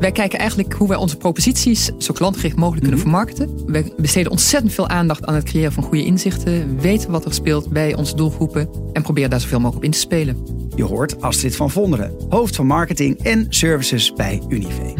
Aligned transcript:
Wij 0.00 0.12
kijken 0.12 0.38
eigenlijk 0.38 0.72
hoe 0.72 0.88
wij 0.88 0.96
onze 0.96 1.16
proposities 1.16 1.90
zo 1.98 2.12
klantgericht 2.12 2.56
mogelijk 2.56 2.82
kunnen 2.86 3.00
Mhm. 3.00 3.08
vermarkten. 3.10 3.66
We 3.66 3.92
besteden 3.96 4.30
ontzettend 4.30 4.72
veel 4.72 4.88
aandacht 4.88 5.24
aan 5.26 5.34
het 5.34 5.44
creëren 5.44 5.72
van 5.72 5.82
goede 5.82 6.04
inzichten, 6.04 6.80
weten 6.80 7.10
wat 7.10 7.24
er 7.24 7.34
speelt 7.34 7.68
bij 7.70 7.94
onze 7.94 8.16
doelgroepen 8.16 8.68
en 8.92 9.02
proberen 9.02 9.30
daar 9.30 9.40
zoveel 9.40 9.58
mogelijk 9.60 9.76
op 9.78 9.84
in 9.84 9.90
te 9.90 9.98
spelen. 9.98 10.36
Je 10.76 10.84
hoort 10.84 11.20
Astrid 11.20 11.56
van 11.56 11.70
Vonderen, 11.70 12.12
hoofd 12.28 12.56
van 12.56 12.66
marketing 12.66 13.18
en 13.22 13.46
services 13.48 14.12
bij 14.12 14.42
Unive. 14.48 14.94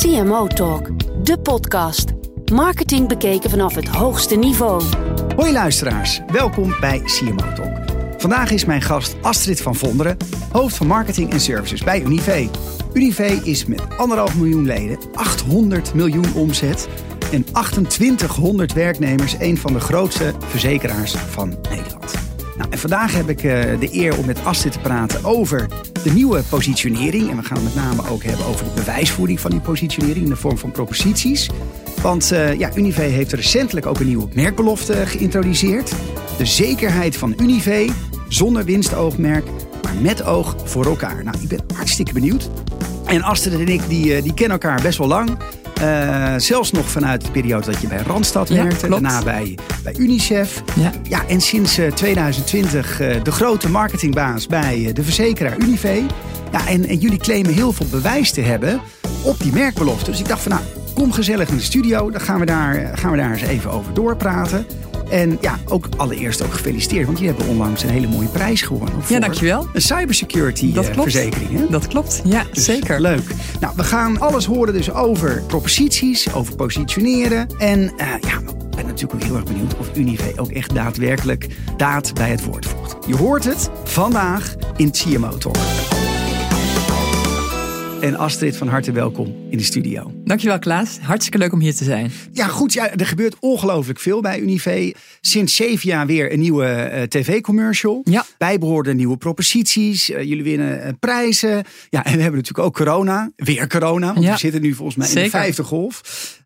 CMO 0.00 0.46
Talk, 0.46 0.90
de 1.24 1.38
podcast. 1.38 2.12
Marketing 2.52 3.08
bekeken 3.08 3.50
vanaf 3.50 3.74
het 3.74 3.88
hoogste 3.88 4.36
niveau. 4.36 4.82
Hoi 5.36 5.52
luisteraars, 5.52 6.20
welkom 6.32 6.74
bij 6.80 7.00
CMO 7.04 7.52
Talk. 7.54 7.75
Vandaag 8.26 8.50
is 8.50 8.64
mijn 8.64 8.82
gast 8.82 9.16
Astrid 9.22 9.60
van 9.60 9.74
Vonderen, 9.74 10.16
hoofd 10.52 10.76
van 10.76 10.86
marketing 10.86 11.30
en 11.30 11.40
services 11.40 11.84
bij 11.84 12.02
Unive. 12.02 12.48
Unive 12.92 13.24
is 13.24 13.66
met 13.66 13.82
anderhalf 13.96 14.36
miljoen 14.36 14.64
leden, 14.64 14.98
800 15.14 15.94
miljoen 15.94 16.34
omzet 16.34 16.88
en 17.32 17.44
2800 17.88 18.72
werknemers 18.72 19.36
een 19.38 19.58
van 19.58 19.72
de 19.72 19.80
grootste 19.80 20.34
verzekeraars 20.46 21.14
van 21.14 21.48
Nederland. 21.70 22.14
Nou, 22.56 22.70
en 22.70 22.78
vandaag 22.78 23.14
heb 23.14 23.28
ik 23.28 23.42
eh, 23.42 23.80
de 23.80 23.88
eer 23.90 24.18
om 24.18 24.26
met 24.26 24.44
Astrid 24.44 24.72
te 24.72 24.78
praten 24.78 25.24
over 25.24 25.68
de 26.02 26.10
nieuwe 26.10 26.42
positionering. 26.48 27.30
En 27.30 27.36
we 27.36 27.42
gaan 27.42 27.56
het 27.56 27.74
met 27.74 27.74
name 27.74 28.08
ook 28.08 28.22
hebben 28.22 28.46
over 28.46 28.64
de 28.64 28.70
bewijsvoering 28.74 29.40
van 29.40 29.50
die 29.50 29.60
positionering 29.60 30.24
in 30.24 30.30
de 30.30 30.36
vorm 30.36 30.58
van 30.58 30.70
proposities. 30.70 31.50
Want 32.02 32.32
eh, 32.32 32.58
ja, 32.58 32.76
Unive 32.76 33.00
heeft 33.00 33.32
recentelijk 33.32 33.86
ook 33.86 34.00
een 34.00 34.06
nieuwe 34.06 34.28
merkbelofte 34.34 35.06
geïntroduceerd. 35.06 35.92
De 36.38 36.46
zekerheid 36.46 37.16
van 37.16 37.34
Unive, 37.40 37.88
zonder 38.28 38.64
winstoogmerk, 38.64 39.44
maar 39.82 39.94
met 40.00 40.24
oog 40.24 40.56
voor 40.64 40.86
elkaar. 40.86 41.24
Nou, 41.24 41.36
ik 41.40 41.48
ben 41.48 41.60
hartstikke 41.74 42.12
benieuwd. 42.12 42.48
En 43.04 43.22
Astrid 43.22 43.54
en 43.60 43.68
ik 43.68 43.88
die, 43.88 44.14
eh, 44.14 44.22
die 44.22 44.34
kennen 44.34 44.60
elkaar 44.60 44.82
best 44.82 44.98
wel 44.98 45.06
lang. 45.08 45.36
Eh, 45.80 46.34
zelfs 46.36 46.70
nog 46.70 46.86
vanuit 46.90 47.24
de 47.24 47.30
periode 47.30 47.66
dat 47.70 47.80
je 47.80 47.86
bij 47.86 48.02
Randstad 48.06 48.48
Ja, 48.48 48.54
werkte. 48.54 48.86
klopt. 48.86 49.02
Daarna 49.02 49.22
bij, 49.24 49.58
bij 49.82 49.94
Unicef. 49.98 50.62
Ja. 50.74 50.90
Ja, 51.02 51.26
en 51.28 51.40
sinds 51.40 51.78
eh, 51.78 51.92
2020 51.92 53.00
eh, 53.00 53.22
de 53.22 53.30
grote 53.32 53.68
marketingbaas 53.70 54.46
bij 54.46 54.90
de 54.92 55.02
verzekeraar 55.02 55.58
Unive. 55.58 56.02
Ja, 56.52 56.66
en, 56.68 56.86
en 56.86 56.96
jullie 56.96 57.18
claimen 57.18 57.52
heel 57.52 57.72
veel 57.72 57.86
bewijs 57.90 58.30
te 58.30 58.40
hebben 58.40 58.80
op 59.22 59.40
die 59.40 59.52
merkbelofte. 59.52 60.10
Dus 60.10 60.20
ik 60.20 60.28
dacht 60.28 60.42
van 60.42 60.52
nou, 60.52 60.62
kom 60.94 61.12
gezellig 61.12 61.48
in 61.48 61.56
de 61.56 61.62
studio. 61.62 62.10
Dan 62.10 62.20
gaan 62.20 62.40
we 62.40 62.46
daar, 62.46 62.90
gaan 62.94 63.10
we 63.10 63.16
daar 63.16 63.32
eens 63.32 63.42
even 63.42 63.70
over 63.70 63.94
doorpraten. 63.94 64.66
En 65.08 65.38
ja, 65.40 65.58
ook 65.64 65.88
allereerst 65.96 66.42
ook 66.42 66.52
gefeliciteerd. 66.52 67.06
Want 67.06 67.18
jullie 67.18 67.34
hebben 67.34 67.52
onlangs 67.52 67.82
een 67.82 67.90
hele 67.90 68.06
mooie 68.06 68.28
prijs 68.28 68.62
gewonnen. 68.62 68.94
Ja, 69.08 69.20
dankjewel. 69.20 69.68
Een 69.72 69.80
cybersecurity 69.80 70.72
Dat 70.72 70.84
eh, 70.86 70.92
klopt. 70.92 71.10
verzekering. 71.10 71.58
Hè? 71.58 71.66
Dat 71.70 71.86
klopt, 71.86 72.20
ja, 72.24 72.44
Dus 72.52 72.64
zeker. 72.64 73.00
Leuk. 73.00 73.22
Nou, 73.60 73.72
we 73.76 73.84
gaan 73.84 74.20
alles 74.20 74.44
horen 74.44 74.72
dus 74.72 74.92
over 74.92 75.42
proposities, 75.46 76.32
over 76.34 76.56
positioneren. 76.56 77.48
En 77.58 77.92
eh, 77.96 78.06
ja, 78.06 78.38
ik 78.38 78.76
ben 78.76 78.86
natuurlijk 78.86 79.14
ook 79.14 79.22
heel 79.22 79.34
erg 79.36 79.44
benieuwd 79.44 79.76
of 79.78 79.96
Unive 79.96 80.32
ook 80.36 80.50
echt 80.50 80.74
daadwerkelijk 80.74 81.46
daad 81.76 82.14
bij 82.14 82.30
het 82.30 82.44
woord 82.44 82.66
voegt. 82.66 82.96
Je 83.06 83.16
hoort 83.16 83.44
het 83.44 83.70
vandaag 83.84 84.54
in 84.76 84.90
CMO 84.90 85.38
Talk. 85.38 85.95
En 88.00 88.16
Astrid, 88.16 88.56
van 88.56 88.68
harte 88.68 88.92
welkom 88.92 89.34
in 89.50 89.58
de 89.58 89.64
studio. 89.64 90.12
Dankjewel 90.24 90.58
Klaas, 90.58 90.98
hartstikke 90.98 91.38
leuk 91.38 91.52
om 91.52 91.60
hier 91.60 91.74
te 91.74 91.84
zijn. 91.84 92.10
Ja, 92.32 92.46
goed. 92.46 92.72
Ja, 92.72 92.90
er 92.90 93.06
gebeurt 93.06 93.36
ongelooflijk 93.40 94.00
veel 94.00 94.20
bij 94.20 94.40
Unive. 94.40 94.94
Sinds 95.20 95.54
zeven 95.54 95.88
jaar 95.88 96.06
weer 96.06 96.32
een 96.32 96.38
nieuwe 96.38 96.66
eh, 96.66 97.02
tv-commercial. 97.02 98.00
Ja. 98.04 98.24
Bijbehorende 98.38 98.94
nieuwe 98.94 99.16
proposities. 99.16 100.10
Eh, 100.10 100.22
jullie 100.22 100.42
winnen 100.42 100.82
eh, 100.82 100.92
prijzen. 101.00 101.64
Ja, 101.90 102.04
en 102.04 102.16
we 102.16 102.22
hebben 102.22 102.40
natuurlijk 102.40 102.66
ook 102.66 102.74
corona. 102.74 103.30
Weer 103.36 103.66
corona. 103.68 104.12
Want 104.12 104.24
Ja. 104.24 104.32
we 104.32 104.38
zitten 104.38 104.60
nu 104.60 104.74
volgens 104.74 104.96
mij 104.96 105.08
in 105.08 105.14
de 105.14 105.30
vijfde 105.30 105.62
golf. 105.62 106.00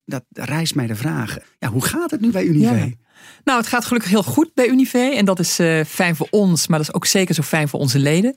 Dat 0.04 0.24
rijst 0.32 0.74
mij 0.74 0.86
de 0.86 0.96
vraag. 0.96 1.38
Ja, 1.58 1.68
hoe 1.68 1.84
gaat 1.84 2.10
het 2.10 2.20
nu 2.20 2.30
bij 2.30 2.44
Unive? 2.44 2.74
Ja. 2.74 2.88
Nou, 3.44 3.58
het 3.58 3.68
gaat 3.68 3.84
gelukkig 3.84 4.10
heel 4.10 4.22
goed 4.22 4.50
bij 4.54 4.68
Unive. 4.68 4.98
En 4.98 5.24
dat 5.24 5.38
is 5.38 5.54
fijn 5.86 6.16
voor 6.16 6.28
ons, 6.30 6.66
maar 6.66 6.78
dat 6.78 6.88
is 6.88 6.94
ook 6.94 7.06
zeker 7.06 7.34
zo 7.34 7.42
fijn 7.42 7.68
voor 7.68 7.80
onze 7.80 7.98
leden. 7.98 8.34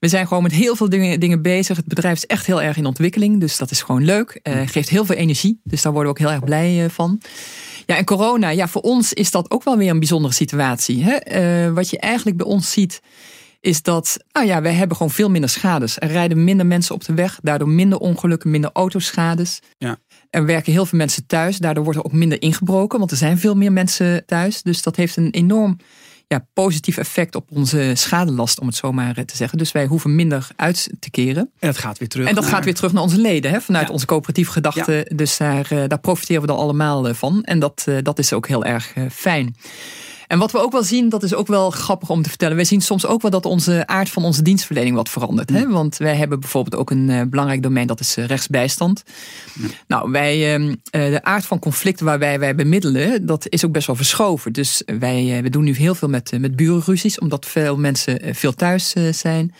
We 0.00 0.08
zijn 0.08 0.26
gewoon 0.26 0.42
met 0.42 0.52
heel 0.52 0.76
veel 0.76 0.88
dingen, 0.88 1.20
dingen 1.20 1.42
bezig. 1.42 1.76
Het 1.76 1.86
bedrijf 1.86 2.16
is 2.16 2.26
echt 2.26 2.46
heel 2.46 2.62
erg 2.62 2.76
in 2.76 2.86
ontwikkeling. 2.86 3.40
Dus 3.40 3.56
dat 3.56 3.70
is 3.70 3.82
gewoon 3.82 4.04
leuk. 4.04 4.40
Eh, 4.42 4.60
geeft 4.64 4.88
heel 4.88 5.04
veel 5.04 5.16
energie. 5.16 5.60
Dus 5.64 5.82
daar 5.82 5.92
worden 5.92 6.12
we 6.12 6.18
ook 6.18 6.26
heel 6.26 6.36
erg 6.36 6.44
blij 6.44 6.84
eh, 6.84 6.90
van. 6.90 7.20
Ja, 7.86 7.96
en 7.96 8.04
corona, 8.04 8.48
ja, 8.48 8.68
voor 8.68 8.82
ons 8.82 9.12
is 9.12 9.30
dat 9.30 9.50
ook 9.50 9.64
wel 9.64 9.76
weer 9.76 9.90
een 9.90 9.98
bijzondere 9.98 10.34
situatie. 10.34 11.04
Hè? 11.04 11.12
Eh, 11.12 11.72
wat 11.72 11.90
je 11.90 11.98
eigenlijk 11.98 12.36
bij 12.36 12.46
ons 12.46 12.70
ziet, 12.72 13.00
is 13.60 13.82
dat, 13.82 14.24
nou 14.32 14.46
ja, 14.46 14.62
wij 14.62 14.72
hebben 14.72 14.96
gewoon 14.96 15.12
veel 15.12 15.30
minder 15.30 15.50
schades. 15.50 15.96
Er 15.98 16.10
rijden 16.10 16.44
minder 16.44 16.66
mensen 16.66 16.94
op 16.94 17.04
de 17.04 17.14
weg, 17.14 17.38
daardoor 17.42 17.68
minder 17.68 17.98
ongelukken, 17.98 18.50
minder 18.50 18.70
autoschades. 18.72 19.60
Ja. 19.78 19.98
Er 20.30 20.44
werken 20.44 20.72
heel 20.72 20.86
veel 20.86 20.98
mensen 20.98 21.26
thuis, 21.26 21.58
daardoor 21.58 21.84
wordt 21.84 21.98
er 21.98 22.04
ook 22.04 22.12
minder 22.12 22.42
ingebroken, 22.42 22.98
want 22.98 23.10
er 23.10 23.16
zijn 23.16 23.38
veel 23.38 23.54
meer 23.54 23.72
mensen 23.72 24.26
thuis. 24.26 24.62
Dus 24.62 24.82
dat 24.82 24.96
heeft 24.96 25.16
een 25.16 25.30
enorm 25.30 25.76
ja, 26.34 26.46
positief 26.52 26.96
effect 26.96 27.34
op 27.34 27.50
onze 27.50 27.92
schadelast, 27.94 28.60
om 28.60 28.66
het 28.66 28.76
zo 28.76 28.92
maar 28.92 29.16
eh, 29.16 29.24
te 29.24 29.36
zeggen. 29.36 29.58
Dus 29.58 29.72
wij 29.72 29.86
hoeven 29.86 30.14
minder 30.14 30.48
uit 30.56 30.88
te 31.00 31.10
keren. 31.10 31.50
En 31.58 31.68
dat 31.68 31.78
gaat 31.78 31.98
weer 31.98 32.08
terug. 32.08 32.28
En 32.28 32.34
dat 32.34 32.44
naar- 32.44 32.52
gaat 32.52 32.64
weer 32.64 32.74
terug 32.74 32.92
naar 32.92 33.02
onze 33.02 33.18
leden, 33.18 33.50
hè, 33.50 33.60
vanuit 33.60 33.86
Ja. 33.86 33.92
onze 33.92 34.06
coöperatieve 34.06 34.50
gedachten. 34.52 35.16
Dus 35.16 35.36
daar, 35.36 35.66
eh, 35.70 35.82
daar 35.88 36.00
profiteren 36.00 36.40
we 36.40 36.46
dan 36.46 36.56
allemaal 36.56 37.08
eh, 37.08 37.14
van. 37.14 37.42
En 37.44 37.58
dat, 37.58 37.86
dat 38.02 38.18
is 38.18 38.32
ook 38.32 38.48
heel 38.48 38.64
erg 38.64 38.94
fijn. 39.12 39.54
En 40.30 40.38
wat 40.38 40.52
we 40.52 40.58
ook 40.58 40.72
wel 40.72 40.82
zien, 40.82 41.08
dat 41.08 41.22
is 41.22 41.34
ook 41.34 41.46
wel 41.46 41.70
grappig 41.70 42.10
om 42.10 42.22
te 42.22 42.28
vertellen. 42.28 42.56
Wij 42.56 42.64
zien 42.64 42.80
soms 42.80 43.06
ook 43.06 43.22
wel 43.22 43.30
dat 43.30 43.46
onze 43.46 43.86
aard 43.86 44.10
van 44.10 44.24
onze 44.24 44.42
dienstverlening 44.42 44.96
wat 44.96 45.08
verandert. 45.08 45.50
Hè? 45.50 45.68
Want 45.68 45.96
wij 45.96 46.16
hebben 46.16 46.40
bijvoorbeeld 46.40 46.76
ook 46.76 46.90
een 46.90 47.10
eh, 47.10 47.22
belangrijk 47.26 47.62
domein, 47.62 47.86
dat 47.86 48.00
is 48.00 48.16
eh, 48.16 48.24
rechtsbijstand. 48.24 49.02
Nou, 49.86 50.10
wij, 50.10 50.54
ehm, 50.54 50.74
eh, 50.90 51.10
de 51.10 51.22
aard 51.22 51.46
van 51.46 51.58
conflicten 51.58 52.06
waarbij 52.06 52.38
wij 52.38 52.54
bemiddelen, 52.54 53.26
dat 53.26 53.46
is 53.48 53.64
ook 53.64 53.72
best 53.72 53.86
wel 53.86 53.96
verschoven. 53.96 54.52
Dus 54.52 54.82
wij 54.98 55.40
we 55.42 55.50
doen 55.50 55.64
nu 55.64 55.74
heel 55.74 55.94
veel 55.94 56.08
met, 56.08 56.32
met 56.38 56.56
burenruzies, 56.56 57.18
omdat 57.18 57.46
veel 57.46 57.76
mensen 57.76 58.34
veel 58.34 58.54
thuis 58.54 58.94
zijn. 59.10 59.54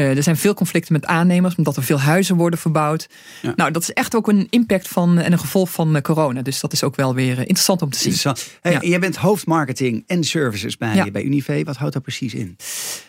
Eh, 0.00 0.16
er 0.16 0.22
zijn 0.22 0.36
veel 0.36 0.54
conflicten 0.54 0.92
met 0.92 1.06
aannemers, 1.06 1.54
omdat 1.54 1.76
er 1.76 1.82
veel 1.82 2.00
huizen 2.00 2.36
worden 2.36 2.58
verbouwd. 2.58 3.08
Ja. 3.42 3.52
Nou, 3.56 3.70
dat 3.70 3.82
is 3.82 3.92
echt 3.92 4.14
ook 4.16 4.28
een 4.28 4.46
impact 4.50 4.88
van 4.88 5.18
en 5.18 5.32
een 5.32 5.38
gevolg 5.38 5.70
van 5.70 5.96
eh, 5.96 6.02
corona. 6.02 6.42
Dus 6.42 6.60
dat 6.60 6.72
is 6.72 6.82
ook 6.82 6.96
wel 6.96 7.14
weer 7.14 7.32
eh, 7.32 7.38
interessant 7.38 7.82
om 7.82 7.90
te 7.90 7.98
zien. 7.98 8.34
Hey, 8.60 8.72
Ja. 8.72 8.80
Jij 8.80 8.98
bent 9.00 9.16
hoofdmarketing 9.16 10.04
en 10.06 10.24
services 10.24 10.76
bij, 10.76 10.94
Ja. 10.94 11.10
bij 11.10 11.22
Unive. 11.22 11.64
Wat 11.64 11.76
houdt 11.76 11.92
dat 11.94 12.02
precies 12.02 12.34
in? 12.34 12.56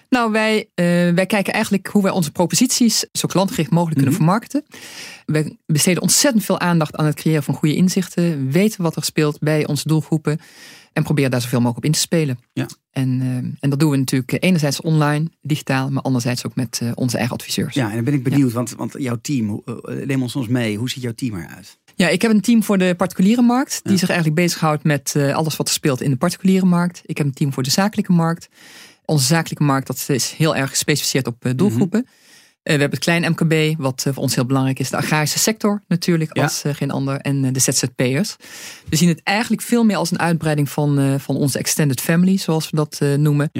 Nou, 0.09 0.31
wij, 0.31 0.67
wij 1.15 1.25
kijken 1.25 1.53
eigenlijk 1.53 1.87
hoe 1.87 2.03
wij 2.03 2.11
onze 2.11 2.31
proposities 2.31 3.05
zo 3.11 3.27
klantgericht 3.27 3.69
mogelijk 3.69 3.97
kunnen 3.97 4.13
Mhm. 4.13 4.23
vermarkten. 4.23 4.63
We 5.25 5.55
besteden 5.65 6.01
ontzettend 6.01 6.45
veel 6.45 6.59
aandacht 6.59 6.95
aan 6.95 7.05
het 7.05 7.15
creëren 7.15 7.43
van 7.43 7.53
goede 7.53 7.75
inzichten, 7.75 8.51
weten 8.51 8.83
wat 8.83 8.95
er 8.95 9.03
speelt 9.03 9.39
bij 9.39 9.67
onze 9.67 9.87
doelgroepen 9.87 10.39
en 10.93 11.03
proberen 11.03 11.31
daar 11.31 11.41
zoveel 11.41 11.59
mogelijk 11.59 11.77
op 11.77 11.85
in 11.85 11.91
te 11.91 11.99
spelen. 11.99 12.39
Ja. 12.53 12.67
En, 12.91 13.21
eh, 13.21 13.27
en 13.59 13.69
dat 13.69 13.79
doen 13.79 13.91
we 13.91 13.97
natuurlijk 13.97 14.31
eh, 14.31 14.37
enerzijds 14.49 14.81
online, 14.81 15.27
digitaal, 15.41 15.89
maar 15.89 16.01
anderzijds 16.03 16.45
ook 16.45 16.55
met 16.55 16.79
eh, 16.81 16.91
onze 16.95 17.17
eigen 17.17 17.35
adviseurs. 17.35 17.73
Ja, 17.73 17.89
en 17.89 17.95
dan 17.95 18.03
ben 18.03 18.13
ik 18.13 18.23
benieuwd, 18.23 18.51
want, 18.51 18.71
want 18.71 18.93
jouw 18.97 19.17
team, 19.21 19.61
eh, 19.65 20.05
neem 20.05 20.21
ons 20.21 20.35
ons 20.35 20.47
mee. 20.47 20.77
Hoe 20.77 20.89
ziet 20.89 21.03
jouw 21.03 21.13
team 21.13 21.35
eruit? 21.35 21.79
Ja, 21.95 22.07
ik 22.07 22.21
heb 22.21 22.31
een 22.31 22.41
team 22.41 22.63
voor 22.63 22.77
de 22.77 22.95
particuliere 22.95 23.41
markt. 23.41 23.79
Die 23.83 23.91
Ja. 23.91 23.97
zich 23.97 24.09
eigenlijk 24.09 24.39
bezighoudt 24.41 24.83
met 24.83 25.15
alles 25.33 25.55
wat 25.57 25.67
er 25.67 25.73
speelt 25.73 26.01
in 26.01 26.09
de 26.11 26.17
particuliere 26.17 26.65
markt. 26.65 27.01
Ik 27.05 27.17
heb 27.17 27.27
een 27.27 27.33
team 27.33 27.53
voor 27.53 27.63
de 27.63 27.69
zakelijke 27.69 28.11
markt. 28.11 28.49
Onze 29.05 29.25
zakelijke 29.25 29.63
markt 29.63 29.87
dat 29.87 30.05
is 30.07 30.31
heel 30.31 30.55
erg 30.55 30.69
gespecialiseerd 30.69 31.27
op 31.27 31.53
doelgroepen. 31.55 31.99
Mhm. 31.99 32.11
We 32.63 32.69
hebben 32.71 32.89
het 32.89 32.99
klein 32.99 33.31
MKB, 33.31 33.79
wat 33.79 34.03
eh, 34.05 34.13
voor 34.13 34.23
ons 34.23 34.35
heel 34.35 34.45
belangrijk 34.45 34.79
is. 34.79 34.89
De 34.89 34.97
agrarische 34.97 35.39
sector 35.39 35.81
natuurlijk, 35.87 36.35
Ja. 36.37 36.43
als 36.43 36.63
eh, 36.63 36.73
geen 36.73 36.91
ander. 36.91 37.17
En 37.19 37.45
eh, 37.45 37.51
de 37.53 37.59
ZZP'ers. 37.59 38.35
We 38.89 38.95
zien 38.95 39.09
het 39.09 39.21
eigenlijk 39.23 39.61
veel 39.61 39.83
meer 39.83 39.95
als 39.95 40.11
een 40.11 40.19
uitbreiding 40.19 40.69
van, 40.69 40.99
eh, 40.99 41.15
van 41.19 41.35
onze 41.35 41.57
extended 41.59 42.01
family, 42.01 42.37
zoals 42.37 42.69
we 42.69 42.75
dat 42.75 42.97
eh, 43.01 43.13
noemen. 43.13 43.51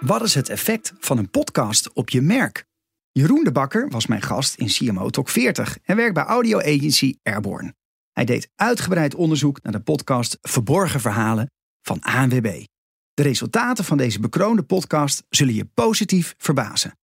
Wat 0.00 0.22
is 0.22 0.34
het 0.34 0.48
effect 0.48 0.92
van 1.00 1.18
een 1.18 1.30
podcast 1.30 1.92
op 1.92 2.08
je 2.10 2.20
merk? 2.20 2.64
Jeroen 3.12 3.44
de 3.44 3.52
Bakker 3.52 3.88
was 3.88 4.06
mijn 4.06 4.22
gast 4.22 4.54
in 4.54 4.66
CMO 4.66 5.10
Talk 5.10 5.28
40 5.28 5.78
en 5.84 5.96
werkt 5.96 6.14
bij 6.14 6.24
audio 6.24 6.58
agency 6.58 7.14
Airborne. 7.22 7.74
Hij 8.12 8.24
deed 8.24 8.48
uitgebreid 8.56 9.14
onderzoek 9.14 9.62
naar 9.62 9.72
de 9.72 9.80
podcast 9.80 10.38
Verborgen 10.42 11.00
Verhalen 11.00 11.50
van 11.82 12.00
ANWB. 12.00 12.64
De 13.14 13.22
resultaten 13.22 13.84
van 13.84 13.96
deze 13.96 14.20
bekroonde 14.20 14.62
podcast 14.62 15.24
zullen 15.28 15.54
je 15.54 15.68
positief 15.74 16.34
verbazen. 16.38 16.98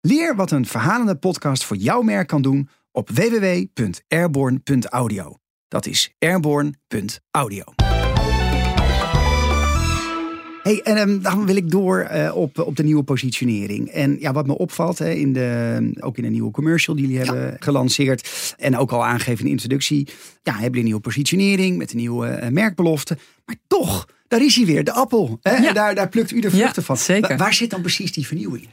Leer 0.00 0.36
wat 0.36 0.50
een 0.50 0.66
verhalende 0.66 1.16
podcast 1.16 1.64
voor 1.64 1.76
jouw 1.76 2.02
merk 2.02 2.28
kan 2.28 2.42
doen 2.42 2.68
op 2.90 3.10
www.airborne.audio. 3.10 5.36
Dat 5.68 5.86
is 5.86 6.14
airborne.audio. 6.18 7.64
Hey, 10.62 10.80
en 10.82 10.96
ehm, 10.96 11.20
dan 11.20 11.46
wil 11.46 11.56
ik 11.56 11.70
door 11.70 12.00
eh, 12.00 12.36
op, 12.36 12.58
op 12.58 12.76
de 12.76 12.82
nieuwe 12.82 13.02
positionering. 13.02 13.88
En 13.88 14.16
ja, 14.20 14.32
wat 14.32 14.46
me 14.46 14.58
opvalt, 14.58 14.98
hè, 14.98 15.10
in 15.10 15.32
de, 15.32 15.90
ook 16.00 16.18
in 16.18 16.24
een 16.24 16.32
nieuwe 16.32 16.50
commercial 16.50 16.96
die 16.96 17.06
jullie 17.06 17.26
hebben 17.26 17.56
gelanceerd. 17.58 18.54
En 18.58 18.76
ook 18.76 18.92
al 18.92 19.04
aangegeven 19.04 19.38
in 19.38 19.44
de 19.44 19.50
introductie. 19.50 20.08
Ja, 20.42 20.52
hebben 20.52 20.62
jullie 20.62 20.78
een 20.78 20.84
nieuwe 20.84 21.00
positionering 21.00 21.78
met 21.78 21.90
een 21.90 21.96
nieuwe 21.96 22.28
eh, 22.28 22.50
merkbelofte. 22.50 23.18
Maar 23.44 23.56
toch, 23.66 24.06
daar 24.32 24.42
is 24.42 24.56
hij 24.56 24.64
weer, 24.66 24.84
de 24.84 24.92
appel. 24.92 25.38
Hè? 25.42 25.56
Ja. 25.56 25.68
En 25.68 25.74
daar, 25.74 25.94
daar 25.94 26.08
plukt 26.08 26.30
u 26.30 26.40
de 26.40 26.50
vruchten 26.50 26.74
Ja, 26.82 26.86
van. 26.86 26.96
zeker. 26.96 27.28
Wa- 27.28 27.36
Waar 27.36 27.54
zit 27.54 27.70
dan 27.70 27.80
precies 27.80 28.12
die 28.12 28.26
vernieuwing? 28.26 28.68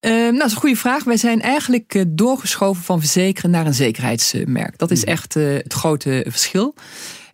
Eh, 0.00 0.10
nou, 0.12 0.36
dat 0.38 0.46
is 0.46 0.52
een 0.52 0.58
goede 0.60 0.76
vraag. 0.76 1.04
Wij 1.04 1.16
zijn 1.16 1.40
eigenlijk 1.42 1.94
eh, 1.94 2.02
doorgeschoven 2.08 2.82
van 2.82 3.00
verzekeren 3.00 3.50
naar 3.50 3.66
een 3.66 3.74
zekerheidsmerk. 3.74 4.78
Dat 4.78 4.90
is 4.90 5.02
Hmm. 5.02 5.12
echt 5.12 5.36
eh, 5.36 5.44
het 5.52 5.72
grote 5.72 6.26
verschil. 6.28 6.74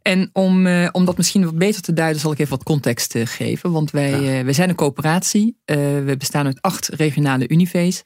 En 0.02 0.30
om, 0.32 0.66
eh, 0.66 0.88
om 0.92 1.04
dat 1.04 1.16
misschien 1.16 1.44
wat 1.44 1.58
beter 1.58 1.82
te 1.82 1.92
duiden, 1.92 2.20
zal 2.20 2.32
ik 2.32 2.38
even 2.38 2.50
wat 2.56 2.62
context 2.62 3.14
eh, 3.14 3.26
geven. 3.26 3.72
Want 3.72 3.90
wij, 3.90 4.12
eh, 4.12 4.44
wij 4.44 4.52
zijn 4.52 4.68
een 4.68 4.74
coöperatie. 4.74 5.58
We 5.64 6.14
bestaan 6.18 6.46
uit 6.46 6.62
acht 6.62 6.88
regionale 6.88 7.48
univees. 7.48 8.02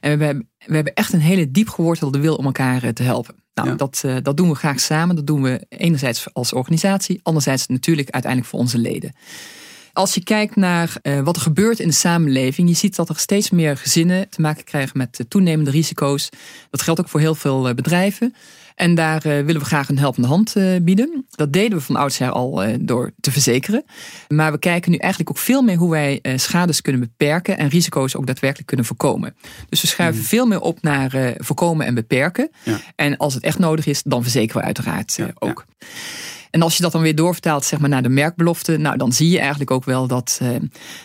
En 0.00 0.18
we 0.18 0.24
hebben, 0.24 0.48
we 0.66 0.74
hebben 0.74 0.94
echt 0.94 1.12
een 1.12 1.20
hele 1.20 1.50
diep 1.50 1.68
gewortelde 1.68 2.20
wil 2.20 2.36
om 2.36 2.44
elkaar 2.44 2.92
te 2.92 3.02
helpen. 3.02 3.34
Nou, 3.54 3.68
Ja. 3.68 3.74
dat, 3.74 4.04
dat 4.22 4.36
doen 4.36 4.48
we 4.48 4.54
graag 4.54 4.80
samen. 4.80 5.16
Dat 5.16 5.26
doen 5.26 5.42
we 5.42 5.66
enerzijds 5.68 6.26
als 6.32 6.52
organisatie, 6.52 7.20
anderzijds 7.22 7.66
natuurlijk 7.66 8.10
uiteindelijk 8.10 8.50
voor 8.50 8.60
onze 8.60 8.78
leden. 8.78 9.12
Als 9.92 10.14
je 10.14 10.22
kijkt 10.22 10.56
naar 10.56 10.92
wat 11.24 11.36
er 11.36 11.42
gebeurt 11.42 11.80
in 11.80 11.88
de 11.88 11.94
samenleving, 11.94 12.68
je 12.68 12.74
ziet 12.74 12.96
dat 12.96 13.08
er 13.08 13.18
steeds 13.18 13.50
meer 13.50 13.76
gezinnen 13.76 14.28
te 14.28 14.40
maken 14.40 14.64
krijgen 14.64 14.98
met 14.98 15.24
toenemende 15.28 15.70
risico's. 15.70 16.28
Dat 16.70 16.82
geldt 16.82 17.00
ook 17.00 17.08
voor 17.08 17.20
heel 17.20 17.34
veel 17.34 17.74
bedrijven. 17.74 18.34
En 18.78 18.94
daar 18.94 19.24
eh, 19.24 19.44
willen 19.44 19.60
we 19.60 19.66
graag 19.66 19.88
een 19.88 19.98
helpende 19.98 20.28
hand 20.28 20.56
eh, 20.56 20.64
bieden. 20.82 21.26
Dat 21.30 21.52
deden 21.52 21.78
we 21.78 21.84
van 21.84 21.96
oudsher 21.96 22.30
al 22.30 22.62
eh, 22.62 22.74
door 22.80 23.10
te 23.20 23.30
verzekeren. 23.30 23.84
Maar 24.28 24.52
we 24.52 24.58
kijken 24.58 24.90
nu 24.90 24.96
eigenlijk 24.96 25.30
ook 25.30 25.38
veel 25.44 25.62
meer 25.62 25.76
hoe 25.76 25.90
wij 25.90 26.20
schades 26.36 26.82
kunnen 26.82 27.00
beperken 27.00 27.58
en 27.58 27.68
risico's 27.68 28.16
ook 28.16 28.26
daadwerkelijk 28.26 28.68
kunnen 28.68 28.86
voorkomen. 28.86 29.36
Dus 29.68 29.80
we 29.80 29.86
schuiven 29.86 30.24
veel 30.24 30.46
meer 30.46 30.60
op 30.60 30.82
naar 30.82 31.34
voorkomen 31.36 31.86
en 31.86 31.94
beperken. 31.94 32.50
Ja. 32.62 32.80
En 32.96 33.16
als 33.16 33.34
het 33.34 33.42
echt 33.42 33.58
nodig 33.58 33.86
is, 33.86 34.02
dan 34.02 34.22
verzekeren 34.22 34.60
we 34.60 34.66
uiteraard 34.66 35.14
Ja, 35.16 35.30
ook. 35.38 35.66
En 36.50 36.62
als 36.62 36.76
je 36.76 36.82
dat 36.82 36.92
dan 36.92 37.02
weer 37.02 37.14
doorvertaalt 37.14 37.64
zeg 37.64 37.78
maar, 37.78 37.88
naar 37.88 38.02
de 38.02 38.08
merkbelofte, 38.08 38.76
nou, 38.76 38.96
dan 38.96 39.12
zie 39.12 39.30
je 39.30 39.38
eigenlijk 39.38 39.70
ook 39.70 39.84
wel 39.84 40.06
dat, 40.06 40.38
eh, 40.42 40.50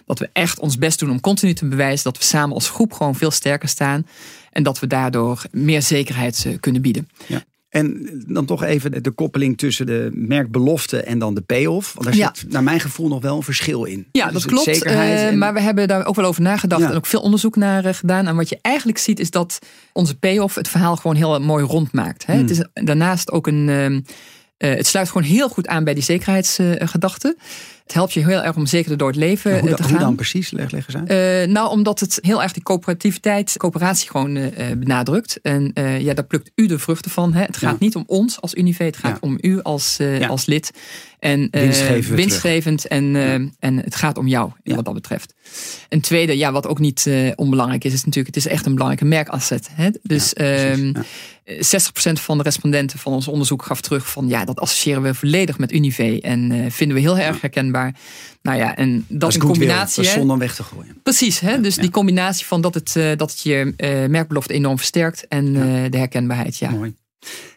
dat 0.06 0.20
we 0.20 0.30
echt 0.34 0.60
ons 0.60 0.78
best 0.78 1.00
doen 1.00 1.10
om 1.10 1.20
continu 1.20 1.54
te 1.54 1.68
bewijzen 1.68 2.04
dat 2.04 2.18
we 2.18 2.24
samen 2.24 2.56
als 2.56 2.70
groep 2.70 2.94
gewoon 2.94 3.16
veel 3.16 3.32
sterker 3.32 3.70
staan. 3.70 4.08
En 4.52 4.64
dat 4.64 4.80
we 4.80 4.88
daardoor 4.88 5.44
meer 5.52 5.82
zekerheid 5.82 6.58
kunnen 6.60 6.82
bieden. 6.82 7.08
En 7.74 8.10
dan 8.28 8.46
toch 8.46 8.64
even 8.64 9.04
de- 9.04 9.12
koppeling 9.12 9.58
tussen 9.58 9.86
de 9.86 10.10
merkbelofte 10.14 11.02
en 11.04 11.20
dan 11.20 11.34
de 11.34 11.42
payoff. 11.42 11.94
Want 11.94 12.06
daar 12.06 12.16
Ja. 12.16 12.32
zit 12.34 12.52
naar 12.52 12.64
mijn 12.64 12.80
gevoel 12.80 13.08
nog 13.08 13.22
wel 13.22 13.36
een 13.38 13.44
verschil 13.44 13.84
in. 13.84 14.08
Ja, 14.12 14.24
Dus 14.26 14.34
dat 14.34 14.46
klopt. 14.46 14.64
Zekerheid 14.64 15.32
eh, 15.32 15.38
Maar 15.38 15.54
we 15.54 15.60
hebben 15.62 15.88
daar 15.88 16.06
ook 16.06 16.16
wel 16.16 16.26
over 16.26 16.42
nagedacht 16.42 16.82
Ja. 16.82 16.90
en 16.90 16.96
ook 16.96 17.06
veel 17.06 17.22
onderzoek 17.22 17.56
naar 17.56 17.86
eh, 17.86 17.94
gedaan. 17.94 18.28
En 18.28 18.36
wat 18.36 18.50
je 18.50 18.60
eigenlijk 18.62 18.98
ziet 18.98 19.20
is 19.20 19.32
dat 19.32 19.60
onze 19.94 20.18
payoff 20.18 20.56
het 20.56 20.68
verhaal 20.68 20.96
gewoon 20.96 21.16
heel 21.16 21.40
mooi 21.40 21.66
rond 21.66 21.92
maakt. 21.94 22.26
Hmm. 22.26 22.36
Hè. 22.36 22.42
Het 22.42 22.50
is 22.50 22.64
daarnaast 22.74 23.32
ook 23.32 23.48
een. 23.48 23.70
ehm, 23.70 24.02
eh, 24.58 24.76
het 24.78 24.88
sluit 24.88 25.08
gewoon 25.08 25.28
heel 25.28 25.50
goed 25.50 25.68
aan 25.68 25.84
bij 25.84 25.94
die 25.94 26.04
zekerheidsgedachte. 26.04 27.38
Het 27.84 27.94
helpt 27.94 28.14
je 28.14 28.20
heel 28.26 28.44
erg 28.44 28.56
om 28.56 28.66
zeker 28.66 28.98
door 28.98 29.08
het 29.08 29.18
leven 29.18 29.60
hoe, 29.60 29.70
eh, 29.70 29.76
te 29.76 29.82
hoe 29.84 29.92
gaan. 29.92 30.00
dan 30.02 30.16
precies? 30.16 30.52
Leg, 30.52 30.72
leg 30.72 30.88
eens 30.88 30.96
uit. 31.10 31.10
Eh, 31.48 31.54
nou, 31.54 31.70
omdat 31.70 32.00
het 32.00 32.20
heel 32.22 32.42
erg 32.44 32.52
die 32.54 32.64
coöperativiteit, 32.64 33.58
coöperatie 33.58 34.10
gewoon 34.10 34.36
eh, 34.36 34.72
benadrukt. 34.78 35.40
En 35.42 35.72
ja, 36.00 36.14
daar 36.14 36.26
plukt 36.26 36.52
u 36.56 36.66
de 36.68 36.80
vruchten 36.80 37.12
van. 37.12 37.34
Hè. 37.34 37.42
Het 37.44 37.58
gaat 37.58 37.72
Ja. 37.72 37.78
niet 37.80 37.96
om 37.96 38.04
ons 38.08 38.42
als 38.42 38.54
Unive, 38.54 38.84
het 38.84 38.98
gaat 38.98 39.12
Ja. 39.12 39.18
om 39.22 39.38
u 39.42 39.62
als, 39.62 39.96
Ja. 39.98 40.28
als 40.28 40.46
lid. 40.46 40.72
En 41.20 41.48
Winst 41.52 41.82
geven 41.82 42.10
we 42.10 42.16
winstgevend 42.16 42.88
en, 42.88 43.16
en 43.60 43.78
het 43.78 43.96
gaat 43.96 44.18
om 44.18 44.28
jou 44.28 44.52
wat 44.64 44.86
dat 44.86 44.94
betreft. 44.94 45.34
En 45.90 46.02
tweede, 46.02 46.38
ja, 46.38 46.52
wat 46.52 46.68
ook 46.68 46.80
niet 46.80 47.10
onbelangrijk 47.36 47.84
is, 47.84 47.94
is 47.94 48.06
natuurlijk, 48.06 48.36
het 48.36 48.46
is 48.46 48.52
echt 48.52 48.66
een 48.66 48.72
belangrijke 48.74 49.06
merkasset. 49.06 49.70
Hè. 49.72 49.90
Dus 50.02 50.30
Ja, 50.30 50.34
precies. 50.44 50.82
ehm, 50.82 50.86
Ja. 50.86 51.04
60% 51.60 52.20
van 52.20 52.38
de 52.38 52.44
respondenten 52.44 53.00
van 53.00 53.14
ons 53.14 53.28
onderzoek 53.28 53.64
gaf 53.64 53.82
terug 53.82 54.10
van 54.12 54.28
ja, 54.28 54.46
dat 54.46 54.60
associëren 54.60 55.02
we 55.02 55.14
volledig 55.14 55.58
met 55.58 55.72
Unive 55.72 56.22
en 56.22 56.72
vinden 56.72 56.96
we 56.98 57.02
heel 57.04 57.18
erg 57.18 57.42
herkenbaar. 57.42 57.72
Nou 58.42 58.58
ja, 58.58 58.76
en 58.76 59.06
dat, 59.08 59.30
is 59.30 59.36
goodwill. 59.36 59.52
combinatie. 59.52 60.20
Om 60.20 60.40
weg 60.40 60.56
te 60.56 60.64
gooien. 60.64 61.02
Precies, 61.04 61.40
hè? 61.40 61.62
dus 61.62 61.76
ja. 61.76 61.82
die 61.82 61.92
combinatie 61.92 62.46
van 62.46 62.62
dat 62.62 62.74
het, 62.74 62.96
eh, 62.96 63.18
dat 63.18 63.32
het 63.32 63.42
je 63.42 63.74
eh, 63.78 64.06
merkbelofte 64.06 64.54
enorm 64.54 64.78
versterkt 64.78 65.28
en 65.28 65.46
eh, 65.56 65.92
de 65.92 65.98
herkenbaarheid. 65.98 66.58
Ja. 66.58 66.70
Mooi. 66.70 66.96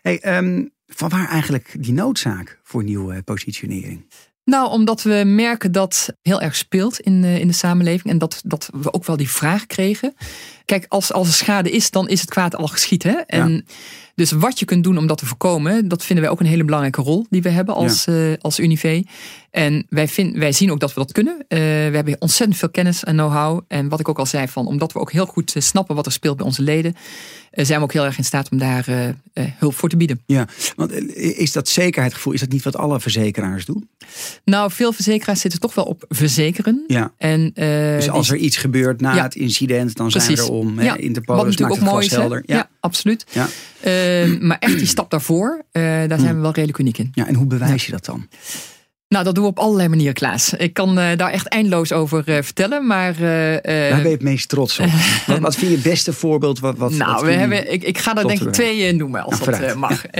Hey, 0.02 0.20
ehm, 0.20 0.64
van 0.86 1.08
waar 1.08 1.28
eigenlijk 1.28 1.76
die 1.78 1.92
noodzaak 1.92 2.60
voor 2.62 2.84
nieuwe 2.84 3.22
positionering? 3.22 4.06
Nou, 4.44 4.70
omdat 4.70 5.02
we 5.02 5.22
merken 5.26 5.72
dat 5.72 6.14
heel 6.22 6.40
erg 6.40 6.56
speelt 6.56 7.00
in, 7.00 7.24
in 7.24 7.46
de 7.46 7.52
samenleving 7.52 8.12
en 8.12 8.18
dat, 8.18 8.40
dat 8.44 8.70
we 8.72 8.92
ook 8.92 9.04
wel 9.04 9.16
die 9.16 9.30
vraag 9.30 9.66
kregen. 9.66 10.14
Kijk, 10.66 10.84
als, 10.88 11.12
als 11.12 11.28
er 11.28 11.34
schade 11.34 11.70
is, 11.70 11.90
dan 11.90 12.08
is 12.08 12.20
het 12.20 12.30
kwaad 12.30 12.56
al 12.56 12.66
geschied. 12.66 13.02
Hè? 13.02 13.12
En 13.26 13.66
Dus 14.14 14.30
wat 14.32 14.58
je 14.58 14.64
kunt 14.64 14.84
doen 14.84 14.98
om 14.98 15.06
dat 15.06 15.18
te 15.18 15.26
voorkomen, 15.26 15.88
dat 15.88 16.04
vinden 16.04 16.24
wij 16.24 16.32
ook 16.34 16.40
een 16.40 16.46
hele 16.46 16.64
belangrijke 16.64 17.02
rol 17.02 17.26
die 17.30 17.42
we 17.42 17.48
hebben 17.48 17.74
als, 17.74 18.06
eh, 18.06 18.32
als 18.40 18.58
Unive. 18.60 19.04
En 19.50 19.86
wij, 19.88 20.08
vind, 20.08 20.36
wij 20.36 20.52
zien 20.52 20.70
ook 20.72 20.80
dat 20.80 20.94
we 20.94 21.00
dat 21.00 21.12
kunnen. 21.12 21.44
Eh, 21.48 21.58
we 21.58 21.90
hebben 21.92 22.16
ontzettend 22.18 22.58
veel 22.58 22.70
kennis 22.70 23.04
en 23.04 23.14
know-how. 23.14 23.60
En 23.68 23.88
wat 23.88 24.00
ik 24.00 24.08
ook 24.08 24.18
al 24.18 24.26
zei, 24.26 24.48
van, 24.48 24.66
omdat 24.66 24.92
we 24.92 24.98
ook 24.98 25.12
heel 25.12 25.26
goed 25.26 25.54
eh, 25.56 25.62
snappen 25.62 25.94
wat 25.94 26.06
er 26.06 26.12
speelt 26.12 26.36
bij 26.36 26.46
onze 26.46 26.62
leden, 26.62 26.94
zijn 27.50 27.78
we 27.78 27.84
ook 27.84 27.92
heel 27.92 28.04
erg 28.04 28.18
in 28.18 28.24
staat 28.24 28.48
om 28.50 28.58
daar 28.58 29.14
hulp 29.58 29.74
voor 29.74 29.88
te 29.88 29.96
bieden. 29.96 30.22
Ja, 30.26 30.46
want 30.76 30.92
is 31.16 31.52
dat 31.52 31.68
zekerheidsgevoel, 31.68 32.32
is 32.32 32.40
dat 32.40 32.48
niet 32.48 32.62
wat 32.62 32.76
alle 32.76 33.00
verzekeraars 33.00 33.64
doen? 33.64 33.88
Nou, 34.44 34.70
veel 34.70 34.92
verzekeraars 34.92 35.40
zitten 35.40 35.60
toch 35.60 35.74
wel 35.74 35.84
op 35.84 36.04
verzekeren. 36.08 36.84
Ja. 36.86 37.12
En, 37.18 37.50
Dus 37.54 38.10
als 38.10 38.28
die- 38.28 38.36
er 38.36 38.42
iets 38.44 38.56
gebeurt 38.56 39.00
na 39.00 39.14
Ja. 39.14 39.22
het 39.22 39.34
incident, 39.34 39.96
dan 39.96 40.10
zijn 40.10 40.24
Precies. 40.24 40.44
er 40.44 40.52
om. 40.58 40.80
Ja, 40.80 40.96
Interpol 40.96 41.36
Wat 41.36 41.44
natuurlijk 41.44 41.72
ook 41.72 41.86
mooi 41.86 42.06
is. 42.06 42.12
Ja. 42.12 42.40
Ja. 42.42 42.68
absoluut. 42.80 43.26
Ja. 43.30 43.48
Eh, 43.80 44.40
maar 44.40 44.58
echt 44.58 44.78
die 44.78 44.86
stap 44.86 45.10
daarvoor, 45.10 45.64
eh, 45.72 45.82
daar 45.82 46.18
zijn 46.18 46.34
we 46.34 46.40
wel 46.40 46.52
redelijk 46.52 46.78
uniek 46.78 46.98
in. 46.98 47.10
ja, 47.12 47.26
en 47.26 47.34
hoe 47.34 47.46
bewijs 47.46 47.86
je 47.86 47.92
dat 47.92 48.04
dan? 48.04 48.28
Nou, 49.08 49.24
dat 49.24 49.34
doen 49.34 49.44
we 49.44 49.50
op 49.50 49.58
allerlei 49.58 49.88
manieren, 49.88 50.14
Klaas. 50.14 50.52
Ik 50.52 50.72
kan 50.72 50.98
eh, 50.98 51.16
daar 51.16 51.30
echt 51.30 51.46
eindeloos 51.46 51.92
over 51.92 52.28
eh, 52.28 52.42
vertellen, 52.42 52.86
maar... 52.86 53.20
eh, 53.20 53.54
eh, 53.54 53.90
Waar 53.90 54.00
ben 54.00 54.10
je 54.10 54.16
het 54.16 54.22
meest 54.22 54.48
trots 54.48 54.78
op? 54.78 54.86
wat, 55.26 55.38
wat 55.38 55.56
vind 55.56 55.70
je 55.70 55.76
het 55.76 55.86
beste 55.86 56.12
voorbeeld? 56.12 56.58
Wat, 56.58 56.76
wat, 56.76 56.92
nou, 56.92 57.12
wat 57.12 57.22
we 57.22 57.32
hebben, 57.32 57.72
ik, 57.72 57.82
ik 57.82 57.98
ga 57.98 58.14
er 58.14 58.20
tot 58.20 58.28
denk 58.28 58.40
ik 58.40 58.52
twee 58.52 58.92
noemen 58.94 59.22
als 59.22 59.38
Nou, 59.44 59.60
dat 59.60 59.74
mag. 59.76 60.02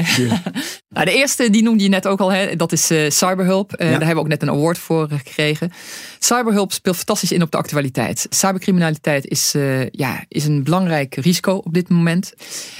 Nou, 0.89 1.09
de 1.09 1.15
eerste, 1.15 1.51
die 1.51 1.63
noemde 1.63 1.83
je 1.83 1.89
net 1.89 2.07
ook 2.07 2.21
al, 2.21 2.33
hè, 2.33 2.57
dat 2.57 2.73
is 2.73 2.87
Cyberhulp. 3.09 3.71
Ja. 3.71 3.77
Daar 3.77 3.91
hebben 3.91 4.15
we 4.15 4.21
ook 4.21 4.29
net 4.29 4.43
een 4.43 4.51
award 4.51 4.79
voor 4.79 5.09
gekregen. 5.09 5.73
Cyberhulp 6.19 6.73
speelt 6.73 6.97
fantastisch 6.97 7.33
in 7.33 7.43
op 7.43 7.51
de 7.51 7.57
actualiteit. 7.57 8.27
Cybercriminaliteit 8.31 9.27
is, 9.27 9.55
ja, 9.91 10.25
is 10.29 10.45
een 10.45 10.65
belangrijk 10.65 11.15
risico 11.15 11.53
op 11.53 11.75
dit 11.75 11.89
moment. 11.89 12.33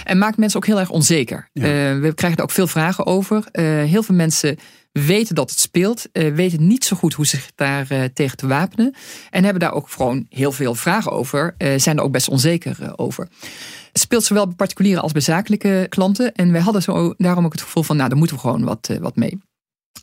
En 0.05 0.19
maakt 0.19 0.37
mensen 0.37 0.59
ook 0.59 0.67
heel 0.67 0.79
erg 0.79 0.91
onzeker. 0.91 1.49
Ja. 1.53 1.99
We 1.99 2.13
krijgen 2.15 2.39
er 2.39 2.45
ook 2.45 2.51
veel 2.51 2.67
vragen 2.67 3.07
over. 3.07 3.45
Heel 3.87 4.03
veel 4.03 4.15
mensen 4.15 4.59
weten 5.05 5.35
dat 5.35 5.51
het 5.51 5.59
speelt, 5.59 6.07
eh, 6.13 6.35
weten 6.35 6.67
niet 6.67 6.85
zo 6.85 6.97
goed 6.97 7.15
hoe 7.15 7.27
zich 7.27 7.51
daar 7.55 7.91
eh, 7.91 8.05
tegen 8.15 8.37
te 8.37 8.47
wapenen. 8.47 8.95
En 9.31 9.43
hebben 9.45 9.61
daar 9.63 9.73
ook 9.73 9.91
gewoon 9.91 10.27
heel 10.29 10.53
veel 10.53 10.75
vragen 10.75 11.13
over. 11.13 11.55
eh, 11.59 11.79
zijn 11.79 11.97
er 11.97 12.03
ook 12.03 12.13
best 12.13 12.29
onzeker 12.29 12.93
over. 12.97 13.29
Het 13.93 14.01
speelt 14.01 14.25
zowel 14.25 14.47
bij 14.47 14.55
particuliere 14.55 15.01
als 15.01 15.13
bij 15.13 15.21
zakelijke 15.21 15.87
klanten. 15.89 16.33
En 16.33 16.53
wij 16.53 16.61
hadden 16.61 16.83
zo, 16.83 17.15
daarom 17.17 17.45
ook 17.45 17.53
het 17.53 17.63
gevoel 17.63 17.83
van, 17.83 17.97
nou, 17.97 18.09
daar 18.09 18.19
moeten 18.19 18.37
we 18.37 18.43
gewoon 18.43 18.65
wat, 18.65 18.91
wat 19.01 19.17
mee. 19.17 19.39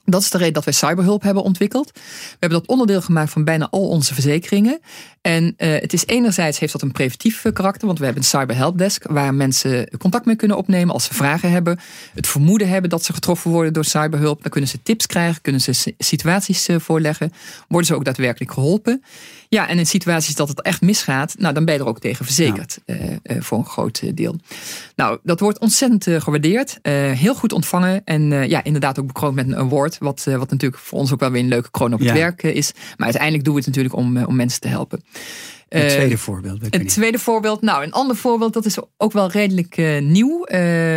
Dat 0.05 0.21
is 0.21 0.29
de 0.29 0.37
reden 0.37 0.53
dat 0.53 0.63
wij 0.63 0.73
cyberhulp 0.73 1.23
hebben 1.23 1.43
ontwikkeld. 1.43 1.91
We 1.93 2.37
hebben 2.39 2.59
dat 2.59 2.67
onderdeel 2.67 3.01
gemaakt 3.01 3.31
van 3.31 3.43
bijna 3.43 3.67
al 3.69 3.87
onze 3.87 4.13
verzekeringen. 4.13 4.79
En 5.21 5.53
eh, 5.57 5.81
het 5.81 5.93
is 5.93 6.05
enerzijds 6.05 6.59
heeft 6.59 6.71
dat 6.71 6.81
een 6.81 6.91
preventief 6.91 7.41
karakter, 7.53 7.87
want 7.87 7.99
we 7.99 8.05
hebben 8.05 8.23
een 8.23 8.29
cyberhelpdesk 8.29 9.07
waar 9.07 9.33
mensen 9.33 9.89
contact 9.97 10.25
mee 10.25 10.35
kunnen 10.35 10.57
opnemen 10.57 10.93
als 10.93 11.03
ze 11.03 11.13
vragen 11.13 11.51
hebben, 11.51 11.79
het 12.13 12.27
vermoeden 12.27 12.69
hebben 12.69 12.89
dat 12.89 13.03
ze 13.03 13.13
getroffen 13.13 13.51
worden 13.51 13.73
door 13.73 13.85
cyberhulp. 13.85 14.41
Dan 14.41 14.51
kunnen 14.51 14.69
ze 14.69 14.81
tips 14.83 15.05
krijgen, 15.05 15.41
kunnen 15.41 15.61
ze 15.61 15.73
si- 15.73 15.95
situaties 15.97 16.67
eh, 16.67 16.79
voorleggen, 16.79 17.33
worden 17.67 17.87
ze 17.87 17.95
ook 17.95 18.05
daadwerkelijk 18.05 18.51
geholpen. 18.51 19.03
Ja, 19.49 19.67
en 19.67 19.77
in 19.77 19.85
situaties 19.85 20.35
dat 20.35 20.47
het 20.47 20.61
echt 20.61 20.81
misgaat, 20.81 21.35
nou, 21.37 21.53
dan 21.53 21.65
ben 21.65 21.73
je 21.73 21.79
er 21.79 21.87
ook 21.87 21.99
tegen 21.99 22.25
verzekerd 22.25 22.79
eh, 22.85 22.97
voor 23.39 23.57
een 23.57 23.65
groot 23.65 24.17
deel. 24.17 24.35
Nou, 24.95 25.19
dat 25.23 25.39
wordt 25.39 25.59
ontzettend 25.59 26.23
gewaardeerd, 26.23 26.79
heel 27.13 27.35
goed 27.35 27.53
ontvangen 27.53 28.01
en 28.05 28.49
ja, 28.49 28.63
inderdaad 28.63 28.99
ook 28.99 29.07
bekroond 29.07 29.35
met 29.35 29.47
een 29.47 29.55
award, 29.55 29.82
wat, 29.99 30.23
eh, 30.27 30.35
wat 30.37 30.49
natuurlijk 30.51 30.81
voor 30.81 30.99
ons 30.99 31.11
ook 31.13 31.19
wel 31.19 31.31
weer 31.31 31.41
een 31.41 31.47
leuke 31.47 31.71
kroon 31.71 31.93
op 31.93 31.99
het 31.99 32.07
Ja. 32.07 32.13
werk 32.13 32.43
eh, 32.43 32.55
is. 32.55 32.71
Maar 32.73 33.05
uiteindelijk 33.05 33.43
doen 33.43 33.53
we 33.53 33.59
het 33.59 33.67
natuurlijk 33.67 33.95
om, 33.95 34.17
eh, 34.17 34.27
om 34.27 34.35
mensen 34.35 34.59
te 34.61 34.67
helpen. 34.67 35.03
Het 35.69 35.83
Eh, 35.83 35.89
tweede 35.89 36.17
voorbeeld. 36.17 36.73
een 36.75 36.81
niet. 36.81 36.89
tweede 36.89 37.19
voorbeeld, 37.19 37.61
nou, 37.61 37.83
een 37.83 37.91
ander 37.91 38.15
voorbeeld, 38.15 38.53
dat 38.53 38.65
is 38.65 38.77
ook 38.97 39.11
wel 39.11 39.31
redelijk 39.31 39.77
nieuw. 40.01 40.45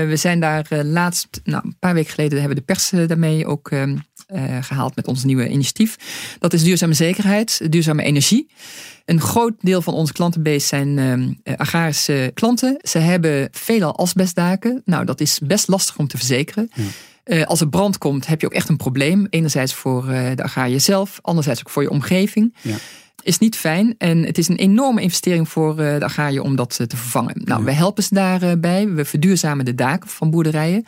We 0.06 0.12
zijn 0.14 0.40
daar 0.40 0.66
laatst, 0.84 1.40
nou, 1.44 1.62
een 1.64 1.76
paar 1.78 1.94
weken 1.94 2.10
geleden, 2.10 2.38
hebben 2.40 2.56
we 2.56 2.64
de 2.66 2.72
pers 2.72 2.90
daarmee 3.08 3.46
ook 3.46 3.70
ehm, 3.70 3.96
eh, 4.26 4.42
gehaald 4.60 4.96
met 4.96 5.06
ons 5.06 5.24
nieuwe 5.24 5.48
initiatief. 5.48 5.96
Dat 6.38 6.52
is 6.52 6.62
duurzame 6.62 6.94
zekerheid, 6.94 7.72
duurzame 7.72 8.02
energie. 8.02 8.50
Een 9.04 9.20
groot 9.20 9.54
deel 9.60 9.82
van 9.82 9.94
onze 9.94 10.12
klantenbase 10.12 10.66
zijn 10.66 10.98
ehm, 10.98 11.32
eh, 11.42 11.54
agrarische 11.56 12.30
klanten. 12.34 12.78
Ze 12.82 12.98
hebben 12.98 13.48
veelal 13.52 13.96
asbestdaken. 13.98 14.82
Nou, 14.84 15.04
dat 15.04 15.20
is 15.20 15.38
best 15.42 15.68
lastig 15.68 15.98
om 15.98 16.06
te 16.06 16.16
verzekeren. 16.16 16.70
Eh, 17.26 17.44
als 17.44 17.60
er 17.60 17.68
brand 17.68 17.98
komt, 17.98 18.26
heb 18.26 18.40
je 18.40 18.46
ook 18.46 18.52
echt 18.52 18.68
een 18.68 18.76
probleem. 18.76 19.26
Enerzijds 19.30 19.74
voor 19.74 20.08
eh, 20.08 20.30
de 20.34 20.42
agrariër 20.42 20.80
zelf, 20.80 21.18
anderzijds 21.22 21.60
ook 21.60 21.70
voor 21.70 21.82
je 21.82 21.90
omgeving 21.90 22.54
Ja. 22.62 22.76
is 23.22 23.38
niet 23.38 23.56
fijn. 23.56 23.94
En 23.98 24.22
het 24.22 24.38
is 24.38 24.48
een 24.48 24.56
enorme 24.56 25.00
investering 25.00 25.48
voor 25.48 25.78
eh, 25.78 25.98
de 25.98 26.04
agrariër 26.04 26.42
om 26.42 26.56
dat 26.56 26.76
te 26.76 26.96
vervangen. 26.96 27.40
Nou, 27.44 27.64
wij 27.64 27.74
helpen 27.74 28.02
ze 28.02 28.14
daarbij. 28.14 28.88
We 28.88 29.04
verduurzamen 29.04 29.64
de 29.64 29.74
daken 29.74 30.08
van 30.08 30.30
boerderijen. 30.30 30.84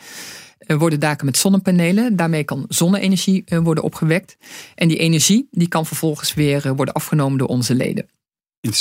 worden 0.67 0.99
daken 0.99 1.25
met 1.25 1.37
zonnepanelen. 1.37 2.15
Daarmee 2.15 2.43
kan 2.43 2.65
zonne-energie 2.67 3.43
worden 3.63 3.83
opgewekt. 3.83 4.37
En 4.75 4.87
die 4.87 4.97
energie 4.97 5.47
die 5.51 5.67
kan 5.67 5.85
vervolgens 5.85 6.33
weer 6.33 6.75
worden 6.75 6.93
afgenomen 6.93 7.37
door 7.37 7.47
onze 7.47 7.75
leden. 7.75 8.05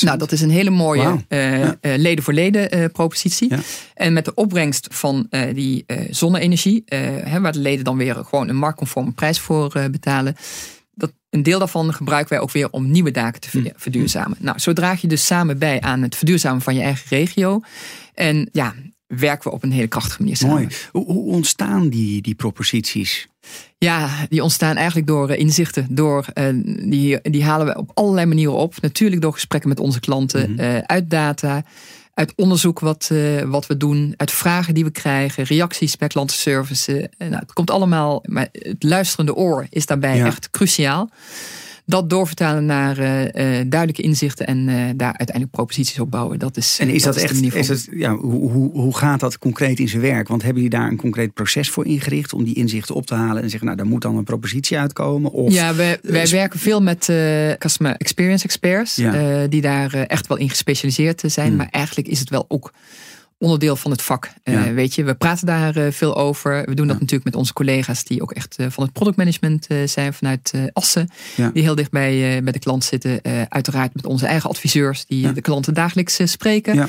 Nou, 0.00 0.18
dat 0.18 0.32
is 0.32 0.40
een 0.40 0.50
hele 0.50 0.70
mooie 0.70 1.26
leden 1.80 2.24
voor 2.24 2.32
leden 2.32 2.92
propositie. 2.92 3.52
En 3.94 4.12
met 4.12 4.24
de 4.24 4.34
opbrengst 4.34 4.88
van 4.90 5.28
die 5.52 5.84
zonne-energie, 6.10 6.84
waar 7.40 7.52
de 7.52 7.58
leden 7.58 7.84
dan 7.84 7.96
weer 7.96 8.14
gewoon 8.14 8.48
een 8.48 8.56
marktconforme 8.56 9.12
prijs 9.12 9.40
voor 9.40 9.88
betalen, 9.90 10.36
dat, 10.94 11.12
een 11.30 11.42
deel 11.42 11.58
daarvan 11.58 11.94
gebruiken 11.94 12.32
wij 12.32 12.42
ook 12.42 12.50
weer 12.50 12.70
om 12.70 12.90
nieuwe 12.90 13.10
daken 13.10 13.40
te 13.40 13.48
mm. 13.52 13.72
verduurzamen. 13.76 14.36
Nou, 14.40 14.58
zo 14.58 14.72
draag 14.72 15.00
je 15.00 15.08
dus 15.08 15.26
samen 15.26 15.58
bij 15.58 15.80
aan 15.80 16.02
het 16.02 16.16
verduurzamen 16.16 16.62
van 16.62 16.74
je 16.74 16.82
eigen 16.82 17.06
regio. 17.08 17.60
En 18.14 18.48
ja, 18.52 18.74
werken 19.06 19.50
we 19.50 19.56
op 19.56 19.62
een 19.62 19.72
hele 19.72 19.86
krachtige 19.86 20.20
manier 20.20 20.36
samen. 20.36 20.54
Mooi. 20.54 20.68
Hoe, 20.92 21.04
hoe 21.04 21.32
ontstaan 21.32 21.88
die, 21.88 22.22
die 22.22 22.34
proposities? 22.34 23.28
Ja, 23.78 24.08
die 24.28 24.42
ontstaan 24.42 24.76
eigenlijk 24.76 25.06
door 25.06 25.30
uh, 25.30 25.38
inzichten. 25.38 25.86
Door, 25.90 26.24
uh, 26.34 26.48
die, 26.90 27.20
die 27.22 27.44
halen 27.44 27.66
we 27.66 27.76
op 27.76 27.90
allerlei 27.94 28.26
manieren 28.26 28.54
op. 28.54 28.74
Natuurlijk 28.80 29.22
door 29.22 29.32
gesprekken 29.32 29.68
met 29.68 29.80
onze 29.80 30.00
klanten, 30.00 30.50
mm 30.50 30.56
uit 30.86 31.10
data, 31.10 31.64
uit 32.14 32.32
onderzoek 32.36 32.80
wat, 32.80 33.10
wat 33.46 33.66
we 33.66 33.76
doen, 33.76 34.14
uit 34.16 34.30
vragen 34.30 34.74
die 34.74 34.84
we 34.84 34.90
krijgen, 34.90 35.44
reacties 35.44 35.96
bij 35.96 36.08
klantenservice. 36.08 37.10
nou, 37.18 37.34
het 37.34 37.52
komt 37.52 37.70
allemaal, 37.70 38.22
maar 38.26 38.48
het 38.52 38.82
luisterende 38.82 39.34
oor 39.34 39.66
is 39.70 39.86
daarbij 39.86 40.24
echt 40.24 40.50
cruciaal 40.50 41.10
dat 41.88 42.10
doorvertalen 42.10 42.66
naar 42.66 42.98
uh, 42.98 43.24
duidelijke 43.66 44.02
inzichten 44.02 44.46
en 44.46 44.58
uh, 44.58 44.74
daar 44.96 45.14
uiteindelijk 45.16 45.50
proposities 45.50 46.00
op 46.00 46.10
bouwen. 46.10 46.38
Dat 46.38 46.56
is, 46.56 46.78
en 46.80 46.88
is 46.88 47.02
dat, 47.02 47.14
dat, 47.14 47.22
echt, 47.22 47.54
is 47.54 47.68
het, 47.68 47.88
ja, 47.92 48.14
hoe, 48.14 48.50
hoe, 48.50 48.70
hoe 48.70 48.96
gaat 48.96 49.20
dat 49.20 49.38
concreet 49.38 49.78
in 49.78 49.88
zijn 49.88 50.02
werk? 50.02 50.28
Want 50.28 50.42
hebben 50.42 50.62
jullie 50.62 50.78
daar 50.78 50.88
een 50.88 50.96
concreet 50.96 51.34
proces 51.34 51.70
voor 51.70 51.86
ingericht 51.86 52.32
om 52.32 52.44
die 52.44 52.54
inzichten 52.54 52.94
op 52.94 53.06
te 53.06 53.14
halen 53.14 53.42
en 53.42 53.48
zeggen, 53.48 53.66
nou, 53.66 53.78
daar 53.78 53.88
moet 53.88 54.02
dan 54.02 54.16
een 54.16 54.24
propositie 54.24 54.78
uitkomen? 54.78 55.32
Of, 55.32 55.52
ja, 55.52 55.74
wij, 55.74 55.98
wij 56.02 56.28
werken 56.28 56.58
veel 56.58 56.82
met 56.82 57.12
customer 57.58 57.96
experience 57.96 58.44
experts, 58.44 58.96
ja. 58.96 59.46
die 59.46 59.60
daar 59.60 59.92
echt 59.92 60.26
wel 60.26 60.36
in 60.36 60.50
gespecialiseerd 60.50 61.22
zijn. 61.26 61.48
Hmm. 61.48 61.56
Maar 61.56 61.68
eigenlijk 61.70 62.08
is 62.08 62.18
het 62.18 62.30
wel 62.30 62.44
ook 62.48 62.72
onderdeel 63.38 63.76
van 63.76 63.90
het 63.90 64.02
vak. 64.02 64.30
Uh, 64.44 64.62
weet 64.62 64.94
je, 64.94 65.04
we 65.04 65.14
praten 65.14 65.46
daar 65.46 65.76
uh, 65.76 65.90
veel 65.90 66.16
over. 66.16 66.64
We 66.64 66.74
doen 66.74 66.86
dat 66.86 66.96
natuurlijk 66.96 67.24
met 67.24 67.34
onze 67.34 67.52
collega's 67.52 68.04
die 68.04 68.22
ook 68.22 68.32
echt 68.32 68.56
uh, 68.60 68.66
van 68.70 68.84
het 68.84 68.92
productmanagement 68.92 69.66
zijn 69.84 70.14
vanuit 70.14 70.52
Assen. 70.72 71.08
Ja. 71.34 71.50
Die 71.50 71.62
heel 71.62 71.74
dicht 71.74 71.90
bij, 71.90 72.42
bij 72.42 72.52
de 72.52 72.58
klant 72.58 72.84
zitten. 72.84 73.20
uiteraard 73.48 73.94
met 73.94 74.06
onze 74.06 74.26
eigen 74.26 74.50
adviseurs 74.50 75.06
die 75.06 75.32
de 75.32 75.40
klanten 75.40 75.74
dagelijks 75.74 76.18
spreken. 76.24 76.88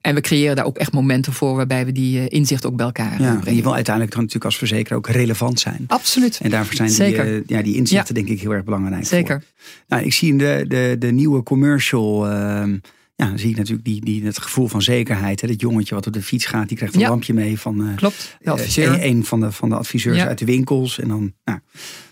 En 0.00 0.14
we 0.14 0.20
creëren 0.20 0.56
daar 0.56 0.64
ook 0.64 0.78
echt 0.78 0.92
momenten 0.92 1.32
voor 1.32 1.56
waarbij 1.56 1.84
we 1.84 1.92
die 1.92 2.28
inzicht 2.28 2.66
ook 2.66 2.76
bij 2.76 2.86
elkaar 2.86 3.22
ja, 3.22 3.34
brengen. 3.34 3.56
Je 3.56 3.62
wil 3.62 3.74
uiteindelijk 3.74 4.14
dan 4.14 4.24
natuurlijk 4.24 4.44
als 4.44 4.58
verzekeraar 4.58 4.98
ook 4.98 5.08
relevant 5.08 5.60
zijn. 5.60 5.84
Absoluut. 5.86 6.40
En 6.42 6.50
daarvoor 6.50 6.88
zijn 6.88 7.12
die, 7.12 7.42
ja, 7.46 7.62
die 7.62 7.74
inzichten 7.74 8.14
denk 8.14 8.28
ik 8.28 8.40
heel 8.40 8.50
erg 8.50 8.64
belangrijk. 8.64 9.06
Zeker. 9.06 9.42
Nou, 9.88 10.02
ik 10.02 10.12
zie 10.12 10.28
in 10.28 10.38
de, 10.38 10.64
de, 10.68 10.96
de 10.98 11.12
nieuwe 11.12 11.42
commercial 11.42 12.28
ehm, 12.28 12.76
ja, 13.22 13.28
dan 13.28 13.38
zie 13.38 13.50
ik 13.50 13.56
natuurlijk 13.56 13.84
die, 13.84 14.04
die, 14.04 14.24
het 14.24 14.38
gevoel 14.38 14.68
van 14.68 14.82
zekerheid. 14.82 15.40
Hè? 15.40 15.46
Dat 15.48 15.60
jongetje 15.60 15.94
wat 15.94 16.06
op 16.06 16.12
de 16.12 16.22
fiets 16.22 16.46
gaat, 16.46 16.68
die 16.68 16.76
krijgt 16.76 16.94
een 16.94 17.00
lampje 17.00 17.34
mee 17.34 17.60
van 17.60 17.80
uh, 17.80 17.96
Klopt, 17.96 18.36
de 18.40 18.50
adviseur. 18.50 18.94
Uh, 18.94 19.04
een 19.04 19.24
van 19.24 19.40
de, 19.40 19.52
van 19.52 19.68
de 19.68 19.74
adviseurs 19.74 20.18
uit 20.18 20.38
de 20.38 20.44
winkels. 20.44 20.98
En 21.00 21.08
dan 21.08 21.32
nou, 21.44 21.58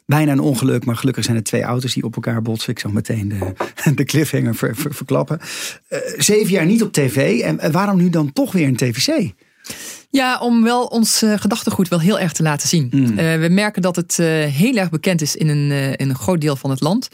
bijna 0.06 0.32
een 0.32 0.40
ongeluk, 0.40 0.84
maar 0.84 0.96
gelukkig 0.96 1.24
zijn 1.24 1.36
er 1.36 1.42
twee 1.42 1.62
auto's 1.62 1.94
die 1.94 2.02
op 2.02 2.14
elkaar 2.14 2.42
botsen. 2.42 2.70
Ik 2.70 2.78
zal 2.78 2.90
meteen 2.90 3.28
de, 3.28 3.52
de 3.94 4.04
cliffhanger 4.04 4.54
ver, 4.54 4.76
ver, 4.76 4.94
verklappen. 4.94 5.40
Uh, 5.90 5.98
zeven 6.16 6.50
jaar 6.50 6.66
niet 6.66 6.82
op 6.82 6.92
tv. 6.92 7.40
En 7.40 7.72
waarom 7.72 7.96
nu 7.96 8.10
dan 8.10 8.32
toch 8.32 8.52
weer 8.52 8.66
een 8.66 8.76
tvc? 8.76 9.32
Ja, 10.10 10.38
om 10.38 10.62
wel 10.62 10.84
ons 10.84 11.22
uh, 11.22 11.34
gedachtegoed 11.36 11.88
wel 11.88 12.00
heel 12.00 12.18
erg 12.18 12.32
te 12.32 12.42
laten 12.42 12.68
zien. 12.68 12.88
Mm. 12.90 13.04
Uh, 13.04 13.16
we 13.16 13.48
merken 13.50 13.82
dat 13.82 13.96
het 13.96 14.16
uh, 14.20 14.26
heel 14.44 14.74
erg 14.74 14.90
bekend 14.90 15.22
is 15.22 15.36
in 15.36 15.48
een, 15.48 15.96
in 15.96 16.08
een 16.08 16.16
groot 16.16 16.40
deel 16.40 16.56
van 16.56 16.70
het 16.70 16.80
land. 16.80 17.08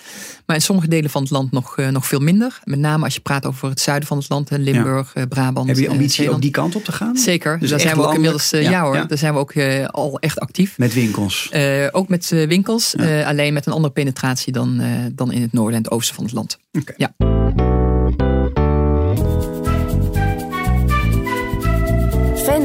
Maar 0.46 0.56
in 0.56 0.62
sommige 0.62 0.88
delen 0.88 1.10
van 1.10 1.22
het 1.22 1.30
land 1.30 1.52
nog, 1.52 1.76
nog 1.90 2.06
veel 2.06 2.18
minder. 2.18 2.60
Met 2.64 2.78
name 2.78 3.04
als 3.04 3.14
je 3.14 3.20
praat 3.20 3.46
over 3.46 3.68
het 3.68 3.80
zuiden 3.80 4.08
van 4.08 4.18
het 4.18 4.28
land. 4.28 4.50
Limburg, 4.50 5.10
ja. 5.14 5.26
Brabant. 5.26 5.68
Heb 5.68 5.78
je 5.78 5.88
ambitie 5.88 6.32
om 6.32 6.40
die 6.40 6.50
kant 6.50 6.76
op 6.76 6.84
te 6.84 6.92
gaan? 6.92 7.16
Zeker. 7.16 7.58
Dus 7.58 7.70
daar 7.70 7.80
zijn 7.80 7.96
we 7.96 8.06
ook 8.06 8.14
inmiddels, 8.14 8.50
ja, 8.50 8.58
ja, 8.58 8.82
hoor, 8.82 8.94
ja. 8.94 9.04
daar 9.04 9.18
zijn 9.18 9.32
we 9.32 9.38
ook 9.38 9.52
al 9.86 10.18
echt 10.18 10.40
actief. 10.40 10.78
Met 10.78 10.94
winkels? 10.94 11.50
ook 11.90 12.08
met 12.08 12.28
winkels. 12.28 12.96
alleen 13.24 13.52
met 13.52 13.66
een 13.66 13.72
andere 13.72 13.92
penetratie 13.92 14.52
dan, 14.52 14.82
dan 15.12 15.32
in 15.32 15.42
het 15.42 15.52
noorden 15.52 15.76
en 15.76 15.82
het 15.82 15.92
oosten 15.92 16.14
van 16.14 16.24
het 16.24 16.32
land. 16.32 16.58
Okay. 16.72 16.94
Ja. 16.96 17.31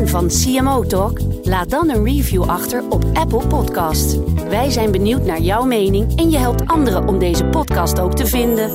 Van 0.08 0.28
CMO 0.28 0.84
Talk? 0.84 1.20
Laat 1.44 1.70
dan 1.70 1.90
een 1.90 2.04
review 2.04 2.44
achter 2.44 2.88
op 2.90 3.06
Apple 3.14 3.48
Podcasts. 3.48 4.18
Wij 4.50 4.70
zijn 4.70 4.92
benieuwd 4.92 5.26
naar 5.26 5.42
jouw 5.42 5.66
mening 5.66 6.20
en 6.20 6.30
je 6.30 6.38
helpt 6.38 6.68
anderen 6.68 7.08
om 7.08 7.20
deze 7.20 7.46
podcast 7.46 8.00
ook 8.00 8.16
te 8.16 8.26
vinden. 8.26 8.70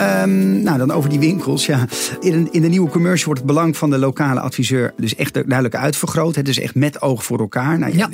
Um, 0.00 0.62
nou, 0.62 0.78
dan 0.78 0.90
over 0.90 1.10
die 1.10 1.18
winkels. 1.18 1.66
Ja. 1.66 1.86
In, 2.20 2.48
in 2.52 2.62
de 2.62 2.68
nieuwe 2.68 2.90
commercial 2.90 3.24
wordt 3.26 3.40
het 3.40 3.50
belang 3.50 3.76
van 3.76 3.90
de 3.90 3.98
lokale 3.98 4.40
adviseur 4.40 4.94
dus 4.96 5.14
echt 5.14 5.34
duidelijk 5.34 5.74
uitvergroot. 5.74 6.34
Het 6.34 6.48
is 6.48 6.60
echt 6.60 6.74
met 6.74 7.02
oog 7.02 7.24
voor 7.24 7.40
elkaar. 7.40 7.78
Nou, 7.78 7.96
ja. 7.96 8.10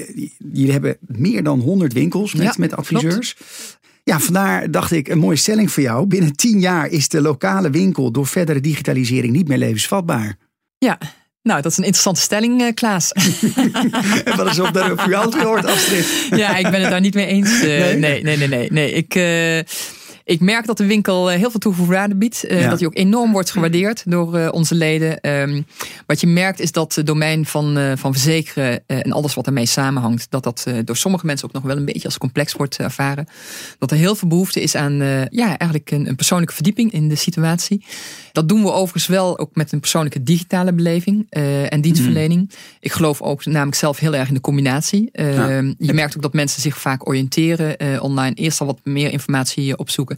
Jullie 0.52 0.72
hebben 0.72 0.96
meer 1.00 1.42
dan 1.42 1.60
100 1.60 1.92
winkels 1.92 2.34
met, 2.34 2.42
ja, 2.42 2.54
met 2.56 2.76
adviseurs. 2.76 3.34
Klopt. 3.34 3.78
Ja, 4.04 4.20
vandaar 4.20 4.70
dacht 4.70 4.92
ik 4.92 5.08
een 5.08 5.18
mooie 5.18 5.36
stelling 5.36 5.70
voor 5.70 5.82
jou. 5.82 6.06
Binnen 6.06 6.36
10 6.36 6.60
jaar 6.60 6.88
is 6.88 7.08
de 7.08 7.20
lokale 7.20 7.70
winkel 7.70 8.10
door 8.10 8.26
verdere 8.26 8.60
digitalisering 8.60 9.32
niet 9.32 9.48
meer 9.48 9.58
levensvatbaar. 9.58 10.36
Ja, 10.78 10.98
nou, 11.46 11.62
dat 11.62 11.70
is 11.70 11.78
een 11.78 11.84
interessante 11.84 12.20
stelling, 12.20 12.62
uh, 12.62 12.68
Klaas. 12.74 13.12
en 13.12 14.36
wat 14.36 14.50
is 14.50 14.58
op 14.58 14.72
daarop 14.72 15.00
uw 15.00 15.16
antwoord, 15.16 15.66
Astrid? 15.66 16.06
ja, 16.30 16.56
ik 16.56 16.70
ben 16.70 16.80
het 16.80 16.90
daar 16.90 17.00
niet 17.00 17.14
mee 17.14 17.26
eens. 17.26 17.50
Uh, 17.50 17.60
nee? 17.60 17.96
nee, 17.96 18.22
nee, 18.22 18.36
nee, 18.36 18.48
nee. 18.48 18.72
nee. 18.72 18.92
Ik, 18.92 19.14
uh, 19.14 19.58
ik 20.26 20.40
merk 20.40 20.66
dat 20.66 20.76
de 20.76 20.86
winkel 20.86 21.28
heel 21.28 21.50
veel 21.50 21.60
toegevoegde 21.60 21.94
waarde 21.94 22.14
biedt. 22.14 22.44
Ja. 22.48 22.68
Dat 22.68 22.78
hij 22.78 22.88
ook 22.88 22.96
enorm 22.96 23.32
wordt 23.32 23.50
gewaardeerd 23.50 24.02
door 24.06 24.50
onze 24.50 24.74
leden. 24.74 25.30
Um, 25.30 25.66
wat 26.06 26.20
je 26.20 26.26
merkt 26.26 26.60
is 26.60 26.72
dat 26.72 26.94
het 26.94 27.06
domein 27.06 27.46
van, 27.46 27.96
van 27.98 28.12
verzekeren 28.12 28.82
en 28.86 29.12
alles 29.12 29.34
wat 29.34 29.44
daarmee 29.44 29.66
samenhangt, 29.66 30.26
dat 30.30 30.42
dat 30.42 30.66
door 30.84 30.96
sommige 30.96 31.26
mensen 31.26 31.46
ook 31.46 31.52
nog 31.52 31.62
wel 31.62 31.76
een 31.76 31.84
beetje 31.84 32.04
als 32.04 32.18
complex 32.18 32.52
wordt 32.52 32.76
ervaren. 32.76 33.28
Dat 33.78 33.90
er 33.90 33.96
heel 33.96 34.14
veel 34.14 34.28
behoefte 34.28 34.60
is 34.60 34.74
aan 34.74 34.94
ja, 35.30 35.58
eigenlijk 35.58 35.90
een, 35.90 36.08
een 36.08 36.16
persoonlijke 36.16 36.54
verdieping 36.54 36.92
in 36.92 37.08
de 37.08 37.14
situatie. 37.14 37.84
Dat 38.32 38.48
doen 38.48 38.62
we 38.62 38.72
overigens 38.72 39.06
wel 39.06 39.38
ook 39.38 39.54
met 39.54 39.72
een 39.72 39.80
persoonlijke 39.80 40.22
digitale 40.22 40.72
beleving 40.72 41.26
uh, 41.30 41.72
en 41.72 41.80
dienstverlening. 41.80 42.40
Mm. 42.40 42.48
Ik 42.80 42.92
geloof 42.92 43.22
ook 43.22 43.44
namelijk 43.44 43.76
zelf 43.76 43.98
heel 43.98 44.14
erg 44.14 44.28
in 44.28 44.34
de 44.34 44.40
combinatie. 44.40 45.08
Uh, 45.12 45.34
ja. 45.34 45.74
Je 45.78 45.92
merkt 45.92 46.16
ook 46.16 46.22
dat 46.22 46.32
mensen 46.32 46.62
zich 46.62 46.78
vaak 46.78 47.08
oriënteren 47.08 47.84
uh, 47.84 48.02
online. 48.02 48.34
Eerst 48.34 48.60
al 48.60 48.66
wat 48.66 48.80
meer 48.84 49.12
informatie 49.12 49.78
opzoeken. 49.78 50.15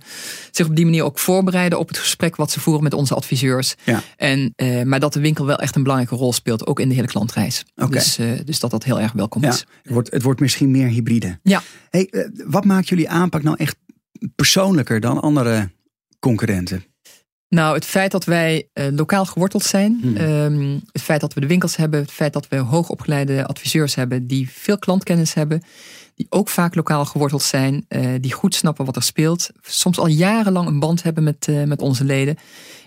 Zich 0.50 0.66
op 0.66 0.76
die 0.76 0.84
manier 0.84 1.04
ook 1.04 1.18
voorbereiden 1.18 1.78
op 1.78 1.88
het 1.88 1.98
gesprek 1.98 2.36
wat 2.36 2.50
ze 2.50 2.60
voeren 2.60 2.82
met 2.82 2.94
onze 2.94 3.14
adviseurs. 3.14 3.74
Ja. 3.84 4.02
En, 4.16 4.54
maar 4.84 5.00
dat 5.00 5.12
de 5.12 5.20
winkel 5.20 5.46
wel 5.46 5.58
echt 5.58 5.76
een 5.76 5.82
belangrijke 5.82 6.16
rol 6.16 6.32
speelt. 6.32 6.66
Ook 6.66 6.80
in 6.80 6.88
de 6.88 6.94
hele 6.94 7.06
klantreis. 7.06 7.64
Okay. 7.76 7.90
Dus, 7.90 8.18
dus 8.44 8.60
dat 8.60 8.70
dat 8.70 8.84
heel 8.84 9.00
erg 9.00 9.12
welkom 9.12 9.42
ja. 9.42 9.48
is. 9.48 9.64
Het 9.82 9.92
wordt, 9.92 10.10
het 10.10 10.22
wordt 10.22 10.40
misschien 10.40 10.70
meer 10.70 10.88
hybride. 10.88 11.38
Ja. 11.42 11.62
Hey, 11.90 12.30
wat 12.46 12.64
maakt 12.64 12.88
jullie 12.88 13.08
aanpak 13.08 13.42
nou 13.42 13.56
echt 13.56 13.76
persoonlijker 14.34 15.00
dan 15.00 15.20
andere 15.20 15.70
concurrenten? 16.18 16.84
Nou, 17.48 17.74
het 17.74 17.84
feit 17.84 18.10
dat 18.10 18.24
wij 18.24 18.68
uh, 18.74 18.86
lokaal 18.90 19.24
geworteld 19.24 19.62
zijn, 19.62 19.98
hmm. 20.02 20.16
um, 20.16 20.82
het 20.92 21.02
feit 21.02 21.20
dat 21.20 21.34
we 21.34 21.40
de 21.40 21.46
winkels 21.46 21.76
hebben, 21.76 22.00
het 22.00 22.10
feit 22.10 22.32
dat 22.32 22.48
we 22.48 22.56
hoogopgeleide 22.56 23.46
adviseurs 23.46 23.94
hebben 23.94 24.26
die 24.26 24.50
veel 24.50 24.78
klantkennis 24.78 25.34
hebben, 25.34 25.62
die 26.18 26.26
ook 26.30 26.48
vaak 26.48 26.74
lokaal 26.74 27.04
geworteld 27.04 27.42
zijn, 27.42 27.86
uh, 27.88 28.08
die 28.20 28.32
goed 28.32 28.54
snappen 28.54 28.84
wat 28.84 28.96
er 28.96 29.02
speelt, 29.02 29.50
soms 29.62 29.98
al 29.98 30.06
jarenlang 30.06 30.66
een 30.66 30.78
band 30.78 31.02
hebben 31.02 31.24
met, 31.24 31.46
uh, 31.50 31.64
met 31.64 31.82
onze 31.82 32.04
leden. 32.04 32.36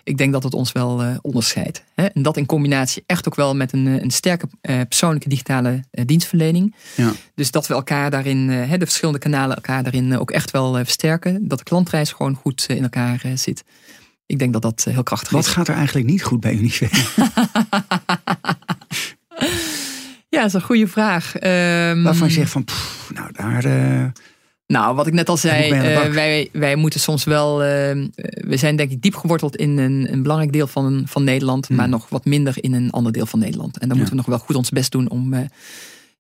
Ik 0.03 0.17
denk 0.17 0.33
dat 0.33 0.43
het 0.43 0.53
ons 0.53 0.71
wel 0.71 1.03
onderscheidt. 1.21 1.83
Hè? 1.95 2.05
En 2.05 2.21
dat 2.21 2.38
in 2.38 2.45
combinatie 2.45 3.03
echt 3.05 3.27
ook 3.27 3.35
wel 3.35 3.55
met 3.55 3.73
een, 3.73 3.85
een 3.85 4.11
sterke 4.11 4.47
persoonlijke 4.61 5.29
digitale 5.29 5.83
dienstverlening. 5.91 6.75
Ja. 6.95 7.11
Dus 7.35 7.51
dat 7.51 7.67
we 7.67 7.73
elkaar 7.73 8.09
daarin, 8.09 8.47
de 8.47 8.85
verschillende 8.85 9.19
kanalen 9.19 9.55
elkaar 9.55 9.83
daarin 9.83 10.17
ook 10.17 10.31
echt 10.31 10.51
wel 10.51 10.73
versterken. 10.73 11.47
Dat 11.47 11.57
de 11.57 11.63
klantreis 11.63 12.11
gewoon 12.11 12.35
goed 12.35 12.65
in 12.69 12.83
elkaar 12.83 13.21
zit 13.35 13.63
ik 14.31 14.39
denk 14.39 14.53
dat 14.53 14.61
dat 14.61 14.85
heel 14.89 15.03
krachtig 15.03 15.31
Wat 15.31 15.41
is. 15.41 15.47
Wat 15.47 15.55
gaat 15.55 15.67
er 15.67 15.75
eigenlijk 15.75 16.07
niet 16.07 16.23
goed 16.23 16.39
bij 16.39 16.53
Unive? 16.53 16.89
ja, 20.31 20.39
dat 20.39 20.47
is 20.47 20.53
een 20.53 20.61
goede 20.61 20.88
vraag. 20.88 21.35
Um, 21.35 22.03
Waarvan 22.03 22.27
je 22.27 22.33
zegt 22.33 22.51
van, 22.51 22.63
pff, 22.63 23.11
nou 23.13 23.29
daar... 23.31 23.65
Uh, 23.65 24.05
nou, 24.67 24.95
wat 24.95 25.07
ik 25.07 25.13
net 25.13 25.29
al 25.29 25.38
zei, 25.38 25.71
uh, 25.71 26.13
wij, 26.13 26.50
wij 26.51 26.75
moeten 26.75 27.00
soms 27.00 27.23
wel. 27.23 27.61
Uh, 27.61 27.67
we 28.35 28.57
zijn 28.57 28.75
denk 28.75 28.91
ik 28.91 29.01
diep 29.01 29.15
geworteld 29.15 29.55
in 29.55 29.77
een, 29.77 30.07
een 30.11 30.21
belangrijk 30.21 30.53
deel 30.53 30.67
van, 30.67 31.03
van 31.05 31.23
Nederland, 31.23 31.67
hmm. 31.67 31.75
maar 31.75 31.89
nog 31.89 32.09
wat 32.09 32.25
minder 32.25 32.53
in 32.55 32.73
een 32.73 32.91
ander 32.91 33.11
deel 33.11 33.25
van 33.25 33.39
Nederland. 33.39 33.77
En 33.77 33.88
dan 33.88 33.89
ja. 33.89 33.95
moeten 33.95 34.13
we 34.13 34.21
nog 34.21 34.25
wel 34.25 34.45
goed 34.45 34.55
ons 34.55 34.69
best 34.69 34.91
doen 34.91 35.09
om 35.09 35.33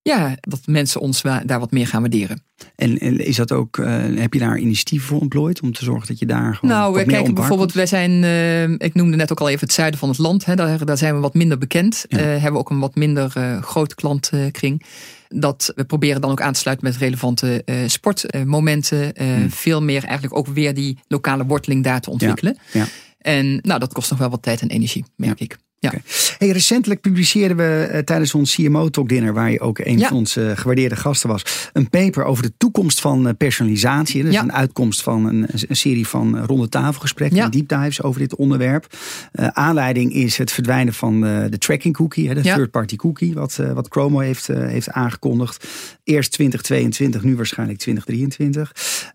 ja, 0.01 0.35
dat 0.41 0.59
mensen 0.65 1.01
ons 1.01 1.21
daar 1.21 1.59
wat 1.59 1.71
meer 1.71 1.87
gaan 1.87 2.01
waarderen. 2.01 2.43
En, 2.75 2.97
en 2.97 3.25
is 3.25 3.35
dat 3.35 3.51
ook, 3.51 3.77
uh, 3.77 4.03
heb 4.15 4.33
je 4.33 4.39
daar 4.39 4.57
initiatieven 4.57 5.07
voor 5.07 5.19
ontplooid 5.19 5.61
om 5.61 5.73
te 5.73 5.83
zorgen 5.83 6.07
dat 6.07 6.19
je 6.19 6.25
daar 6.25 6.55
gewoon. 6.55 6.75
Nou, 6.75 6.93
we 6.93 7.05
kijken 7.05 7.33
bijvoorbeeld, 7.33 7.73
wij 7.73 7.85
zijn, 7.85 8.11
uh, 8.11 8.69
ik 8.69 8.93
noemde 8.93 9.15
net 9.15 9.31
ook 9.31 9.39
al 9.39 9.49
even 9.49 9.59
het 9.59 9.73
zuiden 9.73 9.99
van 9.99 10.09
het 10.09 10.17
land, 10.17 10.45
hè, 10.45 10.55
daar, 10.55 10.85
daar 10.85 10.97
zijn 10.97 11.15
we 11.15 11.19
wat 11.19 11.33
minder 11.33 11.57
bekend. 11.57 12.05
Ja. 12.07 12.17
Uh, 12.17 12.23
hebben 12.23 12.51
we 12.51 12.57
ook 12.57 12.69
een 12.69 12.79
wat 12.79 12.95
minder 12.95 13.29
grote 13.61 13.95
klantkring. 13.95 14.85
Dat 15.29 15.71
we 15.75 15.83
proberen 15.83 16.21
dan 16.21 16.31
ook 16.31 16.41
aan 16.41 16.53
te 16.53 16.59
sluiten 16.59 16.87
met 16.87 16.97
relevante 16.97 17.63
sportmomenten. 17.87 19.11
Hmm. 19.15 19.49
Veel 19.49 19.81
meer 19.81 20.03
eigenlijk 20.03 20.37
ook 20.37 20.47
weer 20.47 20.73
die 20.73 20.99
lokale 21.07 21.45
worteling 21.45 21.83
daar 21.83 22.01
te 22.01 22.09
ontwikkelen. 22.09 22.57
Ja. 22.71 22.79
Ja. 22.79 22.87
En 23.17 23.59
nou, 23.61 23.79
dat 23.79 23.93
kost 23.93 24.09
nog 24.09 24.19
wel 24.19 24.29
wat 24.29 24.41
tijd 24.41 24.61
en 24.61 24.69
energie, 24.69 25.05
merk 25.15 25.39
ik. 25.39 25.57
Ja. 25.81 25.89
Okay. 25.89 26.01
Hey, 26.37 26.49
recentelijk 26.49 27.01
publiceerden 27.01 27.57
we 27.57 27.89
uh, 27.91 27.97
tijdens 27.99 28.33
ons 28.33 28.55
CMO 28.55 28.89
Talk 28.89 29.09
Dinner, 29.09 29.33
waar 29.33 29.51
je 29.51 29.59
ook 29.59 29.79
een 29.79 29.97
ja. 29.97 30.07
van 30.07 30.17
onze 30.17 30.53
gewaardeerde 30.55 30.95
gasten 30.95 31.29
was, 31.29 31.69
een 31.73 31.89
paper 31.89 32.23
over 32.23 32.43
de 32.43 32.51
toekomst 32.57 33.01
van 33.01 33.27
uh, 33.27 33.33
personalisatie. 33.37 34.21
Dat 34.23 34.31
is 34.31 34.37
Ja. 34.37 34.43
een 34.43 34.53
uitkomst 34.53 35.03
van 35.03 35.25
een, 35.25 35.45
een 35.67 35.75
serie 35.75 36.07
van 36.07 36.45
ronde 36.45 36.69
tafelgesprekken 36.69 37.37
Ja. 37.37 37.43
en 37.43 37.51
deep 37.51 37.67
dives 37.67 38.01
over 38.01 38.19
dit 38.19 38.35
onderwerp. 38.35 38.95
aanleiding 39.33 40.13
is 40.13 40.37
het 40.37 40.51
verdwijnen 40.51 40.93
van 40.93 41.21
de 41.21 41.57
tracking 41.57 41.95
cookie, 41.95 42.27
hè, 42.27 42.33
de 42.33 42.41
third 42.41 42.71
party 42.71 42.95
cookie, 42.95 43.33
wat, 43.33 43.55
wat 43.73 43.87
Chromo 43.89 44.19
heeft, 44.19 44.47
heeft 44.47 44.89
aangekondigd. 44.91 45.67
Eerst 46.03 46.31
2022, 46.31 47.23
nu 47.23 47.35
waarschijnlijk 47.35 47.79
2023. 47.79 48.71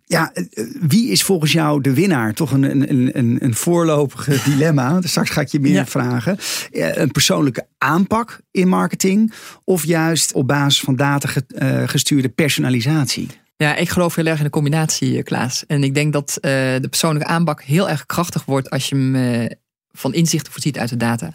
Ja, 0.06 0.32
wie 0.80 1.08
is 1.10 1.22
volgens 1.22 1.52
jou 1.52 1.80
de 1.80 1.94
winnaar? 1.94 2.34
Toch 2.34 2.52
een, 2.52 2.62
een, 2.90 3.18
een, 3.18 3.36
een 3.40 3.54
voorlopige 3.54 4.38
dilemma. 4.50 5.00
Straks 5.02 5.30
ga 5.30 5.40
ik 5.40 5.48
je 5.48 5.60
meer 5.60 5.86
vragen. 5.86 6.38
Eh, 6.72 6.96
Een 6.96 7.10
persoonlijke 7.10 7.66
aanpak 7.78 8.40
in 8.50 8.68
marketing 8.68 9.32
of 9.64 9.84
juist 9.84 10.32
op 10.32 10.46
basis 10.46 10.80
van 10.80 10.96
data 10.96 11.28
eh, 11.48 11.82
gestuurde 11.88 12.28
personalisatie? 12.28 13.28
Ja, 13.56 13.74
ik 13.76 13.88
geloof 13.88 14.14
heel 14.14 14.26
erg 14.26 14.38
in 14.38 14.44
de 14.44 14.50
combinatie, 14.50 15.16
eh, 15.16 15.22
Klaas. 15.22 15.66
En 15.66 15.82
ik 15.84 15.94
denk 15.94 16.12
dat 16.12 16.38
de 16.40 16.86
persoonlijke 16.90 17.28
aanpak 17.28 17.62
heel 17.62 17.88
erg 17.88 18.06
krachtig 18.06 18.44
wordt 18.44 18.70
als 18.70 18.88
je 18.88 18.94
hem 18.96 19.48
van 19.92 20.14
inzichten 20.14 20.52
voorziet 20.52 20.78
uit 20.78 20.88
de 20.88 20.96
data. 20.96 21.30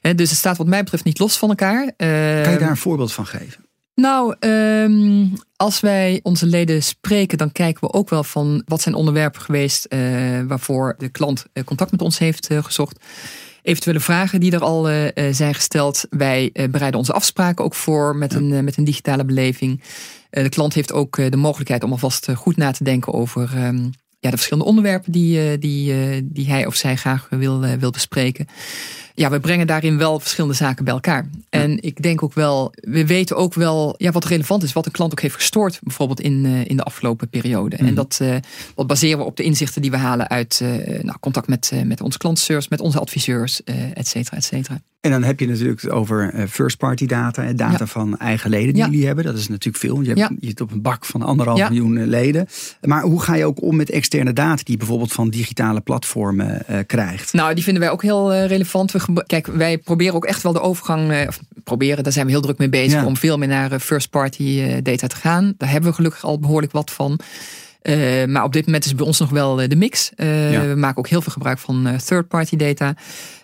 Hè, 0.00 0.14
dus 0.14 0.28
het 0.30 0.38
staat 0.38 0.56
wat 0.56 0.66
mij 0.66 0.82
betreft 0.82 1.04
niet 1.04 1.18
los 1.18 1.38
van 1.38 1.48
elkaar. 1.48 1.92
Kan 1.96 2.08
je 2.08 2.42
Ehm, 2.44 2.58
daar 2.58 2.70
een 2.70 2.76
voorbeeld 2.76 3.12
van 3.12 3.26
geven? 3.26 3.64
Nou, 3.94 4.34
ehm, 4.38 5.26
als 5.56 5.80
wij 5.80 6.20
onze 6.22 6.46
leden 6.46 6.82
spreken, 6.82 7.38
dan 7.38 7.52
kijken 7.52 7.80
we 7.80 7.92
ook 7.92 8.10
wel 8.10 8.24
van 8.24 8.62
wat 8.66 8.82
zijn 8.82 8.94
onderwerpen 8.94 9.40
geweest 9.40 9.84
eh, 9.84 10.00
waarvoor 10.46 10.94
de 10.98 11.08
klant 11.08 11.46
eh, 11.52 11.64
contact 11.64 11.90
met 11.90 12.02
ons 12.02 12.18
heeft 12.18 12.46
eh, 12.46 12.64
gezocht. 12.64 13.04
Eventuele 13.62 14.00
vragen 14.00 14.40
die 14.40 14.52
er 14.52 14.62
al 14.62 14.84
zijn 15.30 15.54
gesteld. 15.54 16.06
Wij 16.10 16.50
bereiden 16.70 16.98
onze 17.00 17.12
afspraken 17.12 17.64
ook 17.64 17.74
voor 17.74 18.16
met, 18.16 18.34
een, 18.34 18.64
met 18.64 18.76
een 18.76 18.84
digitale 18.84 19.24
beleving. 19.24 19.82
De 20.30 20.48
klant 20.48 20.74
heeft 20.74 20.92
ook 20.92 21.16
de 21.16 21.36
mogelijkheid 21.36 21.84
om 21.84 21.90
alvast 21.90 22.28
goed 22.34 22.56
na 22.56 22.70
te 22.70 22.84
denken 22.84 23.12
over 23.12 23.50
ehm, 23.54 23.88
ja, 24.22 24.30
de 24.30 24.36
verschillende 24.36 24.68
onderwerpen 24.68 25.12
die, 25.12 25.50
eh, 25.50 25.60
die, 25.60 25.92
eh, 25.92 26.20
die 26.24 26.50
hij 26.50 26.66
of 26.66 26.74
zij 26.74 26.96
graag 26.96 27.26
wil, 27.30 27.64
eh, 27.64 27.72
wil 27.72 27.90
bespreken. 27.90 28.46
Ja, 29.14 29.30
we 29.30 29.40
brengen 29.40 29.66
daarin 29.66 29.98
wel 29.98 30.20
verschillende 30.20 30.56
zaken 30.56 30.84
bij 30.84 30.94
elkaar. 30.94 31.28
En 31.50 31.82
ik 31.82 32.02
denk 32.02 32.22
ook 32.22 32.34
wel, 32.34 32.72
we 32.74 33.06
weten 33.06 33.36
ook 33.36 33.54
wel 33.54 33.94
ja, 33.98 34.10
wat 34.10 34.24
relevant 34.24 34.62
is, 34.62 34.72
wat 34.72 34.86
een 34.86 34.92
klant 34.92 35.12
ook 35.12 35.20
heeft 35.20 35.34
gestoord, 35.34 35.78
bijvoorbeeld 35.82 36.20
in, 36.20 36.44
in 36.44 36.76
de 36.76 36.82
afgelopen 36.82 37.28
periode. 37.28 37.76
En 37.76 37.94
dat, 37.94 38.18
eh, 38.20 38.36
dat 38.74 38.86
baseren 38.86 39.18
we 39.18 39.24
op 39.24 39.36
de 39.36 39.42
inzichten 39.42 39.82
die 39.82 39.90
we 39.90 39.96
halen 39.96 40.28
uit 40.28 40.60
nou, 41.02 41.18
contact 41.20 41.48
met, 41.48 41.72
met 41.84 42.00
onze 42.00 42.18
klantenservice, 42.18 42.68
met 42.70 42.80
onze 42.80 43.00
adviseurs, 43.00 43.62
et 43.94 44.08
cetera, 44.08 44.36
et 44.36 44.44
cetera. 44.44 44.80
En 45.02 45.10
dan 45.10 45.22
heb 45.22 45.40
je 45.40 45.46
natuurlijk 45.48 45.92
over 45.92 46.30
eh, 46.32 46.44
first 46.48 46.76
party 46.78 47.06
data, 47.06 47.52
data 47.52 47.76
Ja. 47.78 47.86
van 47.86 48.18
eigen 48.18 48.50
leden 48.50 48.72
die 48.74 48.82
Ja. 48.82 48.88
jullie 48.88 49.06
hebben. 49.06 49.24
Dat 49.24 49.36
is 49.38 49.48
natuurlijk 49.48 49.76
veel. 49.84 50.00
Je, 50.00 50.06
hebt, 50.06 50.18
Ja. 50.18 50.30
je 50.40 50.46
zit 50.46 50.60
op 50.60 50.70
een 50.72 50.82
bak 50.82 51.04
van 51.04 51.22
anderhalf 51.22 51.58
miljoen 51.68 51.96
eh, 51.96 52.06
leden. 52.06 52.46
Maar 52.80 53.02
hoe 53.02 53.22
ga 53.22 53.34
je 53.34 53.44
ook 53.44 53.62
om 53.62 53.76
met 53.76 53.90
externe 53.90 54.32
data 54.32 54.54
die 54.54 54.72
je 54.72 54.76
bijvoorbeeld 54.76 55.12
van 55.12 55.28
digitale 55.28 55.80
platformen 55.80 56.66
eh, 56.66 56.78
krijgt? 56.86 57.32
Nou, 57.32 57.54
die 57.54 57.64
vinden 57.64 57.82
wij 57.82 57.90
ook 57.92 58.02
heel 58.02 58.34
relevant. 58.44 58.92
We 58.92 59.24
Kijk, 59.26 59.46
wij 59.46 59.78
proberen 59.78 60.14
ook 60.14 60.24
echt 60.24 60.42
wel 60.42 60.52
de 60.52 60.60
overgang, 60.60 61.26
of 61.28 61.40
proberen, 61.64 62.02
daar 62.04 62.12
zijn 62.12 62.26
we 62.26 62.32
heel 62.32 62.40
druk 62.40 62.58
mee 62.58 62.68
bezig, 62.68 63.04
om 63.04 63.16
veel 63.16 63.38
meer 63.38 63.48
naar 63.48 63.80
first 63.80 64.10
party 64.10 64.80
data 64.82 65.06
te 65.06 65.16
gaan. 65.16 65.54
Daar 65.56 65.70
hebben 65.70 65.90
we 65.90 65.96
gelukkig 65.96 66.24
al 66.24 66.38
behoorlijk 66.38 66.72
wat 66.72 66.90
van. 66.90 67.18
Eh, 67.82 68.24
maar 68.26 68.44
op 68.44 68.52
dit 68.52 68.66
moment 68.66 68.84
is 68.84 68.94
bij 68.94 69.06
ons 69.06 69.18
nog 69.18 69.30
wel 69.30 69.60
eh, 69.60 69.68
de 69.68 69.76
mix. 69.76 70.10
Eh, 70.16 70.52
Ja. 70.52 70.66
We 70.66 70.74
maken 70.74 70.98
ook 70.98 71.08
heel 71.08 71.22
veel 71.22 71.32
gebruik 71.32 71.58
van 71.58 71.86
eh, 71.86 71.94
third 71.94 72.28
party 72.28 72.56
data. 72.56 72.94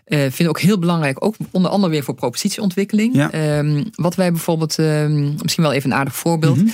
Vinden 0.09 0.49
ook 0.49 0.61
heel 0.61 0.79
belangrijk, 0.79 1.25
ook 1.25 1.35
onder 1.51 1.71
andere 1.71 1.93
weer 1.93 2.03
voor 2.05 2.15
propositieontwikkeling. 2.15 3.15
Ja. 3.15 3.31
Ehm, 3.31 3.85
wat 3.95 4.15
wij 4.15 4.31
bijvoorbeeld, 4.31 4.79
ehm, 4.79 5.33
misschien 5.43 5.63
wel 5.65 5.73
even 5.73 5.91
een 5.91 5.97
aardig 5.97 6.15
voorbeeld. 6.17 6.57
Mhm. 6.57 6.69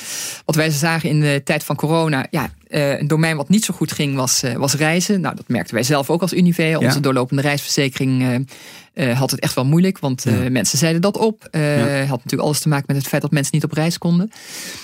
Wat 0.44 0.55
wij 0.55 0.70
zagen 0.70 1.09
in 1.09 1.20
de 1.20 1.40
tijd 1.44 1.64
van 1.64 1.77
corona. 1.77 2.27
Ja, 2.31 2.48
een 2.68 3.07
domein 3.07 3.37
wat 3.37 3.48
niet 3.48 3.64
zo 3.64 3.74
goed 3.74 3.92
ging 3.92 4.16
was, 4.16 4.42
was 4.57 4.74
reizen. 4.74 5.20
Nou, 5.20 5.37
dat 5.37 5.48
merkten 5.48 5.74
wij 5.74 5.83
zelf 5.85 6.11
ook 6.11 6.20
als 6.20 6.33
Unive. 6.33 6.74
Onze 6.79 6.94
Ja. 6.96 7.00
doorlopende 7.03 7.42
reisverzekering 7.42 8.46
eh, 8.94 9.18
had 9.18 9.30
het 9.30 9.40
echt 9.40 9.54
wel 9.54 9.64
moeilijk. 9.64 9.98
Want 9.98 10.26
eh, 10.26 10.42
Ja. 10.44 10.50
mensen 10.50 10.78
zeiden 10.78 11.00
dat 11.02 11.16
op. 11.16 11.48
Ja. 11.50 11.98
Had 11.98 12.16
natuurlijk 12.16 12.42
alles 12.42 12.61
te 12.61 12.68
maken 12.68 12.85
met 12.87 12.96
het 12.96 13.07
feit 13.07 13.22
dat 13.22 13.30
mensen 13.30 13.54
niet 13.54 13.64
op 13.64 13.72
reis 13.72 13.98
konden. 13.98 14.30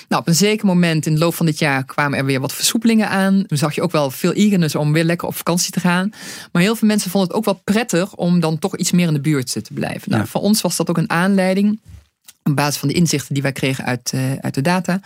Nou, 0.09 0.23
op 0.23 0.29
een 0.29 0.35
zeker 0.35 0.66
moment 0.66 1.07
in 1.07 1.12
de 1.14 1.18
loop 1.18 1.35
van 1.35 1.46
dit 1.46 1.59
jaar 1.59 1.85
kwamen 1.85 2.18
er 2.18 2.25
weer 2.25 2.40
wat 2.40 2.53
versoepelingen 2.53 3.09
aan. 3.09 3.44
Toen 3.46 3.59
zag 3.59 3.75
je 3.75 3.83
ook 3.83 3.92
wel 3.92 4.11
veel 4.11 4.33
eagerness 4.33 4.75
om 4.75 4.92
weer 4.92 5.05
lekker 5.05 5.29
op 5.29 5.35
vakantie 5.37 5.73
te 5.73 5.81
gaan. 5.81 6.12
Maar 6.53 6.62
heel 6.62 6.77
veel 6.77 6.88
mensen 6.88 7.11
vonden 7.11 7.29
het 7.29 7.38
ook 7.38 7.44
wel 7.44 7.61
prettig 7.64 8.14
om 8.14 8.40
dan 8.40 8.59
toch 8.59 8.77
iets 8.77 8.90
meer 8.90 9.07
in 9.07 9.14
de 9.14 9.20
buurt 9.20 9.53
te 9.53 9.73
blijven. 9.75 10.11
Nou, 10.11 10.23
Ja. 10.23 10.29
Voor 10.29 10.40
ons 10.40 10.61
was 10.61 10.77
dat 10.77 10.90
ook 10.90 10.99
een 10.99 11.11
aanleiding 11.11 11.81
op 12.51 12.57
basis 12.57 12.77
van 12.77 12.89
de 12.89 12.95
inzichten 12.95 13.35
die 13.35 13.43
wij 13.43 13.53
kregen 13.53 13.85
uit, 13.85 14.11
eh, 14.15 14.21
uit 14.41 14.55
de 14.55 14.61
data, 14.63 15.01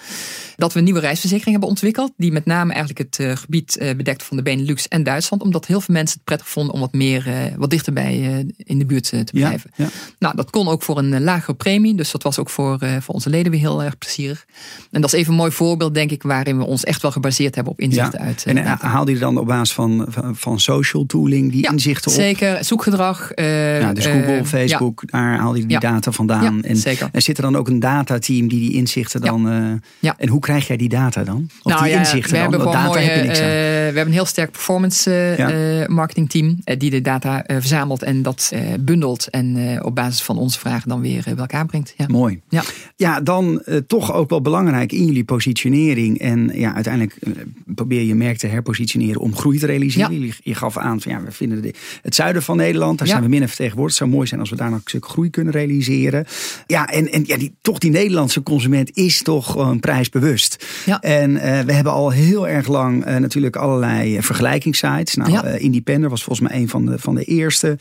dat 0.57 0.73
we 0.73 0.79
een 0.79 0.85
nieuwe 0.85 1.01
reisverzekering 1.01 1.51
hebben 1.53 1.69
ontwikkeld, 1.69 2.13
die 2.17 2.33
met 2.33 2.45
name 2.47 2.73
eigenlijk 2.73 2.99
het 2.99 3.19
eh, 3.27 3.37
gebied 3.37 3.77
eh, 3.77 3.97
bedekt 3.97 4.23
van 4.23 4.37
de 4.37 4.43
Benelux 4.43 4.89
en 4.89 5.03
Duitsland, 5.03 5.43
omdat 5.43 5.67
heel 5.67 5.81
veel 5.81 5.95
mensen 5.95 6.15
het 6.17 6.25
prettig 6.25 6.49
vonden 6.49 6.75
om 6.75 6.81
wat 6.81 6.93
meer, 6.93 7.53
wat 7.57 7.71
dichterbij 7.71 8.45
in 8.57 8.79
de 8.79 8.85
buurt 8.87 9.05
te 9.05 9.17
Ja, 9.17 9.25
blijven. 9.47 9.71
ja. 9.77 9.89
Nou, 10.19 10.37
dat 10.37 10.51
kon 10.51 10.69
ook 10.69 10.83
voor 10.83 10.99
een 10.99 11.23
lagere 11.23 11.55
premie, 11.57 11.95
dus 11.95 12.11
dat 12.11 12.23
was 12.23 12.39
ook 12.39 12.51
voor, 12.51 12.79
voor 13.01 13.15
onze 13.15 13.31
leden 13.31 13.51
weer 13.53 13.61
heel 13.61 13.83
erg 13.83 13.99
plezierig. 13.99 14.45
En 14.91 15.01
dat 15.01 15.13
is 15.13 15.19
even 15.19 15.33
een 15.33 15.39
mooi 15.39 15.51
voorbeeld, 15.51 15.95
denk 15.95 16.11
ik, 16.11 16.23
waarin 16.23 16.59
we 16.59 16.65
ons 16.65 16.85
echt 16.85 17.03
wel 17.03 17.11
gebaseerd 17.11 17.55
hebben 17.55 17.73
op 17.73 17.81
inzichten 17.81 18.21
uit 18.21 18.45
eh, 18.45 18.57
En 18.57 18.65
data. 18.65 18.87
haal 18.89 19.09
je 19.09 19.19
dan 19.19 19.39
op 19.39 19.47
basis 19.47 19.73
van, 19.75 20.07
van, 20.09 20.37
van 20.37 20.61
social 20.61 21.07
tooling 21.07 21.53
die 21.53 21.63
Ja, 21.63 21.71
inzichten 21.71 22.11
op? 22.11 22.17
Zeker, 22.17 22.65
zoekgedrag. 22.65 23.31
Ja, 23.35 23.93
dus 23.93 24.07
Google, 24.07 24.33
ja. 24.33 24.45
Facebook, 24.45 25.03
daar 25.11 25.39
haal 25.39 25.55
je 25.55 25.61
die 25.61 25.71
Ja. 25.71 25.79
data 25.79 26.11
vandaan. 26.13 26.43
Ja, 26.63 26.69
en, 26.69 26.77
zeker. 26.77 27.09
en 27.13 27.23
zit 27.23 27.34
er 27.37 27.43
dan 27.43 27.57
ook 27.57 27.69
een 27.69 27.81
datateam 27.81 28.49
die 28.49 28.61
die 28.61 28.73
inzichten 28.73 29.21
Ja. 29.23 29.31
dan... 29.31 29.49
eh, 29.51 29.73
Ja. 29.99 30.15
En 30.19 30.29
hoe 30.29 30.41
krijg 30.41 30.67
jij 30.67 30.77
die 30.77 30.89
data 30.89 31.25
dan? 31.25 31.49
Of 31.63 31.73
Nou 31.73 31.83
die 31.85 31.93
ja, 31.93 31.99
inzichten 31.99 32.33
we 32.33 32.39
dan? 32.39 32.51
hebben 32.51 32.73
data 32.73 32.87
mooie, 32.87 33.01
heb 33.01 33.17
je 33.17 33.23
niks 33.27 33.39
aan. 33.41 33.45
eh, 33.45 33.51
we 33.53 33.57
hebben 33.85 34.07
een 34.07 34.13
heel 34.13 34.25
sterk 34.25 34.51
performance 34.51 35.11
eh, 35.35 35.89
marketing 35.95 36.31
team 36.31 36.59
die 36.79 36.91
de 36.91 37.01
data 37.01 37.45
verzamelt 37.47 38.03
en 38.03 38.23
dat 38.23 38.53
bundelt 38.81 39.29
en 39.31 39.79
op 39.85 39.95
basis 39.95 40.23
van 40.23 40.39
onze 40.39 40.59
vragen 40.59 40.89
dan 40.89 41.01
weer 41.01 41.23
bij 41.25 41.35
elkaar 41.37 41.67
brengt. 41.67 41.95
Mooi. 42.07 42.41
Ja. 42.49 42.63
Ja, 42.97 43.21
dan 43.21 43.63
toch 43.87 44.13
ook 44.13 44.31
wel 44.31 44.41
belangrijk 44.41 44.93
in 44.93 45.05
jullie 45.05 45.25
positionering. 45.25 46.19
En 46.19 46.51
ja, 46.55 46.75
uiteindelijk 46.75 47.19
probeer 47.67 48.03
je 48.03 48.15
merk 48.15 48.39
te 48.39 48.47
herpositioneren 48.47 49.21
om 49.21 49.37
groei 49.37 49.59
te 49.59 49.67
realiseren. 49.67 50.21
Je, 50.21 50.33
je 50.43 50.55
gaf 50.55 50.77
aan 50.79 51.01
van 51.01 51.13
ja, 51.13 51.23
we 51.23 51.31
vinden 51.33 51.63
de, 51.63 51.75
het 52.03 52.15
zuiden 52.15 52.43
van 52.43 52.57
Nederland, 52.57 52.99
daar 52.99 53.09
zijn 53.09 53.23
we 53.23 53.29
minder 53.29 53.49
vertegenwoordigd. 53.49 53.99
Het 53.99 54.07
zou 54.09 54.17
mooi 54.17 54.29
zijn 54.29 54.41
als 54.41 54.51
we 54.51 54.57
daar 54.57 54.71
nog 54.71 54.79
een 54.79 54.89
stuk 54.89 55.07
groei 55.07 55.31
kunnen 55.31 55.53
realiseren. 55.53 56.27
Ja, 56.67 56.87
en, 56.87 57.11
en 57.15 57.25
ja, 57.27 57.37
die, 57.37 57.55
toch 57.63 57.79
die 57.79 57.91
Nederlandse 57.91 58.43
consument 58.43 58.97
is 58.97 59.23
toch 59.23 59.51
gewoon 59.51 59.81
prijsbewust. 59.81 60.67
Ja. 60.85 61.01
En 61.01 61.37
eh, 61.37 61.61
we 61.61 61.73
hebben 61.73 61.93
al 61.93 62.11
heel 62.11 62.49
erg 62.49 62.67
lang 62.67 63.05
eh, 63.05 63.17
natuurlijk 63.17 63.57
allerlei 63.57 64.17
eh, 64.17 64.23
vergelijkingssites. 64.23 65.15
Nou, 65.15 65.31
Ja. 65.31 65.45
Independer 65.45 66.11
was 66.11 66.25
volgens 66.25 66.49
mij 66.49 66.59
een 66.61 66.69
van 66.69 66.87
de, 66.87 66.99
van 66.99 67.15
de 67.15 67.25
eerste. 67.25 67.79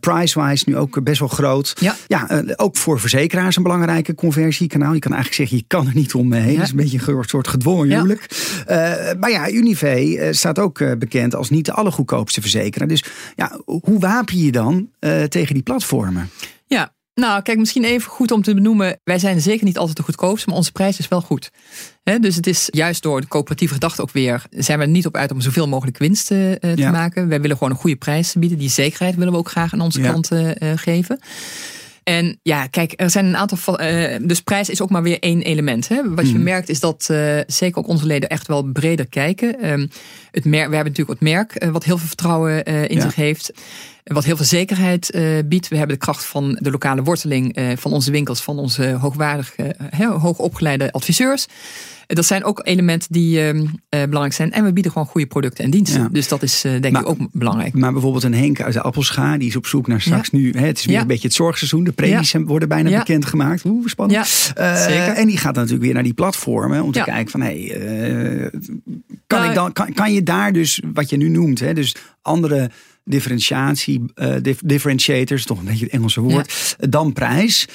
Pricewise 0.00 0.64
nu 0.66 0.76
ook 0.76 1.02
best 1.02 1.18
wel 1.18 1.28
groot. 1.28 1.76
Ja. 1.80 1.96
Ja, 2.06 2.44
ook 2.56 2.76
voor 2.76 3.00
verzekeraars 3.00 3.56
een 3.56 3.62
belangrijke 3.62 4.14
conversiekanaal. 4.14 4.92
Je 4.92 4.98
kan 4.98 5.12
eigenlijk 5.12 5.40
zeggen, 5.40 5.56
je 5.56 5.76
kan 5.76 5.86
er 5.86 5.94
niet 5.94 6.14
omheen. 6.14 6.54
Het 6.54 6.62
is 6.62 6.70
een 6.70 6.76
beetje 6.76 7.00
een 7.06 7.24
soort 7.24 7.48
gedwongen 7.48 7.88
huwelijk. 7.88 8.26
Maar 9.20 9.30
ja, 9.30 9.50
Unive 9.50 10.28
staat 10.30 10.58
ook 10.58 10.98
bekend 10.98 11.34
als 11.34 11.50
niet 11.50 11.64
de 11.64 11.72
allergoedkoopste 11.72 12.40
verzekeraar. 12.40 12.88
Dus 12.88 13.04
ja, 13.36 13.60
hoe 13.64 13.98
wapen 13.98 14.38
je 14.38 14.52
dan 14.52 14.88
tegen 15.28 15.54
die 15.54 15.62
platformen? 15.62 16.30
Nou 17.20 17.42
kijk, 17.42 17.58
misschien 17.58 17.84
even 17.84 18.10
goed 18.10 18.30
om 18.30 18.42
te 18.42 18.54
benoemen. 18.54 19.00
Wij 19.04 19.18
zijn 19.18 19.40
zeker 19.40 19.64
niet 19.64 19.78
altijd 19.78 19.96
de 19.96 20.02
goedkoopste, 20.02 20.48
maar 20.48 20.56
onze 20.58 20.72
prijs 20.72 20.98
is 20.98 21.08
wel 21.08 21.20
goed. 21.20 21.50
Dus 22.20 22.36
het 22.36 22.46
is 22.46 22.68
juist 22.70 23.02
door 23.02 23.20
de 23.20 23.28
coöperatieve 23.28 23.72
gedachte 23.74 24.02
ook 24.02 24.10
weer, 24.10 24.42
zijn 24.50 24.78
we 24.78 24.84
er 24.84 24.90
niet 24.90 25.06
op 25.06 25.16
uit 25.16 25.30
om 25.32 25.40
zoveel 25.40 25.68
mogelijk 25.68 25.98
winst 25.98 26.30
eh, 26.30 26.52
eh, 26.52 26.58
te 26.60 26.72
Ja. 26.76 26.90
maken. 26.90 27.28
Wij 27.28 27.40
willen 27.40 27.56
gewoon 27.56 27.72
een 27.72 27.78
goede 27.78 27.96
prijs 27.96 28.34
bieden. 28.38 28.58
Die 28.58 28.68
zekerheid 28.70 29.14
willen 29.16 29.32
we 29.32 29.38
ook 29.38 29.48
graag 29.50 29.72
aan 29.72 29.80
onze 29.80 30.00
Ja. 30.00 30.08
klanten 30.08 30.56
eh, 30.58 30.72
geven. 30.74 31.18
En 32.02 32.38
ja, 32.42 32.66
kijk, 32.66 32.92
er 32.96 33.10
zijn 33.10 33.24
een 33.26 33.36
aantal. 33.36 33.58
van- 33.58 33.80
dus 34.22 34.40
prijs 34.40 34.68
is 34.68 34.80
ook 34.80 34.90
maar 34.90 35.02
weer 35.02 35.18
één 35.18 35.42
element. 35.42 35.88
Hè. 35.88 36.14
Wat 36.14 36.26
je 36.28 36.34
Mhm. 36.34 36.42
merkt 36.42 36.68
is 36.68 36.80
dat 36.80 37.04
zeker 37.46 37.78
ook 37.78 37.88
onze 37.88 38.06
leden 38.06 38.28
echt 38.28 38.46
wel 38.46 38.62
breder 38.62 39.08
kijken. 39.08 39.60
Ehm, 39.60 39.86
het 40.30 40.44
merk, 40.44 40.68
we 40.68 40.74
hebben 40.74 40.92
natuurlijk 40.92 41.20
het 41.20 41.28
merk, 41.28 41.64
wat 41.72 41.84
heel 41.84 41.98
veel 41.98 42.06
vertrouwen 42.08 42.64
in 42.64 42.96
Ja. 42.96 43.00
zich 43.02 43.14
heeft. 43.14 43.52
Wat 44.04 44.24
heel 44.24 44.36
veel 44.36 44.44
zekerheid 44.46 45.10
eh, 45.10 45.22
biedt. 45.44 45.68
We 45.68 45.76
hebben 45.76 45.96
de 45.98 46.04
kracht 46.04 46.24
van 46.24 46.58
de 46.60 46.70
lokale 46.70 47.02
worteling 47.02 47.54
eh, 47.54 47.76
van 47.76 47.92
onze 47.92 48.10
winkels, 48.10 48.42
van 48.42 48.58
onze 48.58 48.90
hoogwaardige, 48.92 49.62
eh, 49.62 50.22
hoogopgeleide 50.22 50.92
adviseurs. 50.92 51.46
Dat 52.06 52.26
zijn 52.26 52.44
ook 52.44 52.60
elementen 52.64 53.12
die 53.12 53.40
ehm, 53.40 53.66
eh, 53.88 54.00
belangrijk 54.02 54.32
zijn. 54.32 54.52
En 54.52 54.64
we 54.64 54.72
bieden 54.72 54.92
gewoon 54.92 55.06
goede 55.06 55.26
producten 55.26 55.64
en 55.64 55.70
diensten. 55.70 56.02
Ja. 56.02 56.08
Dus 56.12 56.28
dat 56.28 56.42
is 56.42 56.60
denk 56.60 56.90
Maar- 56.90 57.02
ik 57.02 57.08
ook 57.08 57.18
belangrijk. 57.32 57.74
Maar 57.74 57.92
bijvoorbeeld 57.92 58.24
een 58.24 58.34
Henk 58.34 58.60
uit 58.60 58.72
de 58.72 58.82
Appelscha, 58.82 59.38
die 59.38 59.48
is 59.48 59.56
op 59.56 59.66
zoek 59.66 59.86
naar 59.86 60.00
straks 60.00 60.30
nu. 60.30 60.50
Hè, 60.50 60.66
het 60.66 60.78
is 60.78 60.84
weer 60.84 60.94
Ja. 60.94 61.00
een 61.00 61.06
beetje 61.06 61.26
het 61.26 61.36
zorgseizoen. 61.36 61.84
De 61.84 61.92
premies 61.92 62.32
worden 62.32 62.68
bijna 62.68 62.98
bekendgemaakt. 62.98 63.64
Oeh, 63.64 63.86
spannend. 63.86 64.26
Zeker. 64.26 65.12
En 65.12 65.26
die 65.26 65.36
gaat 65.38 65.54
natuurlijk 65.54 65.82
weer 65.82 65.94
naar 65.94 66.02
die 66.02 66.14
platformen 66.14 66.82
om 66.82 66.92
te 66.92 67.02
kijken 67.02 67.30
van 67.30 67.40
hé, 67.40 67.66
hey, 67.66 68.50
kan, 69.26 69.38
Nou, 69.38 69.48
ik 69.48 69.54
dan, 69.54 69.72
kan, 69.72 69.92
kan 69.92 70.12
je 70.12 70.22
daar 70.22 70.52
dus 70.52 70.82
wat 70.94 71.10
je 71.10 71.16
nu 71.16 71.28
noemt, 71.28 71.60
hè, 71.60 71.74
dus 71.74 71.96
andere 72.22 72.70
differentiatie, 73.10 74.02
eh, 74.14 74.34
dif- 74.42 74.60
differentiators, 74.64 75.44
toch 75.44 75.58
een 75.58 75.64
beetje 75.64 75.84
het 75.84 75.92
Engelse 75.94 76.20
woord, 76.20 76.76
dan 76.88 77.12
prijs. 77.12 77.66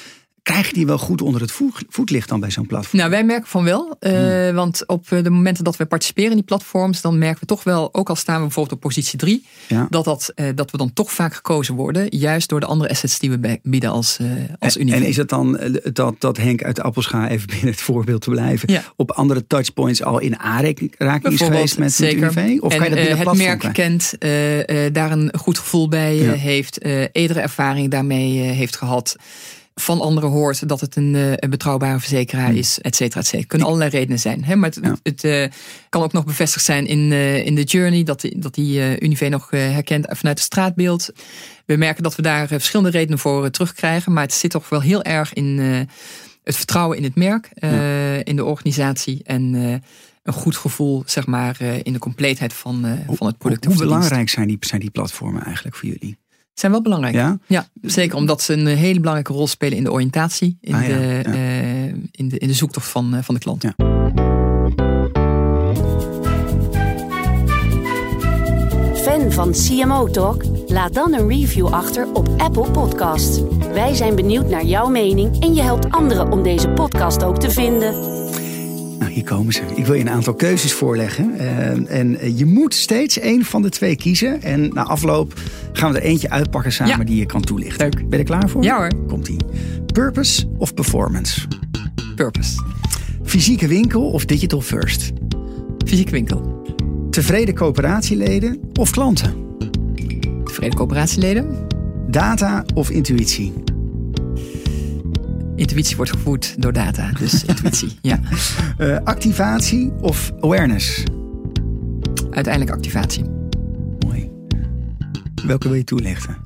Krijg 0.46 0.66
je 0.66 0.72
die 0.72 0.86
wel 0.86 0.98
goed 0.98 1.22
onder 1.22 1.40
het 1.40 1.50
voet- 1.52 1.84
voetlicht 1.88 2.28
dan 2.28 2.40
bij 2.40 2.50
zo'n 2.50 2.66
platform? 2.66 2.98
Nou, 2.98 3.10
wij 3.10 3.24
merken 3.24 3.48
van 3.48 3.64
wel. 3.64 3.96
eh, 4.00 4.12
Hmm. 4.12 4.54
Want 4.54 4.86
op 4.86 5.06
eh, 5.12 5.22
de 5.22 5.30
momenten 5.30 5.64
dat 5.64 5.76
we 5.76 5.86
participeren 5.86 6.30
in 6.30 6.36
die 6.36 6.44
platforms, 6.46 7.00
dan 7.00 7.18
merken 7.18 7.40
we 7.40 7.46
toch 7.46 7.64
wel, 7.64 7.94
ook 7.94 8.08
al 8.08 8.16
staan 8.16 8.36
we 8.36 8.42
bijvoorbeeld 8.42 8.74
op 8.74 8.80
positie 8.80 9.18
3, 9.18 9.44
Ja. 9.68 9.86
dat, 9.90 10.04
dat, 10.04 10.32
eh, 10.34 10.46
dat 10.54 10.70
we 10.70 10.76
dan 10.76 10.92
toch 10.92 11.12
vaak 11.12 11.34
gekozen 11.34 11.74
worden. 11.74 12.06
Juist 12.16 12.48
door 12.48 12.60
de 12.60 12.66
andere 12.66 12.90
assets 12.90 13.18
die 13.18 13.30
we 13.30 13.58
bieden 13.62 13.90
als, 13.90 14.18
eh 14.18 14.26
als 14.58 14.74
En, 14.76 14.80
Unive. 14.80 14.96
en 14.96 15.02
is 15.02 15.16
het 15.16 15.28
dan 15.28 15.60
dat, 15.92 16.14
dat 16.18 16.36
Henk 16.36 16.62
uit 16.62 16.76
de 16.76 16.82
Appelscha, 16.82 17.28
even 17.28 17.46
binnen 17.54 17.66
het 17.70 17.80
voorbeeld 17.80 18.20
te 18.20 18.30
blijven, 18.30 18.72
Ja. 18.72 18.82
op 18.96 19.10
andere 19.10 19.46
touchpoints 19.46 20.02
al 20.02 20.18
in 20.18 20.38
aanraking 20.38 20.94
is 21.32 21.40
geweest 21.40 21.78
met, 21.78 21.92
zeker. 21.92 22.38
Unive? 22.38 22.62
Of 22.62 22.72
en, 22.72 22.78
kan 22.78 22.88
je 22.88 22.94
dat 22.94 23.04
binnen 23.04 23.28
het 23.28 23.36
merk 23.38 23.58
krijgen? 23.58 23.72
kent, 23.72 24.94
daar 24.94 25.10
een 25.12 25.32
goed 25.38 25.58
gevoel 25.58 25.88
bij 25.88 26.16
Ja. 26.16 26.32
heeft, 26.32 26.84
edere 27.12 27.40
ervaring 27.40 27.90
daarmee 27.90 28.38
heeft 28.38 28.76
gehad. 28.76 29.16
Van 29.80 30.00
anderen 30.00 30.30
hoort 30.30 30.68
dat 30.68 30.80
het 30.80 30.96
een, 30.96 31.14
eh, 31.14 31.32
een 31.36 31.50
betrouwbare 31.50 31.98
verzekeraar 31.98 32.48
Hmm. 32.48 32.56
is, 32.56 32.78
et 32.80 32.96
cetera, 32.96 33.20
et 33.20 33.26
cetera. 33.26 33.46
kunnen 33.48 33.66
allerlei 33.66 33.90
redenen 33.90 34.18
zijn. 34.18 34.44
Hè? 34.44 34.56
Maar 34.56 34.70
het, 34.70 34.78
Ja. 34.82 34.96
het 35.02 35.24
eh, 35.24 35.46
kan 35.88 36.02
ook 36.02 36.12
nog 36.12 36.24
bevestigd 36.24 36.64
zijn 36.64 36.86
in, 36.86 37.12
eh, 37.12 37.46
in 37.46 37.54
de 37.54 37.62
journey, 37.62 38.02
dat, 38.02 38.20
die- 38.20 38.38
dat 38.38 38.54
die 38.54 38.80
eh 38.80 38.96
Unive 39.00 39.28
nog 39.28 39.50
herkent 39.50 40.06
vanuit 40.10 40.38
het 40.38 40.46
straatbeeld. 40.46 41.10
We 41.66 41.76
merken 41.76 42.02
dat 42.02 42.16
we 42.16 42.22
daar 42.22 42.48
verschillende 42.48 42.90
redenen 42.90 43.18
voor 43.18 43.50
terugkrijgen. 43.50 44.12
Maar 44.12 44.22
het 44.22 44.32
zit 44.32 44.50
toch 44.50 44.68
wel 44.68 44.80
heel 44.80 45.02
erg 45.02 45.32
in 45.32 45.58
het 46.44 46.56
vertrouwen 46.56 46.96
in 46.96 47.02
het 47.04 47.14
merk, 47.14 47.50
in 48.26 48.36
de 48.36 48.44
organisatie 48.44 49.20
en 49.24 49.42
een 50.22 50.32
goed 50.32 50.56
gevoel, 50.56 51.02
zeg 51.06 51.26
maar, 51.26 51.60
in 51.82 51.92
de 51.92 51.98
compleetheid 51.98 52.52
van, 52.52 52.86
van 53.08 53.26
het 53.26 53.38
product. 53.38 53.64
Hoe 53.64 53.74
dienst. 53.74 53.78
belangrijk 53.90 54.28
zijn 54.28 54.48
die, 54.48 54.56
zijn 54.60 54.80
die 54.80 54.90
platformen 54.90 55.44
eigenlijk 55.44 55.76
voor 55.76 55.88
jullie? 55.88 56.16
Zijn 56.58 56.72
wel 56.72 56.82
belangrijk. 56.82 57.14
Ja? 57.14 57.38
Ja, 57.46 57.66
zeker 57.82 58.16
omdat 58.16 58.42
ze 58.42 58.52
een 58.52 58.66
hele 58.66 58.98
belangrijke 58.98 59.32
rol 59.32 59.46
spelen 59.46 59.76
in 59.76 59.84
de 59.84 59.92
oriëntatie, 59.92 60.58
in, 60.60 60.74
Ah, 60.74 60.82
ja, 60.82 60.88
de, 60.88 61.20
ja. 61.24 61.32
eh, 61.32 61.84
in, 62.10 62.28
de, 62.28 62.38
in 62.38 62.48
de 62.48 62.54
zoektocht 62.54 62.86
van, 62.88 63.14
eh, 63.14 63.22
van 63.22 63.34
de 63.34 63.40
klant. 63.40 63.62
Ja. 63.62 63.74
Fan 68.94 69.32
van 69.32 69.52
CMO 69.52 70.10
Talk? 70.10 70.42
Laat 70.66 70.94
dan 70.94 71.12
een 71.14 71.28
review 71.28 71.66
achter 71.66 72.06
op 72.12 72.28
Apple 72.36 72.70
Podcasts. 72.70 73.40
Wij 73.72 73.94
zijn 73.94 74.14
benieuwd 74.14 74.48
naar 74.48 74.64
jouw 74.64 74.88
mening 74.88 75.42
en 75.42 75.54
je 75.54 75.62
helpt 75.62 75.90
anderen 75.90 76.32
om 76.32 76.42
deze 76.42 76.68
podcast 76.68 77.24
ook 77.24 77.38
te 77.40 77.50
vinden. 77.50 78.15
Nou, 78.98 79.10
hier 79.12 79.24
komen 79.24 79.52
ze. 79.52 79.60
Ik 79.74 79.86
wil 79.86 79.94
je 79.94 80.00
een 80.00 80.10
aantal 80.10 80.34
keuzes 80.34 80.72
voorleggen. 80.72 81.38
Eh, 81.38 81.98
en 81.98 82.18
eh, 82.18 82.38
je 82.38 82.44
moet 82.44 82.74
steeds 82.74 83.18
één 83.18 83.44
van 83.44 83.62
de 83.62 83.68
twee 83.68 83.96
kiezen. 83.96 84.42
En 84.42 84.68
na 84.72 84.82
afloop 84.82 85.32
gaan 85.72 85.92
we 85.92 85.98
er 85.98 86.04
eentje 86.04 86.30
uitpakken 86.30 86.72
samen 86.72 86.98
Ja. 86.98 87.04
die 87.04 87.16
je 87.16 87.26
kan 87.26 87.40
toelichten. 87.42 87.82
Leuk. 87.82 87.94
Ben 87.94 88.06
je 88.10 88.16
er 88.16 88.24
klaar 88.24 88.48
voor? 88.48 88.62
Ja 88.62 88.76
hoor. 88.76 88.90
Komt-ie. 89.08 89.36
Purpose 89.92 90.46
of 90.58 90.74
performance? 90.74 91.40
Purpose. 92.16 92.62
Fysieke 93.24 93.66
winkel 93.66 94.10
of 94.10 94.24
digital 94.24 94.60
first? 94.60 95.12
Fysieke 95.86 96.10
winkel. 96.10 96.64
Tevreden 97.10 97.54
coöperatieleden 97.54 98.60
of 98.72 98.90
klanten? 98.90 99.34
Tevreden 100.44 100.74
coöperatieleden. 100.76 101.66
Data 102.10 102.64
of 102.74 102.90
intuïtie? 102.90 103.52
Intuïtie 105.56 105.96
wordt 105.96 106.10
gevoerd 106.10 106.62
door 106.62 106.72
data. 106.72 107.12
Dus 107.12 107.44
intuïtie, 107.44 107.98
ja. 108.02 108.20
Eh, 108.78 108.98
activatie 109.04 109.92
of 110.00 110.32
awareness? 110.40 111.02
Uiteindelijk 112.30 112.76
activatie. 112.76 113.24
Mooi. 114.06 114.30
Welke 115.46 115.68
wil 115.68 115.76
je 115.76 115.84
toelichten? 115.84 116.42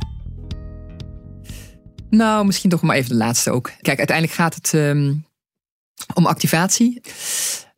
Nou, 2.10 2.46
misschien 2.46 2.70
toch 2.70 2.82
maar 2.82 2.96
even 2.96 3.10
de 3.10 3.16
laatste 3.16 3.50
ook. 3.50 3.72
Kijk, 3.80 3.98
uiteindelijk 3.98 4.36
gaat 4.36 4.54
het 4.54 4.74
ehm, 4.74 5.14
om 6.14 6.26
activatie. 6.26 7.00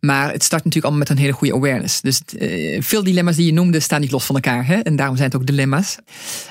Maar 0.06 0.32
het 0.32 0.42
start 0.42 0.64
natuurlijk 0.64 0.84
allemaal 0.84 1.06
met 1.08 1.08
een 1.08 1.24
hele 1.24 1.32
goede 1.32 1.54
awareness. 1.54 2.00
Dus 2.00 2.20
eh, 2.38 2.82
veel 2.82 3.02
dilemma's 3.02 3.36
die 3.36 3.46
je 3.46 3.52
noemde 3.52 3.80
staan 3.80 4.00
niet 4.00 4.10
los 4.10 4.24
van 4.24 4.34
elkaar. 4.34 4.66
Hè? 4.66 4.74
En 4.74 4.96
daarom 4.96 5.16
zijn 5.16 5.30
het 5.30 5.40
ook 5.40 5.46
dilemma's. 5.46 5.96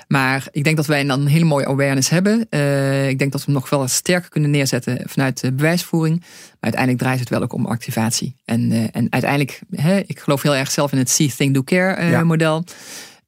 Maar 0.07 0.47
ik 0.51 0.63
denk 0.63 0.75
dat 0.75 0.85
wij 0.85 1.03
dan 1.03 1.19
een 1.21 1.27
hele 1.27 1.45
mooie 1.45 1.65
awareness 1.65 2.09
hebben. 2.09 2.47
Eh, 2.49 3.09
ik 3.09 3.19
denk 3.19 3.31
dat 3.31 3.45
we 3.45 3.51
hem 3.51 3.61
nog 3.61 3.69
wel 3.69 3.87
sterker 3.87 4.29
kunnen 4.29 4.49
neerzetten 4.49 5.01
vanuit 5.05 5.41
de 5.41 5.51
bewijsvoering. 5.51 6.19
Maar 6.19 6.59
uiteindelijk 6.59 7.03
draait 7.03 7.19
het 7.19 7.29
wel 7.29 7.41
ook 7.41 7.53
om 7.53 7.65
activatie. 7.65 8.35
En, 8.45 8.71
eh, 8.71 8.83
en 8.91 9.07
uiteindelijk, 9.09 9.59
hè, 9.71 9.97
ik 10.05 10.19
geloof 10.19 10.41
heel 10.41 10.55
erg 10.55 10.71
zelf 10.71 10.91
in 10.91 10.97
het 10.97 11.09
See, 11.09 11.33
Think, 11.35 11.53
Do, 11.53 11.63
Care 11.63 12.05
Ja. 12.05 12.63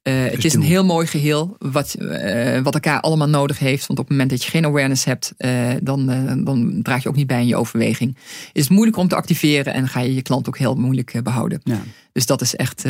Eh, 0.04 0.24
het 0.24 0.44
is 0.44 0.54
een 0.54 0.62
heel 0.62 0.84
mooi 0.84 1.06
geheel 1.06 1.56
wat, 1.58 1.94
eh, 1.94 2.60
wat 2.60 2.74
elkaar 2.74 3.00
allemaal 3.00 3.28
nodig 3.28 3.58
heeft. 3.58 3.86
Want 3.86 3.98
op 3.98 4.04
het 4.08 4.08
moment 4.08 4.30
dat 4.30 4.44
je 4.44 4.50
geen 4.50 4.64
awareness 4.64 5.04
hebt, 5.04 5.34
eh, 5.36 5.70
dan, 5.82 6.06
dan 6.44 6.82
draag 6.82 7.02
je 7.02 7.08
ook 7.08 7.16
niet 7.16 7.26
bij 7.26 7.40
in 7.40 7.46
je 7.46 7.56
overweging. 7.56 8.16
Is 8.52 8.62
het 8.62 8.70
moeilijk 8.70 8.96
om 8.96 9.08
te 9.08 9.14
activeren 9.16 9.74
en 9.74 9.88
ga 9.88 10.00
je 10.00 10.14
je 10.14 10.22
klant 10.22 10.48
ook 10.48 10.58
heel 10.58 10.74
moeilijk 10.74 11.14
eh, 11.14 11.22
behouden. 11.22 11.60
Ja. 11.62 11.80
Dus 12.12 12.26
dat 12.26 12.40
is 12.40 12.56
echt 12.56 12.84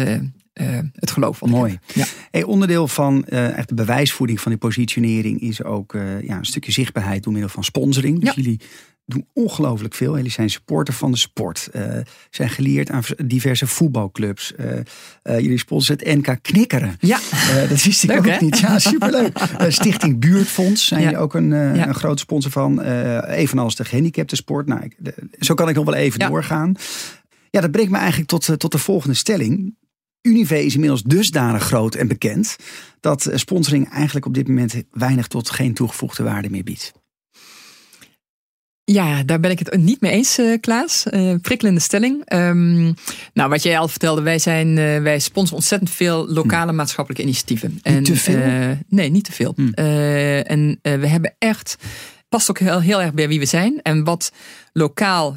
het 0.92 1.11
geloof. 1.11 1.42
Ik 1.42 1.48
Mooi. 1.48 1.79
Ja. 1.94 2.05
Hey, 2.31 2.42
onderdeel 2.42 2.88
van 2.88 3.24
echt 3.27 3.68
de 3.68 3.74
bewijsvoering 3.74 4.40
van 4.40 4.50
die 4.50 4.61
positionering 4.61 5.40
is 5.40 5.62
ook 5.64 5.92
ja, 6.22 6.37
een 6.37 6.44
stukje 6.44 6.72
zichtbaarheid 6.72 7.22
door 7.22 7.33
middel 7.33 7.50
van 7.50 7.64
sponsoring. 7.64 8.20
Dus 8.20 8.29
Ja. 8.29 8.35
jullie 8.42 8.61
doen 9.07 9.27
ongelooflijk 9.33 9.95
veel. 9.95 10.17
Jullie 10.17 10.31
zijn 10.31 10.51
supporter 10.51 10.95
van 10.95 11.11
de 11.11 11.17
sport. 11.17 11.69
eh, 11.73 11.97
zijn 12.31 12.49
geleerd 12.49 12.90
aan 12.90 13.03
diverse 13.27 13.67
voetbalclubs. 13.67 14.55
Eh, 14.55 14.79
eh, 15.23 15.38
jullie 15.40 15.59
sponsoren 15.59 16.09
het 16.09 16.17
NK 16.27 16.38
Knikkeren. 16.43 16.97
Ja. 17.01 17.19
Dat 17.69 17.83
wist 17.83 18.03
ik 18.03 18.09
Leuk, 18.11 18.19
ook 18.19 18.27
hè? 18.27 18.37
niet. 18.40 18.59
Ja, 18.59 18.79
superleuk. 18.79 19.38
Stichting 19.69 20.19
Buurtfonds 20.21 20.87
zijn 20.87 21.01
Ja. 21.01 21.07
jullie 21.07 21.23
ook 21.23 21.35
een, 21.35 21.49
Ja. 21.49 21.88
een 21.88 21.95
groot 21.95 22.21
sponsor 22.21 22.51
van. 22.51 22.81
Evenals 23.23 23.77
de 23.77 23.85
gehandicapten 23.85 24.37
sport. 24.37 24.67
Nou, 24.67 24.83
ik- 24.83 24.97
de- 24.99 25.14
zo 25.38 25.55
kan 25.55 25.69
ik 25.69 25.75
nog 25.75 25.85
wel 25.85 25.95
even 25.95 26.21
Ja. 26.21 26.29
doorgaan. 26.29 26.75
Ja, 27.51 27.61
dat 27.61 27.71
brengt 27.71 27.90
me 27.90 27.97
eigenlijk 27.99 28.29
tot, 28.29 28.59
tot 28.59 28.73
de 28.73 28.79
volgende 28.79 29.14
stelling. 29.17 29.77
Unive 30.23 30.64
is 30.64 30.75
inmiddels 30.75 31.03
dusdanig 31.03 31.62
groot 31.62 31.95
en 31.95 32.09
bekend 32.09 32.57
dat 33.01 33.31
sponsoring 33.35 33.90
eigenlijk 33.90 34.27
op 34.27 34.35
dit 34.35 34.49
moment 34.49 34.83
weinig 34.90 35.27
tot 35.27 35.51
geen 35.51 35.75
toegevoegde 35.75 36.23
waarde 36.23 36.51
meer 36.51 36.62
biedt. 36.64 36.93
Ja, 38.85 39.23
daar 39.23 39.40
ben 39.40 39.51
ik 39.51 39.59
het 39.59 39.77
niet 39.77 40.01
mee 40.01 40.12
eens, 40.12 40.38
eh, 40.38 40.61
Klaas. 40.61 41.07
Eh, 41.07 41.35
prikkelende 41.42 41.81
stelling. 41.81 42.23
Ehm, 42.25 42.83
nou, 43.33 43.49
wat 43.49 43.62
jij 43.62 43.79
al 43.79 43.88
vertelde, 43.88 44.23
wij, 44.23 44.38
zijn, 44.38 44.79
eh, 44.79 45.03
wij 45.03 45.18
sponsoren 45.18 45.57
ontzettend 45.57 45.90
veel 45.90 46.29
lokale 46.29 46.73
maatschappelijke 46.73 47.25
initiatieven. 47.25 47.81
Niet 47.83 48.05
te 48.05 48.16
veel? 48.16 48.77
nee, 48.88 49.11
niet 49.11 49.25
te 49.25 49.33
veel. 49.33 49.53
Hm. 49.57 49.68
Eh, 49.75 50.51
en 50.51 50.79
we 50.83 51.07
hebben 51.07 51.35
echt, 51.38 51.77
past 52.29 52.51
ook 52.51 52.59
heel, 52.59 52.81
heel 52.81 53.03
erg 53.03 53.14
bij 53.14 53.29
wie 53.29 53.38
we 53.38 53.47
zijn. 53.47 53.83
En 53.83 54.05
wat 54.05 54.33
lokaal 54.73 55.37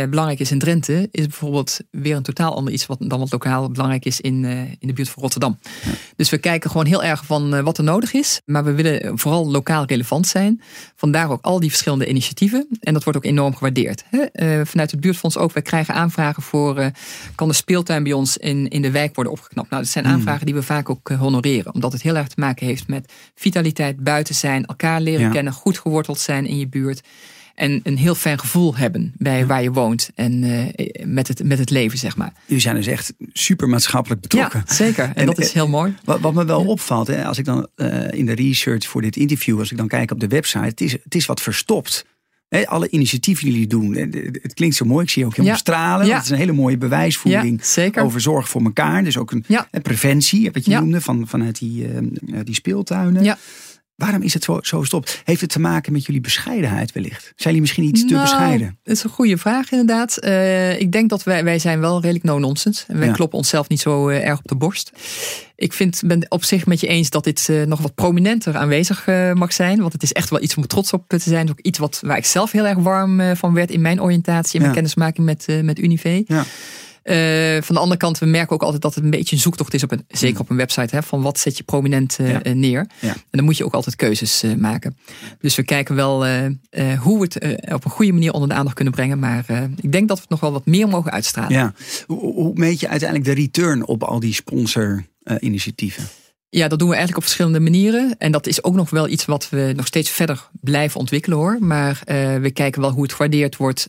eh, 0.00 0.08
belangrijk 0.08 0.40
is 0.40 0.50
in 0.50 0.58
Drenthe, 0.58 1.08
is 1.10 1.26
bijvoorbeeld 1.26 1.78
weer 1.90 2.16
een 2.16 2.22
totaal 2.22 2.56
ander 2.56 2.72
iets 2.72 2.86
wat, 2.86 2.98
dan 3.00 3.18
wat 3.18 3.32
lokaal 3.32 3.70
belangrijk 3.70 4.04
is 4.04 4.20
in, 4.20 4.44
eh, 4.44 4.60
in 4.60 4.86
de 4.86 4.92
buurt 4.92 5.08
van 5.08 5.22
Rotterdam. 5.22 5.58
Dus 6.16 6.30
we 6.30 6.38
kijken 6.38 6.70
gewoon 6.70 6.86
heel 6.86 7.04
erg 7.04 7.24
van 7.24 7.54
eh, 7.54 7.62
wat 7.62 7.78
er 7.78 7.84
nodig 7.84 8.12
is. 8.12 8.40
Maar 8.44 8.64
we 8.64 8.72
willen 8.72 9.18
vooral 9.18 9.50
lokaal 9.50 9.84
relevant 9.84 10.26
zijn. 10.26 10.60
Vandaar 10.96 11.30
ook 11.30 11.44
al 11.44 11.60
die 11.60 11.70
verschillende 11.70 12.06
initiatieven. 12.06 12.66
En 12.80 12.92
dat 12.92 13.04
wordt 13.04 13.18
ook 13.18 13.24
enorm 13.24 13.54
gewaardeerd. 13.54 14.04
Hè? 14.10 14.64
Vanuit 14.66 14.90
het 14.90 15.00
buurtfonds 15.00 15.36
ook. 15.36 15.52
Wij 15.52 15.62
krijgen 15.62 15.94
aanvragen 15.94 16.42
voor. 16.42 16.90
kan 17.34 17.48
de 17.48 17.54
speeltuin 17.54 18.02
bij 18.02 18.12
ons 18.12 18.36
in, 18.36 18.68
in 18.68 18.82
de 18.82 18.90
wijk 18.90 19.14
worden 19.14 19.32
opgeknapt? 19.32 19.70
Nou, 19.70 19.82
dat 19.82 19.92
zijn 19.92 20.04
aanvragen 20.04 20.46
die 20.46 20.54
we 20.54 20.62
vaak 20.62 20.90
ook 20.90 21.08
honoreren. 21.08 21.74
Omdat 21.74 21.92
het 21.92 22.02
heel 22.02 22.16
erg 22.16 22.28
te 22.28 22.40
maken 22.40 22.66
heeft 22.66 22.88
met 22.88 23.12
vitaliteit, 23.34 24.04
buiten 24.04 24.34
zijn, 24.34 24.66
elkaar 24.66 25.00
leren 25.00 25.20
Ja. 25.20 25.30
kennen, 25.30 25.52
goed 25.52 25.78
geworteld 25.78 26.18
zijn 26.18 26.46
in 26.46 26.58
je 26.58 26.68
buurt. 26.68 27.02
En 27.54 27.80
een 27.82 27.96
heel 27.96 28.14
fijn 28.14 28.38
gevoel 28.38 28.76
hebben 28.76 29.12
bij 29.16 29.46
waar 29.46 29.62
je 29.62 29.72
woont 29.72 30.10
en 30.14 30.40
met, 31.04 31.28
het, 31.28 31.44
met 31.44 31.58
het 31.58 31.70
leven, 31.70 31.98
zeg 31.98 32.16
maar. 32.16 32.32
Jullie 32.46 32.62
zijn 32.62 32.76
dus 32.76 32.86
echt 32.86 33.12
super 33.32 33.68
maatschappelijk 33.68 34.20
betrokken. 34.20 34.62
Ja, 34.66 34.74
zeker. 34.74 35.12
En, 35.14 35.26
dat 35.26 35.38
is 35.38 35.52
heel 35.52 35.68
mooi. 35.68 35.94
Wat, 36.04 36.20
wat 36.20 36.34
me 36.34 36.44
wel 36.44 36.64
opvalt, 36.64 37.06
hè, 37.06 37.24
als 37.24 37.38
ik 37.38 37.44
dan 37.44 37.68
in 38.10 38.26
de 38.26 38.34
research 38.34 38.86
voor 38.86 39.02
dit 39.02 39.16
interview, 39.16 39.58
als 39.58 39.70
ik 39.70 39.76
dan 39.76 39.88
kijk 39.88 40.10
op 40.10 40.20
de 40.20 40.28
website, 40.28 40.64
het 40.64 40.80
is, 40.80 40.92
het 40.92 41.14
is 41.14 41.26
wat 41.26 41.40
verstopt 41.40 42.04
alle 42.64 42.88
initiatieven 42.88 43.44
die 43.44 43.52
jullie 43.52 43.68
doen. 43.68 43.94
Het 44.42 44.54
klinkt 44.54 44.76
zo 44.76 44.84
mooi. 44.84 45.04
Ik 45.04 45.10
zie 45.10 45.24
ook 45.24 45.36
helemaal 45.36 45.58
stralen. 45.58 46.06
Ja. 46.06 46.14
Het 46.14 46.24
is 46.24 46.30
een 46.30 46.36
hele 46.36 46.52
mooie 46.52 46.78
bewijsvoering 46.78 47.62
over 47.98 48.20
zorg 48.20 48.48
voor 48.48 48.62
elkaar. 48.62 49.04
Dus 49.04 49.18
ook 49.18 49.30
een, 49.30 49.44
preventie, 49.82 50.50
wat 50.50 50.64
je 50.64 50.74
noemde, 50.74 51.00
van, 51.00 51.28
vanuit 51.28 51.58
die, 51.58 51.86
uh, 51.88 52.40
die 52.44 52.54
speeltuinen. 52.54 53.36
Waarom 53.96 54.22
is 54.22 54.34
het 54.34 54.44
zo, 54.44 54.58
zo 54.62 54.80
gestopt? 54.80 55.20
Heeft 55.24 55.40
het 55.40 55.50
te 55.50 55.60
maken 55.60 55.92
met 55.92 56.06
jullie 56.06 56.20
bescheidenheid 56.20 56.92
wellicht? 56.92 57.22
Zijn 57.22 57.34
jullie 57.36 57.60
misschien 57.60 57.84
iets 57.84 58.00
te 58.00 58.12
nou, 58.12 58.20
bescheiden? 58.20 58.78
Dat 58.82 58.96
is 58.96 59.04
een 59.04 59.10
goede 59.10 59.38
vraag 59.38 59.70
inderdaad. 59.70 60.16
Uh, 60.24 60.80
ik 60.80 60.92
denk 60.92 61.10
dat 61.10 61.22
wij, 61.22 61.44
wij 61.44 61.58
zijn 61.58 61.80
wel 61.80 62.00
redelijk 62.00 62.24
no-nonsense. 62.24 62.84
En 62.88 62.98
wij 62.98 63.10
kloppen 63.10 63.38
onszelf 63.38 63.68
niet 63.68 63.80
zo 63.80 64.08
uh, 64.08 64.26
erg 64.26 64.38
op 64.38 64.48
de 64.48 64.54
borst. 64.54 64.92
Ik 65.56 65.72
vind, 65.72 66.02
ben 66.06 66.26
op 66.28 66.44
zich 66.44 66.66
met 66.66 66.80
je 66.80 66.86
eens 66.86 67.10
dat 67.10 67.24
dit 67.24 67.48
uh, 67.50 67.62
nog 67.66 67.80
wat 67.80 67.94
prominenter 67.94 68.56
aanwezig 68.56 69.06
mag 69.34 69.52
zijn. 69.52 69.80
Want 69.80 69.92
het 69.92 70.02
is 70.02 70.12
echt 70.12 70.30
wel 70.30 70.42
iets 70.42 70.54
om 70.54 70.66
trots 70.66 70.92
op 70.92 71.04
te 71.08 71.18
zijn. 71.18 71.46
Het 71.46 71.48
is 71.48 71.52
ook 71.52 71.66
iets 71.66 71.78
wat, 71.78 72.00
waar 72.02 72.16
ik 72.16 72.24
zelf 72.26 72.50
heel 72.50 72.66
erg 72.66 72.78
warm 72.78 73.36
van 73.36 73.54
werd 73.54 73.70
in 73.70 73.80
mijn 73.80 74.02
oriëntatie. 74.02 74.54
In 74.54 74.60
mijn 74.60 74.74
kennismaking 74.74 75.26
met, 75.26 75.46
met 75.62 75.78
Unive. 75.78 76.24
Ja. 76.26 76.44
Uh, 77.04 77.62
van 77.62 77.74
de 77.74 77.80
andere 77.80 77.96
kant, 77.96 78.18
we 78.18 78.26
merken 78.26 78.54
ook 78.54 78.62
altijd 78.62 78.82
dat 78.82 78.94
het 78.94 79.04
een 79.04 79.10
beetje 79.10 79.36
een 79.36 79.42
zoektocht 79.42 79.74
is, 79.74 79.82
op 79.82 79.92
een, 79.92 80.04
zeker 80.08 80.40
op 80.40 80.50
een 80.50 80.56
website, 80.56 80.96
hè, 80.96 81.02
van 81.02 81.22
wat 81.22 81.38
zet 81.38 81.56
je 81.56 81.62
prominent 81.62 82.18
uh, 82.20 82.36
neer. 82.52 82.86
Ja. 83.00 83.08
En 83.08 83.18
dan 83.30 83.44
moet 83.44 83.56
je 83.56 83.64
ook 83.64 83.74
altijd 83.74 83.96
keuzes 83.96 84.44
maken. 84.58 84.96
Dus 85.40 85.54
we 85.54 85.62
kijken 85.62 85.94
wel 85.94 86.26
hoe 86.98 87.18
we 87.18 87.28
het 87.28 87.72
op 87.72 87.84
een 87.84 87.90
goede 87.90 88.12
manier 88.12 88.32
onder 88.32 88.48
de 88.48 88.54
aandacht 88.54 88.74
kunnen 88.74 88.94
brengen. 88.94 89.18
Maar 89.18 89.44
ik 89.80 89.92
denk 89.92 90.08
dat 90.08 90.16
we 90.16 90.22
het 90.22 90.30
nog 90.30 90.40
wel 90.40 90.52
wat 90.52 90.66
meer 90.66 90.88
mogen 90.88 91.12
uitstralen. 91.12 91.52
Ja. 91.52 91.74
Hoe, 92.06 92.34
hoe 92.34 92.52
meet 92.54 92.80
je 92.80 92.88
uiteindelijk 92.88 93.28
de 93.28 93.42
return 93.42 93.86
op 93.86 94.02
al 94.02 94.20
die 94.20 94.34
sponsor-initiatieven? 94.34 96.04
Ja, 96.48 96.68
dat 96.68 96.78
doen 96.78 96.88
we 96.88 96.94
eigenlijk 96.94 97.24
op 97.24 97.30
verschillende 97.30 97.70
manieren. 97.70 98.14
En 98.18 98.32
dat 98.32 98.46
is 98.46 98.64
ook 98.64 98.74
nog 98.74 98.90
wel 98.90 99.08
iets 99.08 99.24
wat 99.24 99.48
we 99.48 99.72
nog 99.76 99.86
steeds 99.86 100.10
verder 100.10 100.48
blijven 100.60 101.00
ontwikkelen 101.00 101.38
hoor. 101.38 101.56
Maar 101.60 102.02
we 102.40 102.50
kijken 102.52 102.80
wel 102.80 102.90
hoe 102.90 103.02
het 103.02 103.12
gewaardeerd 103.12 103.56
wordt, 103.56 103.86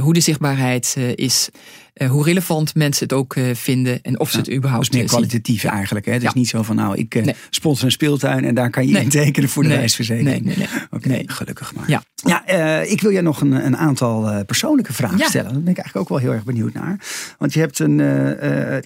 hoe 0.00 0.12
de 0.12 0.20
zichtbaarheid 0.20 0.96
is. 1.14 1.48
Eh, 1.94 2.10
hoe 2.10 2.24
relevant 2.24 2.74
mensen 2.74 3.04
het 3.04 3.12
ook 3.12 3.36
uh, 3.36 3.54
vinden 3.54 4.02
en 4.02 4.20
of 4.20 4.30
ze 4.30 4.36
het 4.36 4.52
überhaupt 4.52 4.90
dus 4.90 5.00
meer 5.00 5.08
kwalitatief 5.08 5.64
eigenlijk. 5.64 6.06
Hè? 6.06 6.12
Het 6.12 6.22
is 6.22 6.32
niet 6.32 6.48
zo 6.48 6.62
van 6.62 6.76
nou, 6.76 6.96
ik 6.96 7.34
sponsor 7.50 7.84
een 7.84 7.90
speeltuin 7.90 8.44
en 8.44 8.54
daar 8.54 8.70
kan 8.70 8.86
je 8.86 8.92
nee. 8.92 9.02
in 9.02 9.08
tekenen 9.08 9.48
voor 9.48 9.62
de 9.62 9.68
nee. 9.68 9.78
reisverzekering. 9.78 10.44
Nee, 10.44 10.68
nee, 11.00 11.24
gelukkig 11.26 11.74
maar. 11.74 11.88
Ja, 11.88 12.02
ja 12.14 12.46
ik 12.80 13.00
wil 13.00 13.10
je 13.10 13.20
nog 13.20 13.40
een, 13.40 13.52
een 13.52 13.76
aantal 13.76 14.44
persoonlijke 14.44 14.92
vragen 14.92 15.18
stellen. 15.18 15.52
Daar 15.52 15.62
ben 15.62 15.72
ik 15.72 15.78
eigenlijk 15.78 15.96
ook 15.96 16.08
wel 16.08 16.18
heel 16.18 16.32
erg 16.32 16.44
benieuwd 16.44 16.72
naar. 16.72 17.00
Want 17.38 17.52
je 17.52 17.60
hebt 17.60 17.78
een 17.78 17.96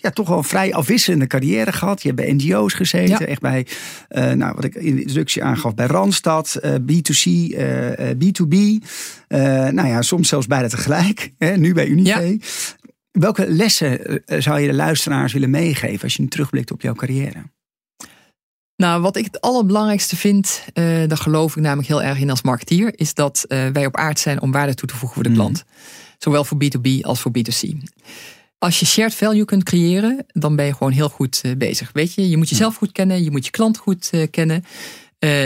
ja, 0.00 0.10
toch 0.10 0.28
wel 0.28 0.42
vrij 0.42 0.74
afwisselende 0.74 1.26
carrière 1.26 1.72
gehad. 1.72 2.02
Je 2.02 2.08
hebt 2.08 2.20
bij 2.20 2.32
NGO's 2.32 2.74
gezeten, 2.74 3.28
echt 3.28 3.40
bij, 3.40 3.66
nou, 4.34 4.54
wat 4.54 4.64
ik 4.64 4.74
in 4.74 4.94
de 4.94 5.00
introductie 5.00 5.44
aangaf, 5.44 5.74
bij 5.74 5.86
Randstad, 5.86 6.60
B2C, 6.64 7.54
B2B. 7.98 8.56
nou 9.70 9.86
ja, 9.86 10.02
soms 10.02 10.28
zelfs 10.28 10.46
beide 10.46 10.68
tegelijk. 10.68 11.32
Hè? 11.38 11.56
Nu 11.56 11.72
bij 11.72 11.86
Unive. 11.86 12.38
Welke 13.18 13.50
lessen 13.50 14.24
eh, 14.24 14.40
zou 14.40 14.60
je 14.60 14.66
de 14.66 14.74
luisteraars 14.74 15.32
willen 15.32 15.50
meegeven 15.50 16.02
als 16.02 16.14
je 16.14 16.22
nu 16.22 16.28
terugblikt 16.28 16.70
op 16.70 16.82
jouw 16.82 16.94
carrière? 16.94 17.50
Nou, 18.76 19.02
wat 19.02 19.16
ik 19.16 19.24
het 19.24 19.40
allerbelangrijkste 19.40 20.16
vind, 20.16 20.62
uh, 20.74 20.84
daar 21.06 21.16
geloof 21.16 21.56
ik 21.56 21.62
namelijk 21.62 21.88
heel 21.88 22.02
erg 22.02 22.18
in 22.18 22.30
als 22.30 22.42
marketeer, 22.42 22.98
is 22.98 23.14
dat 23.14 23.44
uh, 23.48 23.66
wij 23.66 23.86
op 23.86 23.96
aard 23.96 24.18
zijn 24.18 24.40
om 24.40 24.52
waarde 24.52 24.74
toe 24.74 24.88
te 24.88 24.96
voegen 24.96 25.14
voor 25.14 25.22
de 25.22 25.28
mhm. 25.28 25.38
klant. 25.38 25.64
Zowel 26.18 26.44
voor 26.44 26.58
B2B 26.64 27.00
als 27.00 27.20
voor 27.20 27.32
B2C. 27.38 27.76
Als 28.58 28.80
je 28.80 28.86
shared 28.86 29.14
value 29.14 29.44
kunt 29.44 29.62
creëren, 29.62 30.24
dan 30.26 30.56
ben 30.56 30.66
je 30.66 30.72
gewoon 30.72 30.92
heel 30.92 31.08
goed 31.08 31.40
uh, 31.44 31.56
bezig. 31.56 31.90
Weet 31.92 32.14
je, 32.14 32.28
je 32.28 32.36
moet 32.36 32.48
jezelf 32.48 32.76
goed 32.76 32.92
kennen, 32.92 33.24
je 33.24 33.30
moet 33.30 33.44
je 33.44 33.50
klant 33.50 33.76
goed 33.76 34.10
kennen, 34.30 34.64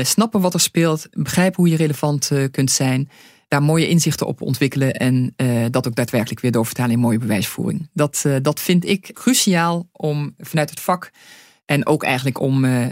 snappen 0.02 0.40
wat 0.40 0.54
er 0.54 0.60
speelt, 0.60 1.06
begrijpen 1.10 1.56
hoe 1.56 1.68
je 1.70 1.76
relevant 1.76 2.30
kunt 2.50 2.70
zijn 2.70 3.08
daar 3.52 3.62
mooie 3.62 3.88
inzichten 3.88 4.26
op 4.26 4.40
ontwikkelen 4.40 4.92
en 4.92 5.34
uh, 5.36 5.64
dat 5.70 5.86
ook 5.88 5.94
daadwerkelijk 5.94 6.40
weer 6.40 6.50
doorvertalen 6.50 6.92
in 6.92 6.98
mooie 6.98 7.18
bewijsvoering. 7.18 7.88
Dat, 7.92 8.22
uh, 8.26 8.36
dat 8.42 8.60
vind 8.60 8.84
ik 8.86 9.10
cruciaal 9.12 9.88
om 9.92 10.34
vanuit 10.38 10.70
het 10.70 10.80
vak 10.80 11.10
en 11.64 11.86
ook 11.86 12.02
eigenlijk 12.02 12.40
om 12.40 12.64
uh, 12.64 12.86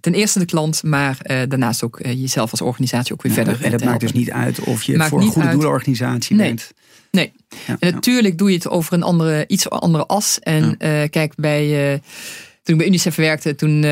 ten 0.00 0.14
eerste 0.14 0.38
de 0.38 0.44
klant, 0.44 0.82
maar 0.82 1.18
daarnaast 1.48 1.82
ook 1.82 2.00
jezelf 2.02 2.50
als 2.50 2.60
organisatie 2.60 3.12
ook 3.12 3.22
weer 3.22 3.32
verder 3.32 3.64
En 3.64 3.70
dat 3.70 3.84
maakt 3.84 4.00
dus 4.00 4.12
niet 4.12 4.30
uit 4.30 4.60
of 4.60 4.82
je 4.82 5.02
voor 5.02 5.20
een 5.20 5.26
goede 5.26 5.48
uit. 5.48 5.52
doelenorganisatie 5.52 6.36
nee. 6.36 6.46
bent. 6.46 6.72
Nee, 7.10 7.32
ja, 7.66 7.76
en 7.78 7.94
natuurlijk 7.94 8.38
doe 8.38 8.48
je 8.48 8.56
het 8.56 8.68
over 8.68 8.92
een 8.92 9.02
andere, 9.02 9.44
iets 9.46 9.70
andere 9.70 10.06
as. 10.06 10.38
En 10.38 10.76
kijk, 11.10 11.34
bij 11.34 12.00
toen 12.62 12.74
ik 12.74 12.80
bij 12.80 12.86
UNICEF 12.86 13.14
werkte, 13.14 13.54
toen 13.54 13.70
uh, 13.70 13.82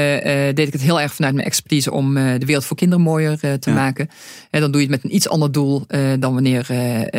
deed 0.54 0.58
ik 0.58 0.72
het 0.72 0.82
heel 0.82 1.00
erg 1.00 1.14
vanuit 1.14 1.34
mijn 1.34 1.46
expertise 1.46 1.92
om 1.92 2.16
uh, 2.16 2.32
de 2.38 2.46
wereld 2.46 2.64
voor 2.64 2.76
kinderen 2.76 3.04
mooier 3.04 3.58
te 3.58 3.70
maken. 3.70 4.08
En 4.50 4.60
dan 4.60 4.70
doe 4.70 4.80
je 4.80 4.86
het 4.86 4.96
met 4.96 5.04
een 5.04 5.16
iets 5.16 5.28
ander 5.28 5.52
doel 5.52 5.86
dan 6.18 6.34
wanneer 6.34 6.66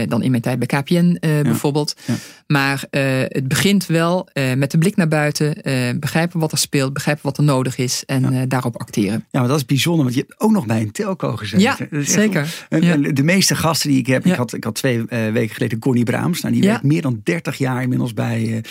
dan 0.08 0.24
in 0.24 0.30
mijn 0.30 0.42
tijd 0.42 0.60
bij 0.60 0.82
KPN 0.82 1.18
bijvoorbeeld. 1.20 1.96
Ja. 2.06 2.14
Maar 2.52 2.84
het 2.90 3.48
begint 3.48 3.86
wel 3.86 4.30
met 4.34 4.72
de 4.72 4.78
blik 4.78 4.96
naar 4.96 5.08
buiten, 5.08 5.56
begrijpen 6.00 6.40
wat 6.40 6.52
er 6.52 6.58
speelt, 6.58 6.94
begrijpen 6.94 7.24
wat 7.26 7.38
er 7.38 7.44
nodig 7.44 7.78
is 7.78 8.04
en 8.06 8.50
daarop 8.50 8.80
acteren. 8.80 9.26
Ja, 9.30 9.40
maar 9.40 9.48
dat 9.50 9.58
is 9.58 9.66
bijzonder, 9.66 10.04
want 10.04 10.16
je 10.16 10.22
hebt 10.28 10.40
ook 10.40 10.52
nog 10.52 10.66
bij 10.66 10.82
een 10.82 10.92
telco 10.92 11.36
gezeten. 11.36 11.90
Ja, 11.92 12.04
zeker. 12.04 12.68
de 13.14 13.24
meeste 13.24 13.56
gasten 13.56 13.90
die 13.90 14.00
ik 14.00 14.08
heb, 14.08 14.26
ik, 14.26 14.34
had, 14.34 14.54
ik 14.54 14.64
had 14.64 14.76
twee 14.76 15.04
weken 15.06 15.56
geleden 15.56 15.80
Connie 15.80 16.04
Braams. 16.04 16.42
Nou, 16.42 16.54
die 16.54 16.64
werkt 16.64 16.84
meer 16.84 17.02
dan 17.02 17.22
30 17.24 17.58
jaar 17.58 17.82
inmiddels 17.82 18.14
bij, 18.14 18.64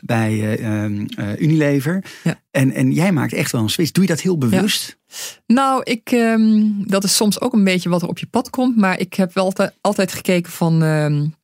bij 0.00 0.58
ehm, 0.58 1.06
Unilever. 1.38 2.04
Ja. 2.22 2.40
En, 2.50 2.72
en 2.72 2.92
jij 2.92 3.12
maakt 3.12 3.32
echt 3.32 3.52
wel 3.52 3.62
een 3.62 3.70
switch. 3.70 3.90
Doe 3.90 4.04
je 4.04 4.10
dat 4.10 4.20
heel 4.20 4.38
bewust? 4.38 4.98
Nou, 5.46 5.82
ik, 5.82 6.10
um, 6.12 6.84
dat 6.86 7.04
is 7.04 7.16
soms 7.16 7.40
ook 7.40 7.52
een 7.52 7.64
beetje 7.64 7.88
wat 7.88 8.02
er 8.02 8.08
op 8.08 8.18
je 8.18 8.26
pad 8.26 8.50
komt. 8.50 8.76
Maar 8.76 9.00
ik 9.00 9.14
heb 9.14 9.34
wel 9.34 9.44
altijd, 9.44 9.72
altijd 9.80 10.12
gekeken 10.12 10.52
van... 10.52 10.82
Um, 10.82 11.34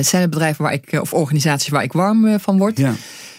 zijn 0.00 0.22
er 0.22 0.28
bedrijven 0.28 0.64
waar 0.64 0.72
ik, 0.72 0.98
of 1.00 1.12
organisaties 1.12 1.68
waar 1.68 1.82
ik 1.82 1.92
warm 1.92 2.24
uh, 2.24 2.34
van 2.38 2.58
word? 2.58 2.78
Ja. 2.78 2.94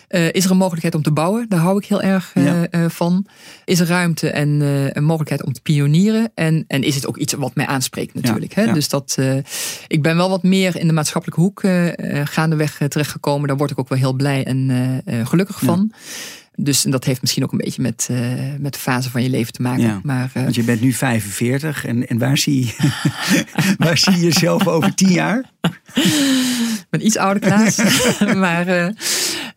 Uh, 0.10 0.32
is 0.32 0.46
er 0.46 0.52
een 0.52 0.58
mogelijkheid 0.58 0.96
om 0.96 1.02
te 1.02 1.12
bouwen? 1.12 1.46
Daar 1.50 1.60
hou 1.60 1.78
ik 1.78 1.86
heel 1.86 2.02
erg 2.02 2.32
uh, 2.36 2.64
ja. 2.72 2.90
van. 2.90 3.26
Is 3.66 3.80
er 3.80 3.88
ruimte 3.88 4.30
en 4.30 4.50
een 4.94 5.04
mogelijkheid 5.04 5.44
om 5.44 5.54
te 5.54 5.62
pionieren? 5.62 6.32
En, 6.36 6.66
en 6.68 6.84
is 6.84 6.96
het 6.96 7.08
ook 7.08 7.18
iets 7.18 7.34
wat 7.34 7.56
mij 7.56 7.66
aanspreekt 7.66 8.14
natuurlijk. 8.14 8.56
Ja, 8.56 8.66
hè? 8.66 8.74
Dus 8.74 8.90
dat, 8.90 9.18
ik 9.88 10.02
ben 10.02 10.18
wel 10.18 10.30
wat 10.30 10.44
meer 10.44 10.76
in 10.76 10.88
de 10.88 10.94
maatschappelijke 10.94 11.42
hoek 11.42 11.64
gaandeweg 12.30 12.82
terechtgekomen. 12.88 13.48
Daar 13.48 13.58
word 13.58 13.72
ik 13.72 13.80
ook 13.80 13.90
wel 13.90 13.98
heel 13.98 14.14
blij 14.14 14.46
en 14.46 15.02
gelukkig 15.26 15.60
van. 15.60 15.92
Dus 16.58 16.82
dat 16.82 17.04
heeft 17.04 17.22
misschien 17.22 17.44
ook 17.44 17.52
een 17.52 17.58
beetje 17.58 17.82
met, 17.82 18.08
uh, 18.12 18.18
met 18.60 18.74
de 18.74 18.80
fase 18.80 19.10
van 19.10 19.24
je 19.24 19.30
leven 19.30 19.54
te 19.54 19.62
maken. 19.62 19.84
Ja, 19.84 20.00
maar, 20.04 20.32
uh, 20.38 20.44
want 20.44 20.56
je 20.56 20.64
bent 20.64 20.82
nu 20.82 20.94
45 20.94 21.86
en, 21.86 22.08
en 22.08 22.18
waar, 22.18 22.38
zie 22.38 22.66
je, 22.66 22.74
waar 23.78 23.98
zie 23.98 24.14
je 24.14 24.20
jezelf 24.20 24.68
over 24.68 24.96
tien 24.96 25.12
jaar? 25.12 25.54
Ik 25.94 26.86
ben 26.90 27.06
iets 27.06 27.18
ouder, 27.18 27.42
Klaas. 27.42 27.82
maar 28.36 28.68
uh, 28.68 28.88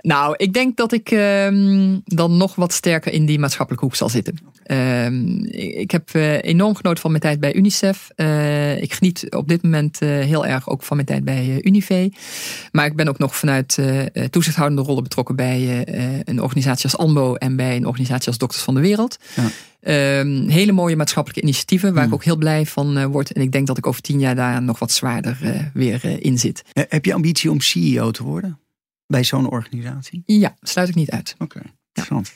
nou, 0.01 0.35
ik 0.37 0.53
denk 0.53 0.77
dat 0.77 0.93
ik 0.93 1.11
um, 1.11 2.03
dan 2.05 2.37
nog 2.37 2.55
wat 2.55 2.73
sterker 2.73 3.13
in 3.13 3.27
die 3.27 3.39
maatschappelijke 3.39 3.87
hoek 3.87 3.97
zal 3.97 4.09
zitten. 4.09 4.39
Um, 4.67 5.45
ik 5.51 5.91
heb 5.91 6.15
enorm 6.41 6.75
genoten 6.75 7.01
van 7.01 7.11
mijn 7.11 7.23
tijd 7.23 7.41
bij 7.41 7.55
UNICEF. 7.55 8.09
ik 8.81 8.93
geniet 8.93 9.35
op 9.35 9.49
dit 9.49 9.63
moment 9.63 9.99
heel 10.01 10.47
erg 10.47 10.69
ook 10.69 10.83
van 10.83 10.97
mijn 10.97 11.09
tijd 11.09 11.25
bij 11.25 11.61
Unive. 11.63 12.13
Maar 12.73 12.87
ik 12.87 12.97
ben 12.97 13.09
ook 13.09 13.19
nog 13.19 13.37
vanuit 13.37 13.79
toezichthoudende 14.31 14.83
rollen 14.83 15.03
betrokken 15.03 15.37
bij 15.37 15.85
een 16.25 16.43
organisatie 16.43 16.88
als 16.93 17.07
ANBO 17.07 17.35
en 17.35 17.57
bij 17.57 17.77
een 17.77 17.87
organisatie 17.87 18.27
als 18.29 18.39
Dokters 18.39 18.63
van 18.63 18.75
de 18.75 18.81
Wereld. 18.81 19.19
Ja. 19.37 19.51
Um, 20.21 20.49
hele 20.49 20.73
mooie 20.73 20.97
maatschappelijke 20.97 21.47
initiatieven 21.47 21.95
waar 21.95 22.03
ik 22.03 22.09
mm. 22.09 22.15
ook 22.15 22.25
heel 22.25 22.37
blij 22.37 22.67
van 22.67 22.99
uh, 22.99 23.05
word. 23.05 23.33
En 23.33 23.43
ik 23.43 23.53
denk 23.53 23.67
dat 23.67 23.79
ik 23.79 23.87
over 23.87 24.01
tien 24.01 24.21
jaar 24.21 24.35
daar 24.35 24.63
nog 24.63 24.79
wat 24.79 24.93
zwaarder 24.93 25.39
uh, 25.43 25.61
weer 25.75 26.01
uh, 26.05 26.17
in 26.21 26.39
zit. 26.39 26.63
Heb 26.73 27.05
je 27.05 27.15
ambitie 27.15 27.51
om 27.51 27.61
CEO 27.61 28.11
te 28.11 28.23
worden 28.23 28.59
bij 29.07 29.25
zo'n 29.25 29.51
organisatie? 29.51 30.23
Ja, 30.27 30.57
sluit 30.61 30.89
ik 30.89 30.95
niet 30.95 31.11
uit. 31.11 31.35
Oké. 31.39 31.59
Okay. 31.59 31.73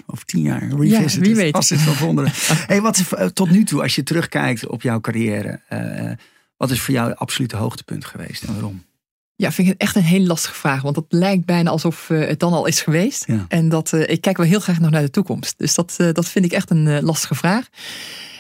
Over 0.07 0.25
tien 0.25 0.43
jaar. 0.43 0.69
Revisit. 0.69 1.13
Ja, 1.13 1.21
wie 1.21 1.35
weet. 1.35 1.53
Als 1.53 1.69
het 1.69 1.81
van 1.81 2.07
wonderen. 2.07 2.33
hey, 2.71 2.81
wat 2.81 2.99
is 2.99 3.33
tot 3.33 3.51
nu 3.51 3.65
toe, 3.65 3.83
als 3.83 3.95
je 3.95 4.03
terugkijkt 4.03 4.67
op 4.67 4.83
jouw 4.83 5.01
carrière, 5.01 5.61
wat 6.57 6.71
is 6.71 6.81
voor 6.81 6.95
jou 6.95 7.09
het 7.09 7.19
absolute 7.19 7.57
hoogtepunt 7.57 8.05
geweest 8.05 8.45
en 8.45 8.53
waarom? 8.53 8.83
Ja, 9.43 9.53
vind 9.53 9.69
ik 9.69 9.73
het 9.73 9.83
echt 9.83 9.97
een 9.97 10.03
hele 10.03 10.27
lastige 10.27 10.55
vraag. 10.55 10.83
Want 10.83 10.97
het 10.97 11.05
lijkt 11.09 11.45
bijna 11.45 11.71
alsof 11.71 12.09
uh, 12.11 12.27
het 12.27 12.41
dan 12.41 12.53
al 12.53 12.67
is 12.67 12.81
geweest. 12.81 13.27
En 13.49 13.69
dat, 13.69 13.93
uh, 13.93 14.09
ik 14.09 14.21
kijk 14.21 14.37
wel 14.37 14.47
heel 14.47 14.61
graag 14.61 14.81
nog 14.81 14.91
naar 14.91 15.03
de 15.03 15.11
toekomst. 15.11 15.55
Dus 15.57 15.75
dat, 15.75 15.97
uh, 16.01 16.13
dat 16.13 16.29
vind 16.29 16.45
ik 16.45 16.53
echt 16.53 16.71
een 16.71 17.03
lastige 17.03 17.35
vraag. 17.35 17.69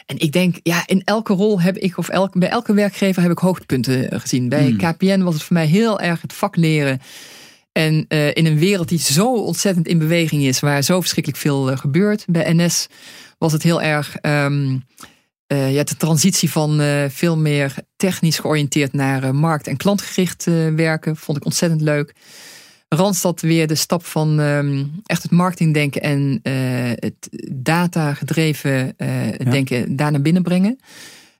En 0.06 0.18
ik 0.18 0.32
denk, 0.32 0.56
ja, 0.62 0.82
in 0.86 1.02
elke 1.04 1.32
rol 1.32 1.60
heb 1.60 1.76
ik, 1.76 1.98
of 1.98 2.08
elke, 2.08 2.38
bij 2.38 2.48
elke 2.48 2.74
werkgever 2.74 3.22
heb 3.22 3.30
ik 3.30 3.38
hoogtepunten 3.38 4.20
gezien. 4.20 4.48
Bij 4.48 4.64
hmm. 4.64 4.76
KPN 4.76 5.22
was 5.22 5.34
het 5.34 5.42
voor 5.42 5.56
mij 5.56 5.66
heel 5.66 6.00
erg 6.00 6.22
het 6.22 6.32
vak 6.32 6.56
leren. 6.56 7.00
En 7.72 8.08
in 8.08 8.46
een 8.46 8.58
wereld 8.58 8.88
die 8.88 8.98
zo 8.98 9.34
ontzettend 9.34 9.86
in 9.86 9.98
beweging 9.98 10.42
is, 10.42 10.60
waar 10.60 10.82
zo 10.82 11.00
verschrikkelijk 11.00 11.42
veel 11.42 11.76
gebeurt. 11.76 12.24
Bij 12.28 12.52
NS 12.52 12.86
was 13.38 13.52
het 13.52 13.62
heel 13.62 13.82
erg. 13.82 14.16
Um, 14.22 14.84
Uh, 15.52 15.72
ja, 15.72 15.84
de 15.84 15.96
transitie 15.96 16.50
van 16.50 16.80
uh, 16.80 17.04
veel 17.08 17.36
meer 17.36 17.74
technisch 17.96 18.38
georiënteerd 18.38 18.92
naar 18.92 19.24
uh, 19.24 19.30
markt- 19.30 19.66
en 19.66 19.76
klantgericht 19.76 20.44
werken 20.76 21.16
vond 21.16 21.38
ik 21.38 21.44
ontzettend 21.44 21.80
leuk. 21.80 22.14
Randstad 22.88 23.40
weer 23.40 23.66
de 23.66 23.74
stap 23.74 24.04
van 24.04 24.38
um, 24.38 24.90
echt 25.06 25.22
het 25.22 25.30
marketingdenken 25.32 26.02
en 26.02 26.40
het 26.98 27.28
data-gedreven 27.52 28.94
ja. 28.96 29.50
denken 29.50 29.96
daar 29.96 30.10
naar 30.10 30.22
binnen 30.22 30.42
brengen. 30.42 30.78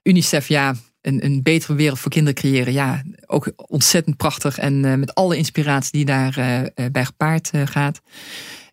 UNICEF, 0.03 0.47
ja, 0.47 0.75
een, 1.01 1.25
een 1.25 1.43
betere 1.43 1.75
wereld 1.75 1.99
voor 1.99 2.11
kinderen 2.11 2.39
creëren. 2.39 2.73
Ja, 2.73 3.03
ook 3.25 3.51
ontzettend 3.55 4.17
prachtig 4.17 4.57
en 4.57 4.99
met 4.99 5.13
alle 5.13 5.37
inspiratie 5.37 5.91
die 5.91 6.05
daarbij 6.05 6.71
bij 6.91 7.05
gepaard 7.05 7.51
gaat. 7.65 8.01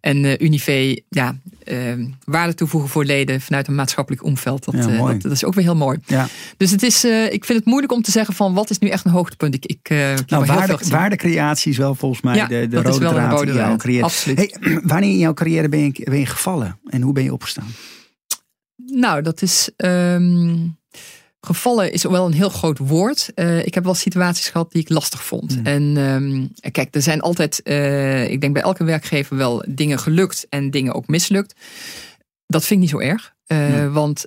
En 0.00 0.24
uh, 0.24 0.38
Unive, 0.38 1.02
ja, 1.08 1.36
uh, 1.64 2.06
waarde 2.24 2.54
toevoegen 2.54 2.90
voor 2.90 3.04
leden 3.04 3.40
vanuit 3.40 3.68
een 3.68 3.74
maatschappelijk 3.74 4.24
omveld. 4.24 4.64
Dat, 4.64 4.74
uh, 4.74 5.06
dat, 5.06 5.22
dat, 5.22 5.32
is 5.32 5.44
ook 5.44 5.54
weer 5.54 5.64
heel 5.64 5.76
mooi. 5.76 5.98
Ja. 6.06 6.26
Dus 6.56 6.70
het 6.70 6.82
is, 6.82 7.04
ik 7.04 7.44
vind 7.44 7.58
het 7.58 7.64
moeilijk 7.64 7.92
om 7.92 8.02
te 8.02 8.10
zeggen 8.10 8.34
van 8.34 8.54
wat 8.54 8.70
is 8.70 8.78
nu 8.78 8.88
echt 8.88 9.04
een 9.04 9.10
hoogtepunt. 9.10 9.54
Ik, 9.54 9.66
ik, 9.66 9.88
nou, 10.26 10.44
waarde, 10.44 10.78
waardecreatie 10.88 11.70
is 11.70 11.78
wel 11.78 11.94
volgens 11.94 12.20
mij 12.20 12.36
ja, 12.36 12.46
de, 12.46 12.68
de 12.68 12.82
rode 12.82 12.98
draad 12.98 13.32
rode 13.32 13.50
in 13.50 13.56
jouw 13.56 13.76
carrière. 13.76 14.04
Absoluut. 14.04 14.38
Hey, 14.38 14.80
wanneer 14.82 15.10
in 15.10 15.18
jouw 15.18 15.34
carrière 15.34 15.68
ben 15.68 15.80
je, 15.80 15.92
ben 16.04 16.18
je 16.18 16.26
gevallen 16.26 16.80
en 16.86 17.02
hoe 17.02 17.12
ben 17.12 17.22
je 17.24 17.32
opgestaan? 17.32 17.68
Nou, 18.76 19.22
dat 19.22 19.42
is... 19.42 19.70
Um, 19.76 20.78
Gevallen 21.40 21.92
is 21.92 22.02
wel 22.02 22.26
een 22.26 22.32
heel 22.32 22.48
groot 22.48 22.78
woord. 22.78 23.30
Uh, 23.34 23.66
ik 23.66 23.74
heb 23.74 23.84
wel 23.84 23.94
situaties 23.94 24.48
gehad 24.48 24.72
die 24.72 24.82
ik 24.82 24.88
lastig 24.88 25.24
vond. 25.24 25.54
Hmm. 25.54 25.66
En 25.66 25.96
um, 25.96 26.52
kijk, 26.70 26.94
er 26.94 27.02
zijn 27.02 27.20
altijd, 27.20 27.60
uh, 27.64 28.30
ik 28.30 28.40
denk 28.40 28.52
bij 28.52 28.62
elke 28.62 28.84
werkgever 28.84 29.36
wel 29.36 29.64
dingen 29.68 29.98
gelukt 29.98 30.46
en 30.48 30.70
dingen 30.70 30.94
ook 30.94 31.06
mislukt. 31.06 31.54
Dat 32.46 32.64
vind 32.64 32.70
ik 32.70 32.78
niet 32.78 33.00
zo 33.00 33.08
erg. 33.08 33.34
Uh, 33.46 33.66
hmm. 33.66 33.92
Want 33.92 34.26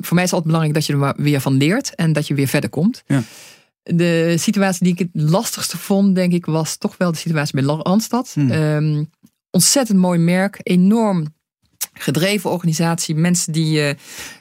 voor 0.00 0.14
mij 0.14 0.24
is 0.24 0.30
het 0.30 0.32
altijd 0.32 0.44
belangrijk 0.44 0.74
dat 0.74 0.86
je 0.86 0.92
er 0.92 1.14
weer 1.16 1.40
van 1.40 1.56
leert 1.56 1.94
en 1.94 2.12
dat 2.12 2.26
je 2.26 2.34
weer 2.34 2.48
verder 2.48 2.70
komt. 2.70 3.02
Ja. 3.06 3.22
De 3.82 4.34
situatie 4.38 4.84
die 4.84 4.92
ik 4.92 4.98
het 4.98 5.30
lastigste 5.30 5.78
vond, 5.78 6.14
denk 6.14 6.32
ik, 6.32 6.46
was 6.46 6.76
toch 6.76 6.96
wel 6.96 7.12
de 7.12 7.18
situatie 7.18 7.62
bij 7.62 7.74
Randstad. 7.74 8.30
Hmm. 8.34 8.50
Um, 8.50 9.10
ontzettend 9.50 9.98
mooi 9.98 10.18
merk, 10.18 10.60
enorm 10.62 11.34
gedreven 11.98 12.50
organisatie. 12.50 13.14
Mensen 13.14 13.52
die 13.52 13.80
uh, 13.80 13.90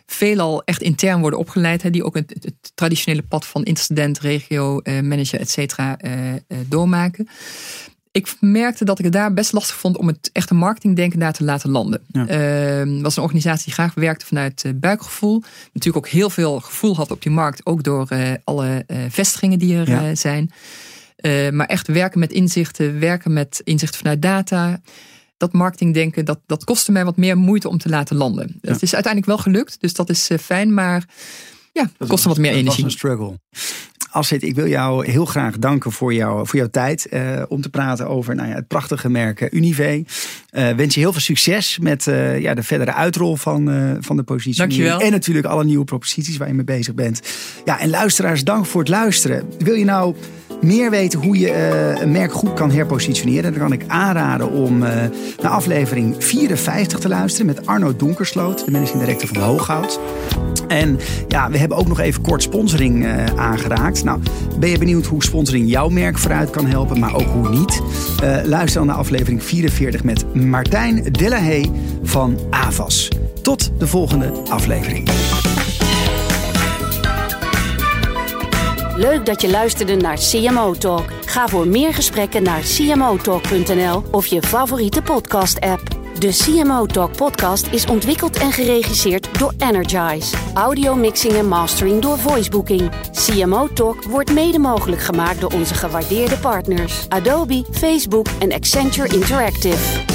veelal 0.06 0.64
echt 0.64 0.82
intern 0.82 1.22
worden 1.22 1.40
opgeleid. 1.40 1.82
Hè, 1.82 1.90
die 1.90 2.04
ook 2.04 2.16
het, 2.16 2.36
het, 2.42 2.72
traditionele 2.76 3.24
pad 3.24 3.46
van 3.46 3.64
incident, 3.64 4.20
regio, 4.20 4.80
uh, 4.84 5.02
manager, 5.02 5.40
et 5.40 5.50
cetera, 5.50 5.98
uh, 6.06 6.12
doormaken. 6.68 7.28
Ik 8.12 8.36
merkte 8.40 8.86
dat 8.86 9.00
ik 9.00 9.06
het 9.06 9.14
daar 9.14 9.34
best 9.34 9.52
lastig 9.52 9.76
vond 9.76 9.98
om 9.98 10.08
het 10.08 10.30
echte 10.34 10.54
marketingdenken 10.54 11.20
daar 11.20 11.34
te 11.34 11.44
laten 11.44 11.70
landen. 11.70 12.02
Het 12.12 12.30
ehm, 12.30 13.02
was 13.02 13.16
een 13.16 13.24
organisatie 13.24 13.66
die 13.66 13.74
graag 13.74 13.94
werkte 13.94 14.26
vanuit 14.26 14.74
buikgevoel. 14.76 15.44
Natuurlijk 15.74 16.06
ook 16.06 16.12
heel 16.12 16.30
veel 16.30 16.60
gevoel 16.60 16.96
had 16.96 17.12
op 17.12 17.22
die 17.22 17.32
markt. 17.32 17.66
Ook 17.66 17.84
door 17.84 18.08
alle 18.44 18.86
vestigingen 19.10 19.60
die 19.60 19.78
er 19.78 20.18
zijn. 20.18 20.52
maar 21.54 21.68
echt 21.68 21.88
werken 21.88 22.20
met 22.20 22.32
inzichten. 22.32 23.00
Werken 23.00 23.34
met 23.34 23.62
inzichten 23.64 24.00
vanuit 24.00 24.22
data 24.22 24.80
dat 25.38 25.54
marketingdenken, 25.54 26.26
dat, 26.26 26.40
dat 26.46 26.64
kostte 26.64 26.92
mij 26.92 27.06
wat 27.06 27.18
meer 27.18 27.38
moeite 27.38 27.70
om 27.70 27.78
te 27.78 27.90
laten 27.90 28.16
landen. 28.16 28.58
Het 28.62 28.82
is 28.82 28.94
uiteindelijk 28.94 29.26
wel 29.26 29.44
gelukt, 29.44 29.78
dus 29.80 29.94
dat 29.94 30.10
is 30.10 30.30
eh, 30.30 30.38
fijn, 30.38 30.74
maar 30.74 31.06
ja, 31.72 31.90
het 31.98 32.08
kostte 32.08 32.28
wat 32.28 32.38
meer 32.38 32.52
energie. 32.52 32.84
Dat 32.84 32.84
was 32.84 32.94
een 32.94 33.00
struggle. 33.00 33.40
Alcid, 34.12 34.44
ik 34.44 34.56
wil 34.56 34.68
jou 34.68 35.12
heel 35.12 35.26
graag 35.26 35.58
danken 35.58 35.92
voor, 35.92 36.14
jou, 36.14 36.48
voor 36.48 36.60
jouw 36.60 36.70
tijd 36.70 37.08
uh, 37.12 37.44
om 37.48 37.62
te 37.62 37.70
praten 37.70 38.08
over 38.08 38.36
nou 38.36 38.50
ja, 38.50 38.56
het 38.56 38.68
prachtige 38.68 39.10
merk 39.10 39.42
uh, 39.42 39.48
Unive. 39.52 40.06
Uh, 40.52 40.70
wens 40.70 40.94
je 40.94 41.00
heel 41.00 41.12
veel 41.12 41.22
succes 41.22 41.80
met 41.80 42.04
ja, 42.40 42.54
de 42.54 42.64
verdere 42.64 42.94
uitrol 42.94 43.36
van, 43.36 43.98
van 44.00 44.16
de 44.16 44.24
positie. 44.24 44.90
En 44.90 45.12
natuurlijk 45.12 45.46
alle 45.46 45.64
nieuwe 45.64 45.86
proposities 45.86 46.38
waar 46.38 46.48
je 46.48 46.54
mee 46.54 46.66
bezig 46.66 46.94
bent. 46.94 47.22
Ja, 47.66 47.80
en 47.80 47.90
luisteraars, 47.90 48.44
dank 48.44 48.66
voor 48.66 48.82
het 48.82 48.90
luisteren. 48.90 49.50
Wil 49.58 49.76
je 49.76 49.86
nou 49.86 50.16
meer 50.62 50.90
weten 50.90 51.20
hoe 51.20 51.40
je 51.40 51.48
uh, 51.48 52.02
een 52.02 52.12
merk 52.12 52.32
goed 52.32 52.54
kan 52.54 52.72
herpositioneren, 52.72 53.52
dan 53.52 53.62
kan 53.62 53.72
ik 53.72 53.84
aanraden 53.88 54.52
om 54.52 54.84
uh, 54.84 54.90
naar 55.42 55.52
aflevering 55.52 56.16
54 56.20 57.00
te 57.00 57.08
luisteren 57.08 57.46
met 57.46 57.66
Arno 57.66 57.96
Donkersloot, 57.96 58.66
de 58.66 58.72
managing 58.72 59.00
director 59.00 59.28
van 59.28 59.38
Hooghout. 59.38 60.00
En 60.68 61.00
ja, 61.28 61.50
we 61.50 61.58
hebben 61.58 61.78
ook 61.78 61.88
nog 61.88 62.00
even 62.00 62.22
kort 62.22 62.42
sponsoring 62.42 63.06
uh, 63.06 63.24
aangeraakt. 63.36 64.04
Nou, 64.04 64.20
ben 64.60 64.70
je 64.70 64.78
benieuwd 64.78 65.06
hoe 65.06 65.24
sponsoring 65.24 65.70
jouw 65.70 65.90
merk 65.90 66.18
vooruit 66.18 66.50
kan 66.50 66.66
helpen, 66.66 67.00
maar 67.00 67.16
ook 67.16 67.28
hoe 67.28 67.50
niet? 67.50 67.82
luister 68.44 68.80
dan 68.80 68.88
naar 68.88 68.96
aflevering 68.96 69.44
44 69.44 70.04
met 70.04 70.36
Martijn 70.36 71.04
Delahaye 71.12 71.72
van 72.04 72.40
Avas. 72.50 73.08
Tot 73.42 73.72
de 73.78 73.88
volgende 73.88 74.32
aflevering. 74.50 75.10
Leuk 78.98 79.26
dat 79.26 79.42
je 79.42 79.50
luisterde 79.50 79.96
naar 79.96 80.18
CMO 80.18 80.74
Talk. 80.74 81.12
Ga 81.26 81.48
voor 81.48 81.68
meer 81.68 81.94
gesprekken 81.94 82.44
naar 82.44 82.62
cmotalk.nl 82.62 84.04
of 84.12 84.26
je 84.26 84.42
favoriete 84.42 85.02
podcast-app. 85.02 85.82
De 86.20 86.30
CMO 86.30 86.86
Talk 86.86 87.16
podcast 87.16 87.68
is 87.68 87.86
ontwikkeld 87.86 88.38
en 88.38 88.52
geregisseerd 88.52 89.40
door 89.40 89.54
Energize. 89.60 90.36
Audio 90.54 90.96
mixing 90.96 91.34
en 91.34 91.48
mastering 91.48 92.02
door 92.02 92.18
Voicebooking. 92.18 92.92
CMO 93.12 93.68
Talk 93.74 94.04
wordt 94.04 94.34
mede 94.34 94.60
mogelijk 94.60 95.02
gemaakt 95.02 95.42
door 95.42 95.54
onze 95.54 95.74
gewaardeerde 95.74 96.38
partners 96.38 97.10
Adobe, 97.10 97.64
Facebook 97.72 98.28
en 98.40 98.54
Accenture 98.54 99.14
Interactive. 99.14 100.15